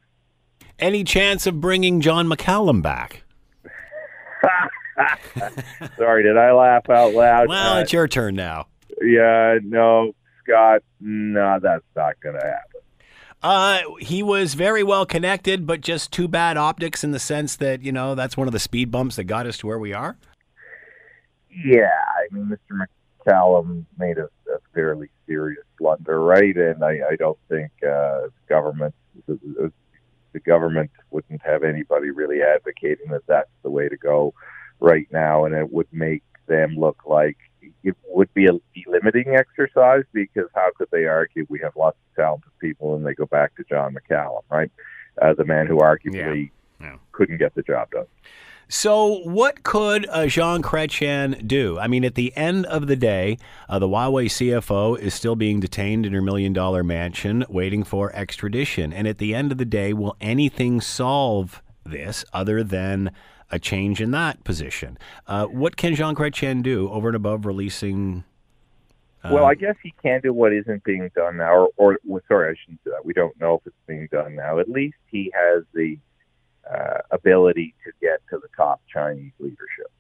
Any 0.79 1.03
chance 1.03 1.45
of 1.47 1.61
bringing 1.61 2.01
John 2.01 2.27
McCallum 2.27 2.81
back? 2.81 3.23
Sorry, 5.97 6.23
did 6.23 6.37
I 6.37 6.51
laugh 6.51 6.89
out 6.89 7.13
loud? 7.13 7.47
Well, 7.47 7.77
Uh, 7.77 7.81
it's 7.81 7.93
your 7.93 8.07
turn 8.07 8.35
now. 8.35 8.67
yeah, 9.01 9.57
no, 9.63 10.13
Scott, 10.43 10.83
no, 10.99 11.59
that's 11.61 11.83
not 11.95 12.19
going 12.21 12.35
to 12.39 12.45
happen. 12.45 12.72
Uh, 13.43 13.81
he 13.99 14.23
was 14.23 14.53
very 14.53 14.83
well 14.83 15.05
connected, 15.05 15.67
but 15.67 15.81
just 15.81 16.13
too 16.13 16.29
bad 16.29 16.55
optics 16.55 17.03
in 17.03 17.11
the 17.11 17.19
sense 17.19 17.57
that 17.57 17.81
you 17.81 17.91
know 17.91 18.15
that's 18.15 18.37
one 18.37 18.47
of 18.47 18.53
the 18.53 18.59
speed 18.59 18.89
bumps 18.89 19.17
that 19.17 19.25
got 19.25 19.45
us 19.45 19.57
to 19.57 19.67
where 19.67 19.79
we 19.79 19.91
are. 19.91 20.17
Yeah, 21.65 21.91
I 22.17 22.33
mean, 22.33 22.45
Mr. 22.45 22.87
McCallum 23.27 23.85
made 23.99 24.17
a, 24.17 24.25
a 24.25 24.59
fairly 24.73 25.09
serious 25.27 25.63
blunder, 25.77 26.21
right? 26.21 26.55
And 26.55 26.83
I, 26.83 26.99
I 27.11 27.15
don't 27.17 27.37
think 27.49 27.71
uh, 27.87 28.21
government, 28.47 28.95
the, 29.27 29.71
the 30.31 30.39
government 30.39 30.89
wouldn't 31.11 31.41
have 31.43 31.63
anybody 31.63 32.09
really 32.09 32.41
advocating 32.41 33.09
that 33.11 33.27
that's 33.27 33.51
the 33.61 33.69
way 33.69 33.89
to 33.89 33.97
go 33.97 34.33
right 34.79 35.07
now, 35.11 35.45
and 35.45 35.53
it 35.53 35.71
would 35.71 35.87
make 35.91 36.23
them 36.47 36.75
look 36.77 37.03
like 37.05 37.37
it 37.83 37.95
would 38.07 38.33
be 38.33 38.47
a 38.47 38.51
limiting 38.87 39.35
exercise 39.35 40.03
because 40.13 40.47
how 40.55 40.69
could 40.77 40.87
they 40.91 41.05
argue 41.05 41.45
we 41.49 41.59
have 41.59 41.73
lots 41.75 41.97
of 42.09 42.15
talented 42.15 42.51
people 42.59 42.95
and 42.95 43.05
they 43.05 43.13
go 43.13 43.25
back 43.25 43.55
to 43.55 43.63
John 43.69 43.95
McCallum, 43.95 44.41
right? 44.49 44.71
Uh, 45.21 45.33
the 45.33 45.45
man 45.45 45.67
who 45.67 45.77
arguably 45.77 46.51
Yeah. 46.81 46.97
couldn't 47.11 47.37
get 47.37 47.53
the 47.55 47.61
job 47.63 47.89
done. 47.91 48.05
So, 48.69 49.19
what 49.25 49.61
could 49.63 50.07
uh, 50.09 50.25
Jean 50.27 50.61
Chrétien 50.63 51.45
do? 51.47 51.77
I 51.77 51.87
mean, 51.87 52.03
at 52.03 52.15
the 52.15 52.35
end 52.35 52.65
of 52.65 52.87
the 52.87 52.95
day, 52.95 53.37
uh, 53.69 53.77
the 53.77 53.87
Huawei 53.87 54.25
CFO 54.25 54.97
is 54.97 55.13
still 55.13 55.35
being 55.35 55.59
detained 55.59 56.05
in 56.05 56.13
her 56.13 56.21
million 56.21 56.53
dollar 56.53 56.83
mansion 56.83 57.45
waiting 57.49 57.83
for 57.83 58.11
extradition. 58.15 58.91
And 58.91 59.07
at 59.07 59.17
the 59.19 59.35
end 59.35 59.51
of 59.51 59.57
the 59.59 59.65
day, 59.65 59.93
will 59.93 60.15
anything 60.21 60.81
solve 60.81 61.61
this 61.85 62.23
other 62.33 62.63
than 62.63 63.11
a 63.51 63.59
change 63.59 64.01
in 64.01 64.11
that 64.11 64.43
position? 64.43 64.97
Uh, 65.27 65.45
what 65.45 65.77
can 65.77 65.95
Jean 65.95 66.15
Chrétien 66.15 66.63
do 66.63 66.89
over 66.89 67.09
and 67.09 67.15
above 67.15 67.45
releasing? 67.45 68.23
uh, 69.23 69.29
Well, 69.33 69.45
I 69.45 69.55
guess 69.55 69.75
he 69.83 69.93
can 70.01 70.21
do 70.21 70.33
what 70.33 70.53
isn't 70.53 70.83
being 70.83 71.09
done 71.15 71.37
now, 71.37 71.53
or, 71.53 71.69
or 71.77 71.99
well, 72.03 72.21
sorry, 72.27 72.51
I 72.51 72.55
shouldn't 72.61 72.81
say 72.83 72.91
that. 72.91 73.05
We 73.05 73.13
don't 73.13 73.39
know 73.39 73.55
if 73.55 73.67
it's 73.67 73.75
being 73.87 74.07
done 74.11 74.35
now. 74.35 74.59
At 74.59 74.69
least 74.69 74.97
he 75.11 75.31
has 75.35 75.63
the 75.73 75.97
uh, 76.71 76.99
ability 77.11 77.75
to 77.85 77.91
get 78.01 78.21
to 78.29 78.37
the 78.37 78.47
top 78.55 78.81
Chinese 78.91 79.33
leadership. 79.39 79.91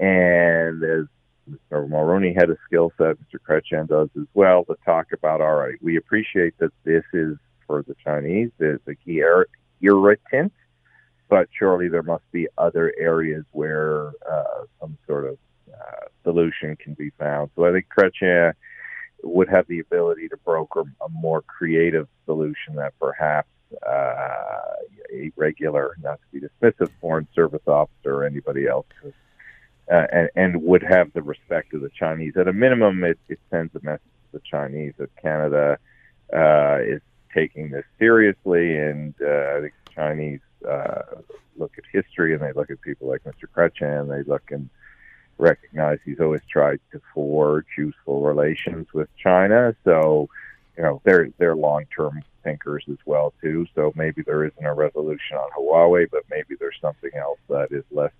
And 0.00 0.82
as 0.82 1.06
Mr. 1.48 1.88
Mulroney 1.88 2.34
had 2.34 2.50
a 2.50 2.56
skill 2.66 2.92
set, 2.96 3.16
Mr. 3.18 3.38
Chrétien 3.46 3.88
does 3.88 4.08
as 4.18 4.26
well, 4.34 4.64
to 4.64 4.76
talk 4.84 5.12
about, 5.12 5.40
all 5.40 5.54
right, 5.54 5.76
we 5.82 5.96
appreciate 5.96 6.56
that 6.58 6.72
this 6.84 7.04
is 7.12 7.36
for 7.66 7.82
the 7.82 7.94
Chinese, 8.04 8.50
there's 8.58 8.80
a 8.88 8.94
key 8.94 9.20
ir- 9.20 9.46
irritant, 9.80 10.52
but 11.30 11.48
surely 11.56 11.88
there 11.88 12.02
must 12.02 12.30
be 12.32 12.48
other 12.58 12.92
areas 12.98 13.44
where 13.52 14.08
uh, 14.30 14.64
some 14.80 14.98
sort 15.06 15.24
of 15.24 15.38
uh, 15.72 16.06
solution 16.24 16.76
can 16.76 16.94
be 16.94 17.10
found. 17.18 17.50
So 17.54 17.64
I 17.64 17.72
think 17.72 17.86
Chrétien 17.96 18.52
would 19.22 19.48
have 19.48 19.66
the 19.68 19.78
ability 19.78 20.28
to 20.28 20.36
broker 20.38 20.82
a 21.00 21.08
more 21.08 21.42
creative 21.42 22.08
solution 22.26 22.74
that 22.74 22.98
perhaps 22.98 23.48
uh, 23.86 24.74
a 25.14 25.30
regular, 25.36 25.94
not 26.02 26.18
to 26.20 26.40
be 26.40 26.46
dismissive, 26.46 26.90
foreign 27.00 27.28
service 27.34 27.62
officer 27.66 28.16
or 28.16 28.24
anybody 28.24 28.66
else 28.66 28.86
could, 29.00 29.14
uh, 29.92 30.06
and, 30.12 30.30
and 30.34 30.62
would 30.62 30.82
have 30.82 31.12
the 31.12 31.22
respect 31.22 31.72
of 31.74 31.80
the 31.80 31.90
Chinese. 31.90 32.36
At 32.36 32.48
a 32.48 32.52
minimum, 32.52 33.04
it, 33.04 33.18
it 33.28 33.38
sends 33.50 33.72
a 33.76 33.80
message 33.84 34.02
to 34.32 34.38
the 34.38 34.42
Chinese 34.50 34.94
that 34.98 35.14
Canada 35.16 35.78
uh, 36.34 36.78
is 36.82 37.00
taking 37.32 37.70
this 37.70 37.84
seriously, 38.00 38.76
and 38.76 39.14
uh, 39.22 39.56
I 39.56 39.60
think 39.60 39.74
the 39.86 39.92
Chinese 39.94 40.40
uh, 40.68 41.02
look 41.56 41.72
at 41.78 41.84
history 41.92 42.34
and 42.34 42.42
they 42.42 42.52
look 42.52 42.70
at 42.70 42.80
people 42.80 43.08
like 43.08 43.22
Mr. 43.24 43.46
Chrétien, 43.54 44.08
they 44.08 44.28
look 44.28 44.50
and 44.50 44.68
recognize 45.38 45.98
he's 46.04 46.20
always 46.20 46.42
tried 46.50 46.80
to 46.92 47.00
forge 47.14 47.66
useful 47.76 48.22
relations 48.22 48.86
with 48.92 49.08
China. 49.16 49.74
So, 49.84 50.28
you 50.76 50.82
know, 50.82 51.00
they're 51.04 51.30
they're 51.38 51.56
long 51.56 51.84
term 51.94 52.22
thinkers 52.42 52.84
as 52.90 52.98
well 53.04 53.32
too. 53.40 53.66
So 53.74 53.92
maybe 53.96 54.22
there 54.22 54.44
isn't 54.44 54.64
a 54.64 54.74
resolution 54.74 55.36
on 55.36 55.50
Huawei, 55.58 56.08
but 56.10 56.22
maybe 56.30 56.56
there's 56.58 56.78
something 56.80 57.10
else 57.14 57.38
that 57.48 57.72
is 57.72 57.84
less 57.90 58.12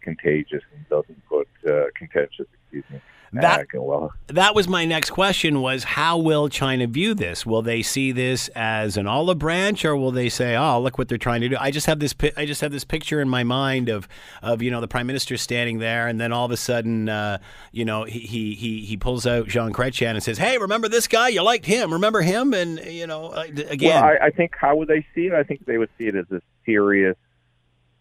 contagious 0.00 0.62
and 0.74 0.88
doesn't 0.88 1.26
put 1.26 1.48
uh, 1.68 1.84
contentious, 1.96 2.46
excuse 2.62 2.84
me. 2.90 3.00
That- 3.32 3.66
well, 3.74 4.14
that 4.28 4.54
was 4.54 4.68
my 4.68 4.86
next 4.86 5.10
question 5.10 5.60
was 5.60 5.84
how 5.84 6.16
will 6.16 6.48
China 6.48 6.86
view 6.86 7.12
this? 7.12 7.44
Will 7.44 7.60
they 7.60 7.82
see 7.82 8.10
this 8.10 8.48
as 8.54 8.96
an 8.96 9.06
olive 9.06 9.38
branch 9.38 9.84
or 9.84 9.94
will 9.96 10.12
they 10.12 10.30
say, 10.30 10.56
"Oh, 10.56 10.80
look 10.80 10.96
what 10.96 11.08
they're 11.08 11.18
trying 11.18 11.42
to 11.42 11.48
do." 11.50 11.56
I 11.60 11.70
just 11.70 11.86
have 11.86 11.98
this 11.98 12.14
I 12.38 12.46
just 12.46 12.62
have 12.62 12.72
this 12.72 12.84
picture 12.84 13.20
in 13.20 13.28
my 13.28 13.44
mind 13.44 13.90
of 13.90 14.08
of 14.42 14.62
you 14.62 14.70
know 14.70 14.80
the 14.80 14.88
prime 14.88 15.06
minister 15.06 15.36
standing 15.36 15.78
there 15.78 16.08
and 16.08 16.18
then 16.18 16.32
all 16.32 16.46
of 16.46 16.50
a 16.52 16.56
sudden 16.56 17.10
uh, 17.10 17.36
you 17.70 17.84
know 17.84 18.04
he, 18.04 18.20
he 18.20 18.54
he 18.54 18.86
he 18.86 18.96
pulls 18.96 19.26
out 19.26 19.46
Jean 19.46 19.74
Chrétien 19.74 20.12
and 20.12 20.22
says, 20.22 20.38
"Hey, 20.38 20.56
remember 20.56 20.88
this 20.88 21.06
guy? 21.06 21.28
You 21.28 21.42
liked 21.42 21.66
him. 21.66 21.92
Remember 21.92 22.22
him?" 22.22 22.54
And 22.54 22.78
you 22.78 23.06
know, 23.06 23.26
uh, 23.26 23.42
again, 23.42 24.02
Well, 24.02 24.04
I, 24.04 24.28
I 24.28 24.30
think 24.30 24.54
how 24.58 24.74
would 24.76 24.88
they 24.88 25.06
see 25.14 25.26
it? 25.26 25.34
I 25.34 25.42
think 25.42 25.66
they 25.66 25.76
would 25.76 25.90
see 25.98 26.06
it 26.06 26.14
as 26.14 26.30
a 26.30 26.40
serious 26.64 27.16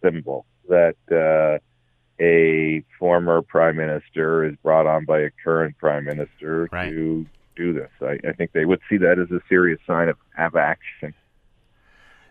symbol 0.02 0.46
that 0.70 0.96
uh, 1.12 1.60
a 2.20 2.84
former 3.00 3.42
prime 3.42 3.76
minister 3.78 4.44
is 4.46 4.56
brought 4.64 4.86
on 4.88 5.06
by 5.06 5.20
a 5.20 5.30
current 5.44 5.78
prime 5.78 6.06
minister 6.06 6.68
Right. 6.72 6.90
to 6.90 7.26
do 7.56 7.74
this. 7.74 7.90
I, 8.02 8.18
I 8.28 8.34
think 8.34 8.52
they 8.54 8.66
would 8.66 8.80
see 8.90 8.98
that 8.98 9.20
as 9.20 9.30
a 9.32 9.40
serious 9.50 9.80
sign 9.88 10.10
of, 10.10 10.18
of 10.38 10.56
action. 10.56 11.14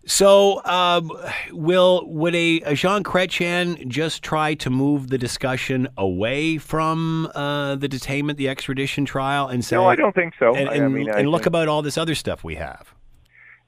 So, 0.09 0.64
um, 0.64 1.11
will 1.51 2.07
would 2.07 2.34
a, 2.37 2.61
a 2.61 2.74
Jean 2.76 3.03
Chrétien 3.03 3.89
just 3.89 4.22
try 4.22 4.55
to 4.55 4.70
move 4.70 5.09
the 5.09 5.18
discussion 5.18 5.89
away 5.97 6.59
from 6.59 7.28
uh, 7.34 7.74
the 7.74 7.89
detainment, 7.89 8.37
the 8.37 8.49
extradition 8.49 9.05
trial, 9.05 9.49
and 9.49 9.64
say, 9.64 9.74
No, 9.74 9.89
I 9.89 9.97
don't 9.97 10.14
think 10.14 10.34
so. 10.39 10.55
and, 10.55 10.68
and, 10.68 10.84
I 10.84 10.89
mean, 10.89 11.11
and 11.11 11.28
look 11.28 11.41
think- 11.41 11.47
about 11.49 11.66
all 11.66 11.82
this 11.82 11.99
other 11.99 12.14
stuff 12.14 12.45
we 12.45 12.55
have? 12.55 12.95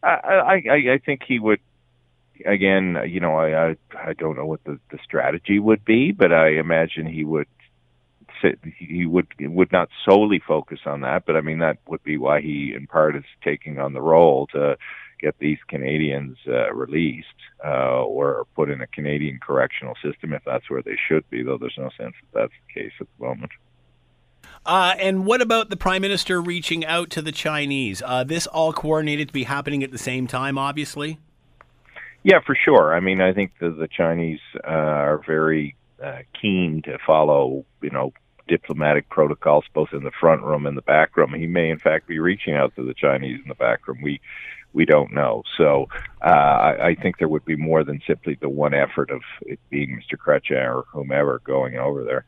I, 0.04 0.62
I- 0.70 0.92
I 0.92 0.98
think 1.04 1.22
he 1.26 1.40
would. 1.40 1.58
Again, 2.46 2.96
you 3.06 3.20
know, 3.20 3.36
I, 3.36 3.70
I, 3.70 3.76
I 4.10 4.12
don't 4.12 4.36
know 4.36 4.46
what 4.46 4.64
the, 4.64 4.78
the 4.90 4.98
strategy 5.02 5.58
would 5.58 5.84
be, 5.84 6.12
but 6.12 6.32
I 6.32 6.50
imagine 6.50 7.06
he 7.06 7.24
would. 7.24 7.48
sit- 8.40 8.60
He 8.78 9.04
would 9.06 9.26
would 9.40 9.72
not 9.72 9.88
solely 10.08 10.40
focus 10.46 10.80
on 10.86 11.00
that, 11.00 11.24
but 11.26 11.36
I 11.36 11.40
mean 11.40 11.58
that 11.58 11.78
would 11.88 12.02
be 12.04 12.16
why 12.16 12.40
he, 12.40 12.72
in 12.76 12.86
part, 12.86 13.16
is 13.16 13.24
taking 13.42 13.78
on 13.78 13.92
the 13.92 14.00
role 14.00 14.46
to 14.48 14.76
get 15.20 15.34
these 15.40 15.58
Canadians 15.66 16.36
uh, 16.46 16.72
released 16.72 17.26
uh, 17.64 18.04
or 18.04 18.46
put 18.54 18.70
in 18.70 18.80
a 18.80 18.86
Canadian 18.86 19.40
correctional 19.40 19.96
system 20.00 20.32
if 20.32 20.42
that's 20.44 20.70
where 20.70 20.82
they 20.82 20.96
should 21.08 21.28
be. 21.30 21.42
Though 21.42 21.58
there's 21.58 21.74
no 21.76 21.90
sense 21.98 22.14
that 22.20 22.32
that's 22.32 22.52
the 22.66 22.80
case 22.80 22.92
at 23.00 23.08
the 23.18 23.26
moment. 23.26 23.50
Uh, 24.64 24.94
and 25.00 25.26
what 25.26 25.42
about 25.42 25.70
the 25.70 25.76
prime 25.76 26.02
minister 26.02 26.40
reaching 26.40 26.84
out 26.86 27.10
to 27.10 27.22
the 27.22 27.32
Chinese? 27.32 28.02
Uh, 28.04 28.22
this 28.22 28.46
all 28.46 28.72
coordinated 28.72 29.28
to 29.28 29.34
be 29.34 29.44
happening 29.44 29.82
at 29.82 29.90
the 29.90 29.98
same 29.98 30.26
time, 30.28 30.56
obviously. 30.56 31.18
Yeah, 32.22 32.40
for 32.44 32.54
sure. 32.54 32.94
I 32.94 33.00
mean, 33.00 33.20
I 33.20 33.32
think 33.32 33.52
the, 33.60 33.70
the 33.70 33.88
Chinese 33.88 34.40
uh, 34.56 34.68
are 34.70 35.22
very 35.26 35.76
uh, 36.02 36.18
keen 36.40 36.82
to 36.82 36.98
follow, 37.06 37.64
you 37.82 37.90
know, 37.90 38.12
diplomatic 38.48 39.08
protocols 39.08 39.64
both 39.74 39.90
in 39.92 40.02
the 40.04 40.10
front 40.20 40.42
room 40.42 40.66
and 40.66 40.76
the 40.76 40.82
back 40.82 41.16
room. 41.16 41.34
He 41.34 41.46
may, 41.46 41.70
in 41.70 41.78
fact, 41.78 42.08
be 42.08 42.18
reaching 42.18 42.54
out 42.54 42.74
to 42.76 42.84
the 42.84 42.94
Chinese 42.94 43.40
in 43.42 43.48
the 43.48 43.54
back 43.54 43.86
room. 43.86 43.98
We 44.02 44.20
we 44.74 44.84
don't 44.84 45.12
know. 45.12 45.42
So 45.56 45.88
uh, 46.22 46.28
I, 46.28 46.88
I 46.88 46.94
think 46.94 47.18
there 47.18 47.28
would 47.28 47.44
be 47.44 47.56
more 47.56 47.84
than 47.84 48.00
simply 48.06 48.36
the 48.40 48.50
one 48.50 48.74
effort 48.74 49.10
of 49.10 49.22
it 49.42 49.58
being 49.70 49.98
Mr. 49.98 50.18
Chrétien 50.18 50.74
or 50.74 50.84
whomever 50.92 51.40
going 51.44 51.78
over 51.78 52.04
there. 52.04 52.26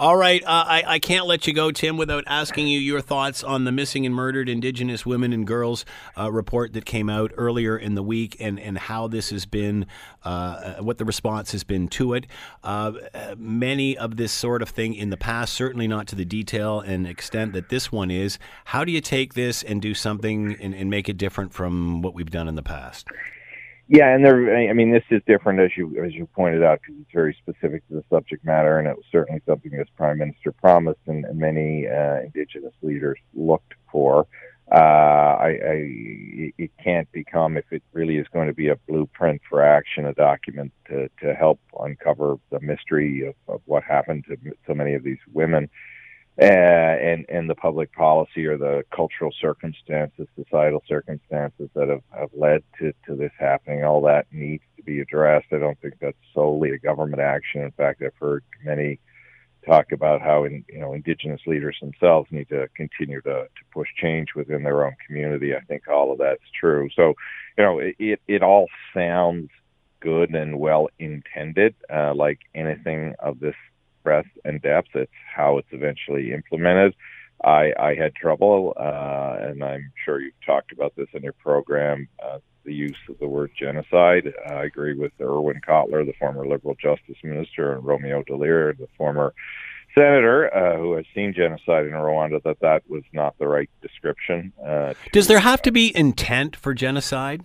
All 0.00 0.16
right, 0.16 0.42
uh, 0.44 0.64
I, 0.66 0.84
I 0.86 0.98
can't 1.00 1.26
let 1.26 1.46
you 1.46 1.52
go, 1.52 1.72
Tim, 1.72 1.96
without 1.96 2.22
asking 2.26 2.68
you 2.68 2.78
your 2.78 3.00
thoughts 3.00 3.42
on 3.42 3.64
the 3.64 3.72
missing 3.72 4.06
and 4.06 4.14
murdered 4.14 4.48
Indigenous 4.48 5.04
women 5.04 5.32
and 5.32 5.46
girls 5.46 5.84
uh, 6.16 6.30
report 6.30 6.72
that 6.74 6.84
came 6.84 7.10
out 7.10 7.32
earlier 7.36 7.76
in 7.76 7.96
the 7.96 8.02
week, 8.02 8.36
and, 8.38 8.60
and 8.60 8.78
how 8.78 9.08
this 9.08 9.30
has 9.30 9.44
been, 9.44 9.86
uh, 10.24 10.74
what 10.74 10.98
the 10.98 11.04
response 11.04 11.50
has 11.50 11.64
been 11.64 11.88
to 11.88 12.14
it. 12.14 12.26
Uh, 12.62 12.92
uh, 13.12 13.34
many 13.36 13.98
of 13.98 14.16
this 14.16 14.30
sort 14.30 14.62
of 14.62 14.68
thing 14.68 14.94
in 14.94 15.10
the 15.10 15.16
past, 15.16 15.52
certainly 15.54 15.88
not 15.88 16.06
to 16.06 16.14
the 16.14 16.24
detail 16.24 16.80
and 16.80 17.06
extent 17.06 17.52
that 17.52 17.68
this 17.68 17.90
one 17.90 18.10
is. 18.10 18.38
How 18.66 18.84
do 18.84 18.92
you 18.92 19.00
take 19.00 19.34
this 19.34 19.64
and 19.64 19.82
do 19.82 19.94
something 19.94 20.56
and, 20.60 20.74
and 20.74 20.88
make 20.88 21.08
it 21.08 21.16
different 21.16 21.52
from 21.52 22.02
what 22.02 22.14
we've 22.14 22.30
done 22.30 22.46
in 22.46 22.54
the 22.54 22.62
past? 22.62 23.08
Yeah, 23.88 24.14
and 24.14 24.24
there. 24.24 24.68
I 24.68 24.72
mean, 24.74 24.92
this 24.92 25.04
is 25.10 25.22
different 25.26 25.60
as 25.60 25.70
you 25.76 26.04
as 26.04 26.14
you 26.14 26.26
pointed 26.26 26.62
out 26.62 26.80
because 26.82 27.00
it's 27.00 27.12
very 27.12 27.34
specific 27.42 27.86
to 27.88 27.94
the 27.94 28.04
subject 28.10 28.44
matter, 28.44 28.78
and 28.78 28.86
it 28.86 28.96
was 28.96 29.04
certainly 29.10 29.40
something 29.46 29.70
this 29.70 29.88
prime 29.96 30.18
minister 30.18 30.52
promised, 30.52 31.00
and, 31.06 31.24
and 31.24 31.38
many 31.38 31.86
uh, 31.88 32.20
indigenous 32.20 32.74
leaders 32.82 33.18
looked 33.34 33.74
for. 33.90 34.26
uh, 34.70 34.76
I, 34.76 35.48
I, 35.48 36.52
it 36.58 36.70
can't 36.82 37.10
become, 37.12 37.56
if 37.56 37.64
it 37.70 37.82
really 37.92 38.18
is 38.18 38.26
going 38.32 38.48
to 38.48 38.54
be 38.54 38.68
a 38.68 38.76
blueprint 38.88 39.40
for 39.48 39.62
action, 39.62 40.04
a 40.06 40.12
document 40.12 40.72
to, 40.88 41.08
to 41.22 41.34
help 41.34 41.58
uncover 41.80 42.36
the 42.50 42.60
mystery 42.60 43.26
of, 43.26 43.34
of 43.54 43.62
what 43.64 43.82
happened 43.82 44.24
to 44.28 44.36
so 44.66 44.74
many 44.74 44.94
of 44.94 45.02
these 45.02 45.18
women 45.32 45.64
uh, 45.64 45.68
and 46.38 47.26
and 47.28 47.50
the 47.50 47.54
public 47.54 47.92
policy 47.92 48.46
or 48.46 48.56
the 48.56 48.84
cultural 48.94 49.32
circumstances, 49.40 50.28
societal 50.36 50.82
circumstances 50.88 51.68
that 51.74 51.88
have, 51.88 52.02
have 52.16 52.30
led 52.32 52.62
to, 52.78 52.92
to 53.06 53.16
this 53.16 53.32
happening. 53.38 53.84
All 53.84 54.00
that 54.02 54.26
needs 54.30 54.62
to 54.76 54.82
be 54.82 55.00
addressed. 55.00 55.46
I 55.52 55.58
don't 55.58 55.80
think 55.80 55.94
that's 56.00 56.16
solely 56.32 56.70
a 56.70 56.78
government 56.78 57.20
action. 57.20 57.62
In 57.62 57.72
fact, 57.72 58.02
I've 58.02 58.14
heard 58.20 58.44
many 58.64 59.00
talk 59.66 59.90
about 59.90 60.22
how 60.22 60.44
in, 60.44 60.64
you 60.68 60.78
know 60.78 60.92
indigenous 60.92 61.40
leaders 61.46 61.76
themselves 61.80 62.28
need 62.30 62.48
to 62.50 62.68
continue 62.76 63.20
to, 63.22 63.44
to 63.44 63.64
push 63.72 63.88
change 64.00 64.28
within 64.36 64.62
their 64.62 64.86
own 64.86 64.94
community. 65.06 65.56
I 65.56 65.60
think 65.60 65.88
all 65.88 66.12
of 66.12 66.18
that's 66.18 66.40
true. 66.58 66.88
So, 66.94 67.14
you 67.56 67.64
know, 67.64 67.78
it 67.80 67.96
it, 67.98 68.20
it 68.28 68.42
all 68.42 68.68
sounds 68.94 69.50
good 70.00 70.30
and 70.30 70.60
well 70.60 70.88
intended, 71.00 71.74
uh, 71.92 72.14
like 72.14 72.38
anything 72.54 73.14
of 73.18 73.40
this 73.40 73.56
breadth 74.08 74.28
and 74.46 74.62
depth. 74.62 74.88
It's 74.94 75.12
how 75.36 75.58
it's 75.58 75.68
eventually 75.70 76.32
implemented. 76.32 76.94
I, 77.44 77.72
I 77.78 77.94
had 77.94 78.14
trouble, 78.14 78.72
uh, 78.76 79.36
and 79.40 79.62
I'm 79.62 79.92
sure 80.02 80.20
you've 80.20 80.44
talked 80.44 80.72
about 80.72 80.96
this 80.96 81.08
in 81.12 81.22
your 81.22 81.34
program, 81.34 82.08
uh, 82.24 82.38
the 82.64 82.72
use 82.72 82.96
of 83.08 83.18
the 83.18 83.28
word 83.28 83.50
genocide. 83.56 84.32
Uh, 84.48 84.54
I 84.54 84.64
agree 84.64 84.94
with 84.94 85.12
Irwin 85.20 85.60
Cotler, 85.66 86.06
the 86.06 86.14
former 86.18 86.46
Liberal 86.46 86.74
Justice 86.82 87.16
Minister, 87.22 87.74
and 87.74 87.84
Romeo 87.84 88.22
Dallaire, 88.22 88.76
the 88.76 88.88
former 88.96 89.34
senator 89.94 90.52
uh, 90.54 90.78
who 90.78 90.94
has 90.94 91.04
seen 91.14 91.34
genocide 91.34 91.84
in 91.84 91.92
Rwanda, 91.92 92.42
that 92.44 92.60
that 92.60 92.82
was 92.88 93.04
not 93.12 93.38
the 93.38 93.46
right 93.46 93.70
description. 93.82 94.52
Uh, 94.64 94.94
Does 95.12 95.28
there 95.28 95.40
have 95.40 95.62
to 95.62 95.70
be 95.70 95.96
intent 95.96 96.56
for 96.56 96.72
genocide? 96.74 97.42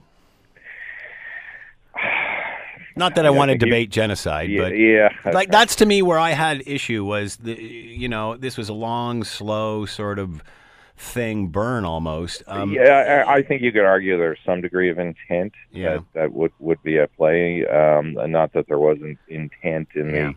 Not 2.95 3.15
that 3.15 3.25
I, 3.25 3.29
I 3.29 3.31
want 3.31 3.49
to 3.49 3.57
debate 3.57 3.87
you, 3.87 4.01
genocide, 4.01 4.49
yeah, 4.49 4.61
but 4.61 4.77
yeah, 4.77 5.09
like 5.33 5.49
that's 5.49 5.75
to 5.77 5.85
me 5.85 6.01
where 6.01 6.19
I 6.19 6.31
had 6.31 6.63
issue 6.67 7.03
was 7.03 7.37
the 7.37 7.53
you 7.53 8.07
know 8.07 8.37
this 8.37 8.57
was 8.57 8.69
a 8.69 8.73
long, 8.73 9.23
slow 9.23 9.85
sort 9.85 10.19
of 10.19 10.43
thing 10.95 11.47
burn 11.47 11.85
almost. 11.85 12.43
Um, 12.47 12.71
yeah, 12.71 13.25
I, 13.27 13.35
I, 13.35 13.43
think 13.43 13.61
you 13.61 13.71
could 13.71 13.83
argue 13.83 14.17
there's 14.17 14.39
some 14.45 14.61
degree 14.61 14.89
of 14.89 14.99
intent 14.99 15.53
yeah. 15.71 15.93
that, 15.93 16.03
that 16.13 16.33
would 16.33 16.51
would 16.59 16.81
be 16.83 16.99
at 16.99 17.15
play. 17.15 17.65
Um, 17.65 18.13
not 18.31 18.53
that 18.53 18.67
there 18.67 18.79
wasn't 18.79 19.17
intent 19.27 19.89
in 19.95 20.09
yeah. 20.13 20.31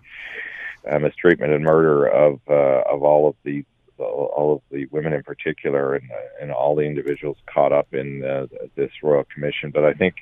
the 0.85 0.97
uh, 0.97 0.99
mistreatment 0.99 1.53
and 1.53 1.65
murder 1.65 2.07
of 2.07 2.41
uh, 2.49 2.83
of 2.91 3.03
all 3.03 3.29
of 3.29 3.37
the 3.45 3.65
all 3.99 4.57
of 4.57 4.63
the 4.71 4.87
women 4.87 5.13
in 5.13 5.23
particular 5.23 5.95
and 5.95 6.11
and 6.41 6.53
all 6.53 6.75
the 6.75 6.83
individuals 6.83 7.37
caught 7.47 7.73
up 7.73 7.93
in 7.93 8.25
uh, 8.25 8.47
this 8.75 8.91
royal 9.03 9.25
commission. 9.25 9.71
But 9.71 9.85
I 9.85 9.93
think 9.93 10.17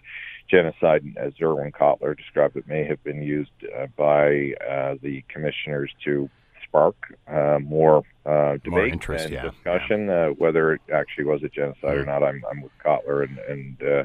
genocide, 0.54 1.02
as 1.16 1.32
Irwin 1.40 1.72
Cotler 1.72 2.16
described 2.16 2.56
it, 2.56 2.66
may 2.68 2.84
have 2.84 3.02
been 3.02 3.22
used 3.22 3.50
uh, 3.76 3.86
by 3.96 4.52
uh, 4.74 4.94
the 5.02 5.24
commissioners 5.28 5.90
to 6.04 6.30
spark 6.66 6.96
uh, 7.28 7.58
more 7.60 8.04
uh, 8.26 8.52
debate 8.52 8.70
more 8.70 8.86
interest, 8.86 9.24
and 9.26 9.34
yeah. 9.34 9.50
discussion. 9.50 10.06
Yeah. 10.06 10.14
Uh, 10.14 10.28
whether 10.42 10.72
it 10.74 10.80
actually 10.92 11.24
was 11.24 11.42
a 11.42 11.48
genocide 11.48 11.96
or 11.98 12.04
not, 12.04 12.22
I'm, 12.22 12.42
I'm 12.50 12.60
with 12.62 12.72
Cotler 12.84 13.24
and 13.24 13.38
and, 13.52 13.82
uh, 13.82 14.04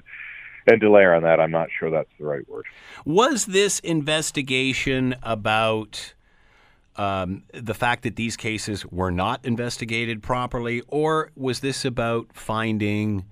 and 0.68 0.82
Dallaire 0.82 1.16
on 1.16 1.24
that. 1.24 1.40
I'm 1.40 1.52
not 1.52 1.70
sure 1.78 1.90
that's 1.92 2.16
the 2.20 2.26
right 2.26 2.48
word. 2.50 2.66
Was 3.06 3.46
this 3.46 3.80
investigation 3.80 5.16
about? 5.22 6.14
Um, 6.96 7.44
the 7.54 7.74
fact 7.74 8.04
that 8.04 8.18
these 8.18 8.36
cases 8.36 8.86
were 8.86 9.12
not 9.12 9.46
investigated 9.46 10.22
properly, 10.22 10.82
or 10.90 11.32
was 11.34 11.62
this 11.62 11.86
about 11.86 12.28
finding 12.34 13.24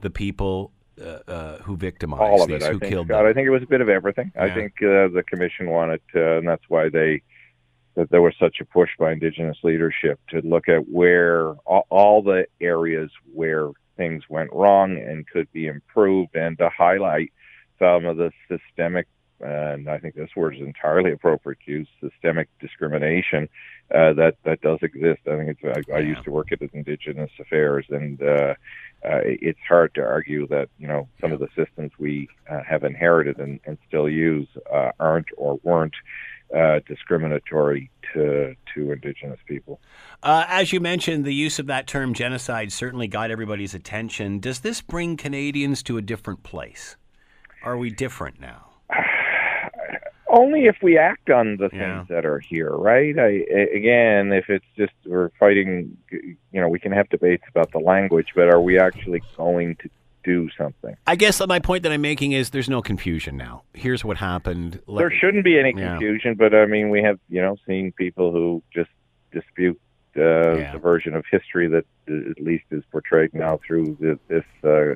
the 0.00 0.08
people 0.08 0.72
uh, 1.00 1.30
uh, 1.30 1.58
who 1.58 1.76
victimized 1.76 2.22
all 2.22 2.42
of 2.42 2.48
these, 2.48 2.62
it. 2.62 2.72
who 2.72 2.78
think, 2.78 2.92
killed 2.92 3.06
Scott, 3.06 3.22
them. 3.22 3.30
I 3.30 3.32
think 3.32 3.46
it 3.46 3.50
was 3.50 3.62
a 3.62 3.66
bit 3.66 3.80
of 3.80 3.88
everything. 3.88 4.32
Yeah. 4.34 4.44
I 4.44 4.54
think 4.54 4.72
uh, 4.82 5.08
the 5.08 5.22
commission 5.26 5.70
wanted, 5.70 6.00
to, 6.12 6.38
and 6.38 6.48
that's 6.48 6.64
why 6.68 6.88
they 6.88 7.22
that 7.94 8.10
there 8.10 8.20
was 8.20 8.34
such 8.38 8.60
a 8.60 8.64
push 8.64 8.90
by 8.98 9.12
Indigenous 9.12 9.56
leadership 9.62 10.20
to 10.28 10.40
look 10.42 10.68
at 10.68 10.86
where 10.86 11.52
all, 11.64 11.86
all 11.88 12.22
the 12.22 12.46
areas 12.60 13.10
where 13.32 13.70
things 13.96 14.22
went 14.28 14.52
wrong 14.52 14.98
and 14.98 15.26
could 15.26 15.50
be 15.52 15.66
improved, 15.66 16.36
and 16.36 16.58
to 16.58 16.68
highlight 16.68 17.32
some 17.78 18.04
of 18.04 18.16
the 18.16 18.30
systemic 18.48 19.06
and 19.40 19.88
I 19.88 19.98
think 19.98 20.14
this 20.14 20.30
word 20.34 20.56
is 20.56 20.62
entirely 20.62 21.12
appropriate 21.12 21.58
to 21.66 21.72
use 21.72 21.88
systemic 22.00 22.48
discrimination 22.60 23.48
uh, 23.94 24.12
that 24.14 24.36
that 24.44 24.60
does 24.62 24.78
exist. 24.82 25.20
I 25.26 25.36
think 25.36 25.58
it's. 25.62 25.88
I, 25.90 25.96
I 25.96 25.98
used 26.00 26.24
to 26.24 26.30
work 26.30 26.52
at 26.52 26.60
Indigenous 26.60 27.30
Affairs, 27.38 27.86
and 27.90 28.20
uh, 28.20 28.54
uh, 29.04 29.20
it's 29.24 29.60
hard 29.68 29.94
to 29.94 30.02
argue 30.02 30.46
that 30.48 30.68
you 30.78 30.88
know 30.88 31.08
some 31.20 31.32
of 31.32 31.38
the 31.38 31.48
systems 31.54 31.92
we 31.98 32.28
uh, 32.50 32.62
have 32.68 32.82
inherited 32.82 33.38
and, 33.38 33.60
and 33.64 33.78
still 33.86 34.08
use 34.08 34.48
uh, 34.72 34.90
aren't 34.98 35.28
or 35.36 35.60
weren't 35.62 35.94
uh, 36.54 36.80
discriminatory 36.86 37.90
to 38.12 38.56
to 38.74 38.92
Indigenous 38.92 39.40
people. 39.46 39.80
Uh, 40.22 40.44
as 40.48 40.72
you 40.72 40.80
mentioned, 40.80 41.24
the 41.24 41.34
use 41.34 41.58
of 41.58 41.66
that 41.66 41.86
term 41.86 42.14
genocide 42.14 42.72
certainly 42.72 43.06
got 43.06 43.30
everybody's 43.30 43.74
attention. 43.74 44.40
Does 44.40 44.60
this 44.60 44.80
bring 44.80 45.16
Canadians 45.16 45.82
to 45.84 45.96
a 45.96 46.02
different 46.02 46.42
place? 46.42 46.96
Are 47.62 47.76
we 47.76 47.90
different 47.90 48.40
now? 48.40 48.75
Only 50.36 50.66
if 50.66 50.76
we 50.82 50.98
act 50.98 51.30
on 51.30 51.56
the 51.56 51.68
yeah. 51.72 51.98
things 51.98 52.08
that 52.08 52.24
are 52.26 52.38
here, 52.38 52.70
right? 52.70 53.18
I, 53.18 53.44
again, 53.74 54.32
if 54.32 54.48
it's 54.48 54.64
just 54.76 54.92
we're 55.04 55.30
fighting, 55.40 55.96
you 56.10 56.60
know, 56.60 56.68
we 56.68 56.78
can 56.78 56.92
have 56.92 57.08
debates 57.08 57.44
about 57.48 57.72
the 57.72 57.78
language, 57.78 58.28
but 58.34 58.48
are 58.48 58.60
we 58.60 58.78
actually 58.78 59.22
going 59.36 59.76
to 59.76 59.90
do 60.22 60.48
something? 60.58 60.94
I 61.06 61.16
guess 61.16 61.44
my 61.46 61.58
point 61.58 61.82
that 61.84 61.92
I'm 61.92 62.02
making 62.02 62.32
is 62.32 62.50
there's 62.50 62.68
no 62.68 62.82
confusion 62.82 63.36
now. 63.36 63.62
Here's 63.72 64.04
what 64.04 64.18
happened. 64.18 64.80
Let, 64.86 64.98
there 64.98 65.12
shouldn't 65.12 65.44
be 65.44 65.58
any 65.58 65.72
confusion, 65.72 66.36
yeah. 66.38 66.48
but 66.48 66.54
I 66.54 66.66
mean, 66.66 66.90
we 66.90 67.02
have, 67.02 67.18
you 67.28 67.40
know, 67.40 67.56
seen 67.66 67.92
people 67.92 68.32
who 68.32 68.62
just 68.74 68.90
dispute 69.32 69.80
uh, 70.16 70.56
yeah. 70.56 70.72
the 70.72 70.78
version 70.78 71.14
of 71.14 71.24
history 71.30 71.68
that 71.68 71.84
uh, 72.10 72.30
at 72.30 72.40
least 72.40 72.64
is 72.70 72.82
portrayed 72.90 73.32
now 73.34 73.58
through 73.66 73.96
the, 74.00 74.18
this. 74.28 74.44
Uh, 74.62 74.94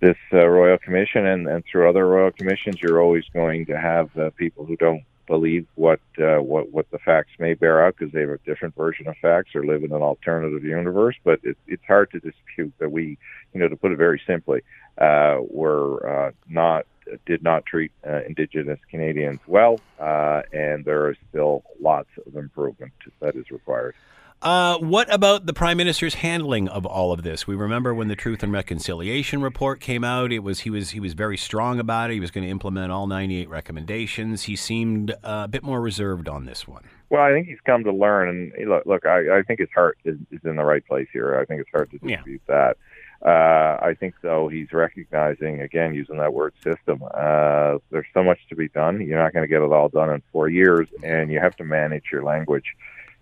this 0.00 0.16
uh, 0.32 0.46
royal 0.46 0.78
commission 0.78 1.26
and, 1.26 1.48
and 1.48 1.64
through 1.64 1.88
other 1.88 2.06
royal 2.06 2.30
commissions, 2.30 2.80
you're 2.82 3.00
always 3.00 3.24
going 3.32 3.66
to 3.66 3.78
have 3.78 4.16
uh, 4.18 4.30
people 4.36 4.64
who 4.64 4.76
don't 4.76 5.02
believe 5.26 5.66
what 5.74 6.00
uh, 6.18 6.36
what 6.36 6.70
what 6.70 6.88
the 6.90 6.98
facts 6.98 7.30
may 7.38 7.54
bear 7.54 7.84
out 7.84 7.96
because 7.98 8.12
they 8.12 8.20
have 8.20 8.30
a 8.30 8.38
different 8.46 8.74
version 8.76 9.08
of 9.08 9.16
facts 9.20 9.54
or 9.54 9.64
live 9.64 9.82
in 9.82 9.92
an 9.92 10.02
alternative 10.02 10.64
universe. 10.64 11.16
But 11.24 11.40
it, 11.42 11.56
it's 11.66 11.84
hard 11.86 12.10
to 12.12 12.20
dispute 12.20 12.72
that 12.78 12.90
we, 12.90 13.18
you 13.52 13.60
know, 13.60 13.68
to 13.68 13.76
put 13.76 13.92
it 13.92 13.98
very 13.98 14.20
simply, 14.26 14.62
uh, 14.98 15.38
were 15.40 16.26
uh, 16.26 16.30
not 16.48 16.86
did 17.24 17.42
not 17.42 17.64
treat 17.66 17.92
uh, 18.06 18.22
Indigenous 18.24 18.80
Canadians 18.90 19.40
well, 19.46 19.80
uh, 20.00 20.42
and 20.52 20.84
there 20.84 21.10
is 21.10 21.16
still 21.30 21.62
lots 21.80 22.08
of 22.26 22.36
improvement 22.36 22.92
that 23.20 23.36
is 23.36 23.50
required. 23.50 23.94
Uh, 24.42 24.76
what 24.78 25.12
about 25.12 25.46
the 25.46 25.54
prime 25.54 25.78
minister's 25.78 26.14
handling 26.14 26.68
of 26.68 26.84
all 26.84 27.10
of 27.10 27.22
this? 27.22 27.46
We 27.46 27.56
remember 27.56 27.94
when 27.94 28.08
the 28.08 28.16
Truth 28.16 28.42
and 28.42 28.52
Reconciliation 28.52 29.40
report 29.40 29.80
came 29.80 30.04
out. 30.04 30.30
It 30.30 30.40
was 30.40 30.60
he 30.60 30.70
was 30.70 30.90
he 30.90 31.00
was 31.00 31.14
very 31.14 31.38
strong 31.38 31.80
about 31.80 32.10
it. 32.10 32.14
He 32.14 32.20
was 32.20 32.30
going 32.30 32.44
to 32.44 32.50
implement 32.50 32.92
all 32.92 33.06
98 33.06 33.48
recommendations. 33.48 34.42
He 34.42 34.54
seemed 34.54 35.10
uh, 35.10 35.42
a 35.44 35.48
bit 35.48 35.62
more 35.62 35.80
reserved 35.80 36.28
on 36.28 36.44
this 36.44 36.68
one. 36.68 36.84
Well, 37.08 37.22
I 37.22 37.32
think 37.32 37.46
he's 37.46 37.60
come 37.64 37.84
to 37.84 37.92
learn, 37.92 38.28
and 38.28 38.68
look, 38.68 38.84
look 38.84 39.06
I, 39.06 39.38
I 39.38 39.42
think 39.42 39.60
his 39.60 39.70
heart 39.74 39.96
is, 40.04 40.18
is, 40.30 40.40
in 40.44 40.56
the 40.56 40.64
right 40.64 40.84
place 40.84 41.08
here. 41.12 41.38
I 41.38 41.44
think 41.44 41.60
it's 41.60 41.70
hard 41.70 41.90
to 41.92 41.98
dispute 41.98 42.42
yeah. 42.48 42.54
that. 42.54 42.76
Uh, 43.24 43.82
I 43.82 43.94
think 43.98 44.14
though 44.20 44.48
he's 44.48 44.70
recognizing 44.72 45.62
again 45.62 45.94
using 45.94 46.18
that 46.18 46.34
word 46.34 46.52
system. 46.62 47.02
Uh, 47.02 47.78
there's 47.90 48.06
so 48.12 48.22
much 48.22 48.38
to 48.50 48.54
be 48.56 48.68
done. 48.68 49.00
You're 49.00 49.22
not 49.22 49.32
going 49.32 49.44
to 49.44 49.48
get 49.48 49.62
it 49.62 49.72
all 49.72 49.88
done 49.88 50.10
in 50.10 50.22
four 50.30 50.50
years, 50.50 50.88
and 51.02 51.32
you 51.32 51.40
have 51.40 51.56
to 51.56 51.64
manage 51.64 52.04
your 52.12 52.22
language 52.22 52.76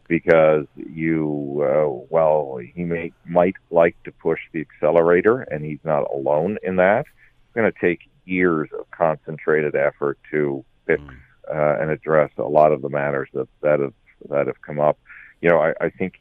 because 0.08 0.66
you, 0.76 1.62
uh, 1.62 2.04
well, 2.10 2.58
he 2.74 2.84
may 2.84 3.12
might 3.26 3.56
like 3.70 3.96
to 4.04 4.12
push 4.12 4.40
the 4.52 4.60
accelerator, 4.60 5.42
and 5.42 5.64
he's 5.64 5.78
not 5.84 6.04
alone 6.12 6.58
in 6.62 6.76
that. 6.76 7.00
It's 7.00 7.54
going 7.54 7.70
to 7.70 7.78
take 7.80 8.08
years 8.24 8.68
of 8.78 8.90
concentrated 8.90 9.74
effort 9.74 10.18
to 10.30 10.64
fix 10.86 11.02
mm. 11.02 11.16
uh, 11.50 11.80
and 11.80 11.90
address 11.90 12.30
a 12.38 12.42
lot 12.42 12.72
of 12.72 12.82
the 12.82 12.88
matters 12.88 13.28
that 13.34 13.48
that 13.62 13.80
have 13.80 13.94
that 14.28 14.46
have 14.46 14.60
come 14.62 14.80
up. 14.80 14.98
You 15.40 15.50
know, 15.50 15.58
I, 15.58 15.74
I 15.80 15.90
think 15.90 16.14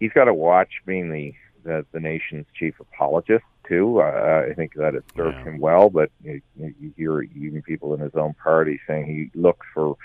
he's 0.00 0.12
got 0.12 0.24
to 0.24 0.34
watch 0.34 0.82
being 0.86 1.10
the 1.10 1.34
the, 1.64 1.84
the 1.92 2.00
nation's 2.00 2.46
chief 2.54 2.78
apologist 2.80 3.44
too. 3.66 4.00
Uh, 4.00 4.46
I 4.48 4.54
think 4.54 4.74
that 4.74 4.94
it 4.94 5.04
served 5.16 5.36
yeah. 5.38 5.44
him 5.44 5.58
well, 5.58 5.90
but 5.90 6.10
you, 6.22 6.40
you 6.56 6.92
hear 6.96 7.22
even 7.22 7.62
people 7.62 7.94
in 7.94 8.00
his 8.00 8.14
own 8.14 8.34
party 8.34 8.80
saying 8.86 9.06
he 9.06 9.38
looks 9.38 9.66
for 9.74 9.96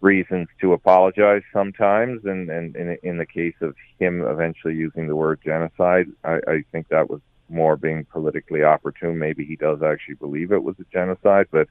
reasons 0.00 0.48
to 0.60 0.72
apologize 0.72 1.42
sometimes. 1.52 2.24
And, 2.24 2.50
and, 2.50 2.76
in 3.02 3.18
the 3.18 3.26
case 3.26 3.54
of 3.60 3.74
him 3.98 4.22
eventually 4.22 4.74
using 4.74 5.06
the 5.06 5.16
word 5.16 5.40
genocide, 5.44 6.06
I, 6.24 6.40
I 6.48 6.64
think 6.72 6.88
that 6.88 7.08
was 7.10 7.20
more 7.48 7.76
being 7.76 8.04
politically 8.04 8.62
opportune. 8.62 9.18
Maybe 9.18 9.44
he 9.44 9.56
does 9.56 9.82
actually 9.82 10.14
believe 10.14 10.52
it 10.52 10.62
was 10.62 10.76
a 10.80 10.84
genocide, 10.92 11.46
but 11.50 11.68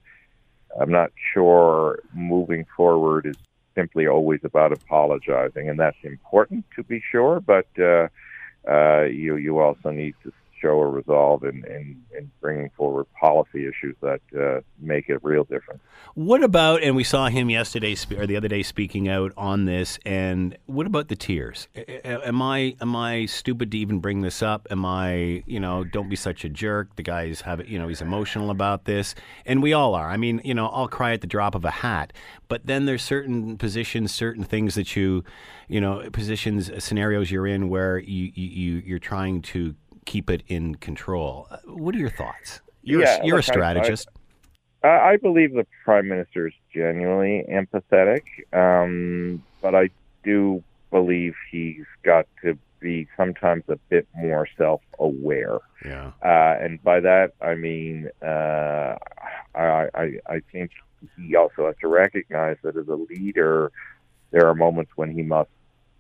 I'm 0.80 0.92
not 0.92 1.12
sure 1.34 2.00
moving 2.14 2.66
forward 2.76 3.26
is 3.26 3.38
simply 3.76 4.08
always 4.08 4.40
about 4.44 4.72
apologizing, 4.72 5.70
and 5.70 5.80
that's 5.80 5.98
important 6.04 6.66
to 6.76 6.84
be 6.84 7.02
sure. 7.12 7.40
But 7.40 7.68
uh, 7.78 8.08
uh, 8.70 9.04
you 9.04 9.36
you 9.36 9.60
also 9.60 9.92
need 9.92 10.16
to 10.24 10.32
show 10.62 10.80
a 10.80 10.88
resolve 10.88 11.44
in, 11.44 11.64
in, 11.66 12.02
in 12.18 12.32
bringing 12.42 12.70
forward 12.78 13.06
policy 13.20 13.68
issues 13.68 13.96
that 14.02 14.22
uh, 14.40 14.62
make 14.80 15.10
a 15.10 15.20
real 15.20 15.44
difference. 15.44 15.82
What 16.14 16.44
about, 16.44 16.82
and 16.82 16.96
we 16.96 17.04
saw 17.04 17.28
him 17.28 17.50
yesterday 17.50 17.96
or 18.18 18.26
the 18.26 18.38
other 18.38 18.48
day 18.48 18.64
speaking 18.64 19.10
out 19.10 19.34
on 19.36 19.66
this, 19.66 20.00
and 20.06 20.58
what 20.66 20.88
about 20.88 21.10
the 21.10 21.16
tears? 21.16 21.68
Am 22.04 22.42
I 22.42 22.76
am 22.82 22.96
I 22.96 23.26
stupid 23.26 23.72
to 23.72 23.78
even 23.78 24.00
bring 24.00 24.22
this 24.22 24.42
up? 24.42 24.68
Am 24.72 24.86
I, 24.86 25.44
you 25.46 25.60
know, 25.60 25.84
don't 25.84 26.10
be 26.10 26.16
such 26.16 26.46
a 26.46 26.50
jerk. 26.50 26.96
The 26.96 27.04
guy's 27.04 27.42
have, 27.42 27.68
you 27.68 27.78
know, 27.78 27.88
he's 27.88 28.02
emotional 28.02 28.50
about 28.50 28.86
this, 28.86 29.16
and 29.46 29.62
we 29.62 29.74
all 29.74 29.94
are. 29.96 30.10
I 30.10 30.18
mean, 30.18 30.42
you 30.44 30.54
know, 30.54 30.68
I'll 30.68 30.88
cry 30.88 31.14
at 31.14 31.22
the 31.22 31.28
drop 31.28 31.56
of 31.56 31.66
a 31.66 31.72
hat, 31.72 32.14
but 32.48 32.66
then 32.66 32.86
there's 32.86 33.04
certain 33.04 33.58
positions, 33.58 34.14
certain 34.14 34.44
things 34.44 34.76
that 34.76 34.96
you, 34.96 35.24
you 35.68 35.82
know, 35.82 36.10
positions, 36.12 36.72
scenarios 36.84 37.30
you're 37.32 37.48
in 37.48 37.70
where 37.70 37.98
you, 37.98 38.32
you 38.34 38.84
you're 38.86 39.00
trying 39.00 39.42
to 39.42 39.76
keep 40.06 40.30
it 40.30 40.44
in 40.48 40.76
control. 40.76 41.48
Uh, 41.50 41.58
what 41.66 41.96
are 41.96 42.00
your 42.00 42.10
thoughts? 42.10 42.62
You're, 42.84 43.02
yeah, 43.02 43.22
a, 43.22 43.26
you're 43.26 43.40
a 43.40 43.44
strategist. 43.44 44.08
I, 44.84 44.88
I, 44.88 45.10
I, 45.12 45.18
believe 45.18 45.54
the 45.54 45.66
prime 45.84 46.08
minister 46.08 46.48
is 46.48 46.54
genuinely 46.74 47.44
empathetic, 47.50 48.24
um, 48.54 49.44
but 49.62 49.74
I 49.74 49.90
do 50.24 50.64
believe 50.92 51.36
he's 51.52 51.86
got 52.04 52.28
to 52.44 52.58
be 52.80 53.08
sometimes 53.18 53.64
a 53.68 53.78
bit 53.90 54.08
more 54.16 54.48
self-aware. 54.58 55.58
Yeah. 55.84 56.12
Uh, 56.24 56.64
and 56.64 56.82
by 56.84 57.00
that 57.00 57.34
I 57.42 57.56
mean 57.56 58.10
uh, 58.22 58.96
I, 59.56 59.90
I 59.94 60.20
I 60.28 60.42
think 60.52 60.72
he 61.18 61.36
also 61.36 61.68
has 61.68 61.76
to 61.82 61.88
recognize 61.88 62.58
that 62.64 62.76
as 62.78 62.88
a 62.88 62.96
leader, 62.96 63.72
there 64.32 64.48
are 64.48 64.56
moments 64.56 64.92
when 64.96 65.12
he 65.12 65.24
must 65.24 65.50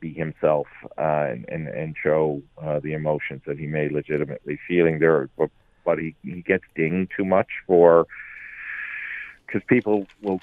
be 0.05 0.13
himself 0.13 0.67
uh, 0.97 1.25
and, 1.31 1.45
and 1.49 1.67
and 1.67 1.95
show 2.01 2.41
uh, 2.61 2.79
the 2.79 2.93
emotions 2.93 3.41
that 3.47 3.57
he 3.57 3.65
may 3.65 3.89
legitimately 3.89 4.59
feeling 4.67 4.99
there, 4.99 5.29
but, 5.37 5.49
but 5.83 5.97
he 5.97 6.15
he 6.23 6.41
gets 6.41 6.63
dinged 6.75 7.11
too 7.17 7.25
much 7.25 7.47
for 7.65 8.05
because 9.45 9.63
people 9.67 10.05
will 10.21 10.41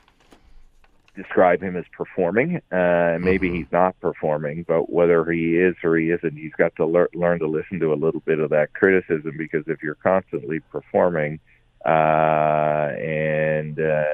describe 1.15 1.63
him 1.63 1.77
as 1.77 1.85
performing. 1.93 2.57
Uh, 2.73 3.19
maybe 3.21 3.49
mm-hmm. 3.49 3.57
he's 3.57 3.73
not 3.73 3.99
performing, 4.01 4.65
but 4.67 4.91
whether 4.91 5.31
he 5.31 5.57
is 5.57 5.77
or 5.85 5.97
he 5.97 6.11
isn't, 6.11 6.37
he's 6.37 6.55
got 6.57 6.75
to 6.77 6.87
lear- 6.87 7.11
learn 7.13 7.39
to 7.39 7.47
listen 7.47 7.79
to 7.81 7.93
a 7.93 8.01
little 8.05 8.21
bit 8.21 8.39
of 8.39 8.49
that 8.51 8.73
criticism 8.73 9.35
because 9.37 9.65
if 9.67 9.83
you're 9.83 9.95
constantly 9.97 10.61
performing, 10.61 11.39
uh, 11.85 12.93
and 12.99 13.79
uh, 13.79 14.05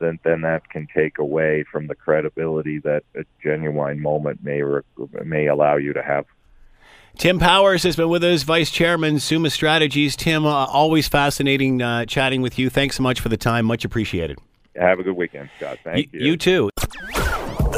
then 0.00 0.18
then 0.24 0.40
that 0.42 0.68
can 0.68 0.88
take 0.94 1.18
away 1.18 1.64
from 1.70 1.86
the 1.86 1.94
credibility 1.94 2.78
that 2.80 3.04
a 3.14 3.24
genuine 3.42 4.00
moment 4.00 4.42
may 4.42 4.62
re- 4.62 4.82
may 5.24 5.46
allow 5.46 5.76
you 5.76 5.92
to 5.92 6.02
have. 6.02 6.26
Tim 7.18 7.38
Powers 7.38 7.82
has 7.82 7.94
been 7.94 8.08
with 8.08 8.24
us, 8.24 8.42
Vice 8.42 8.70
Chairman, 8.70 9.20
Summa 9.20 9.50
Strategies. 9.50 10.16
Tim, 10.16 10.46
uh, 10.46 10.66
always 10.66 11.08
fascinating 11.08 11.82
uh, 11.82 12.06
chatting 12.06 12.40
with 12.40 12.58
you. 12.58 12.70
Thanks 12.70 12.96
so 12.96 13.02
much 13.02 13.20
for 13.20 13.28
the 13.28 13.36
time. 13.36 13.66
Much 13.66 13.84
appreciated. 13.84 14.38
Have 14.76 14.98
a 14.98 15.02
good 15.02 15.16
weekend, 15.16 15.50
Scott. 15.58 15.78
Thank 15.84 16.12
you. 16.12 16.20
You 16.20 16.36
too. 16.36 16.70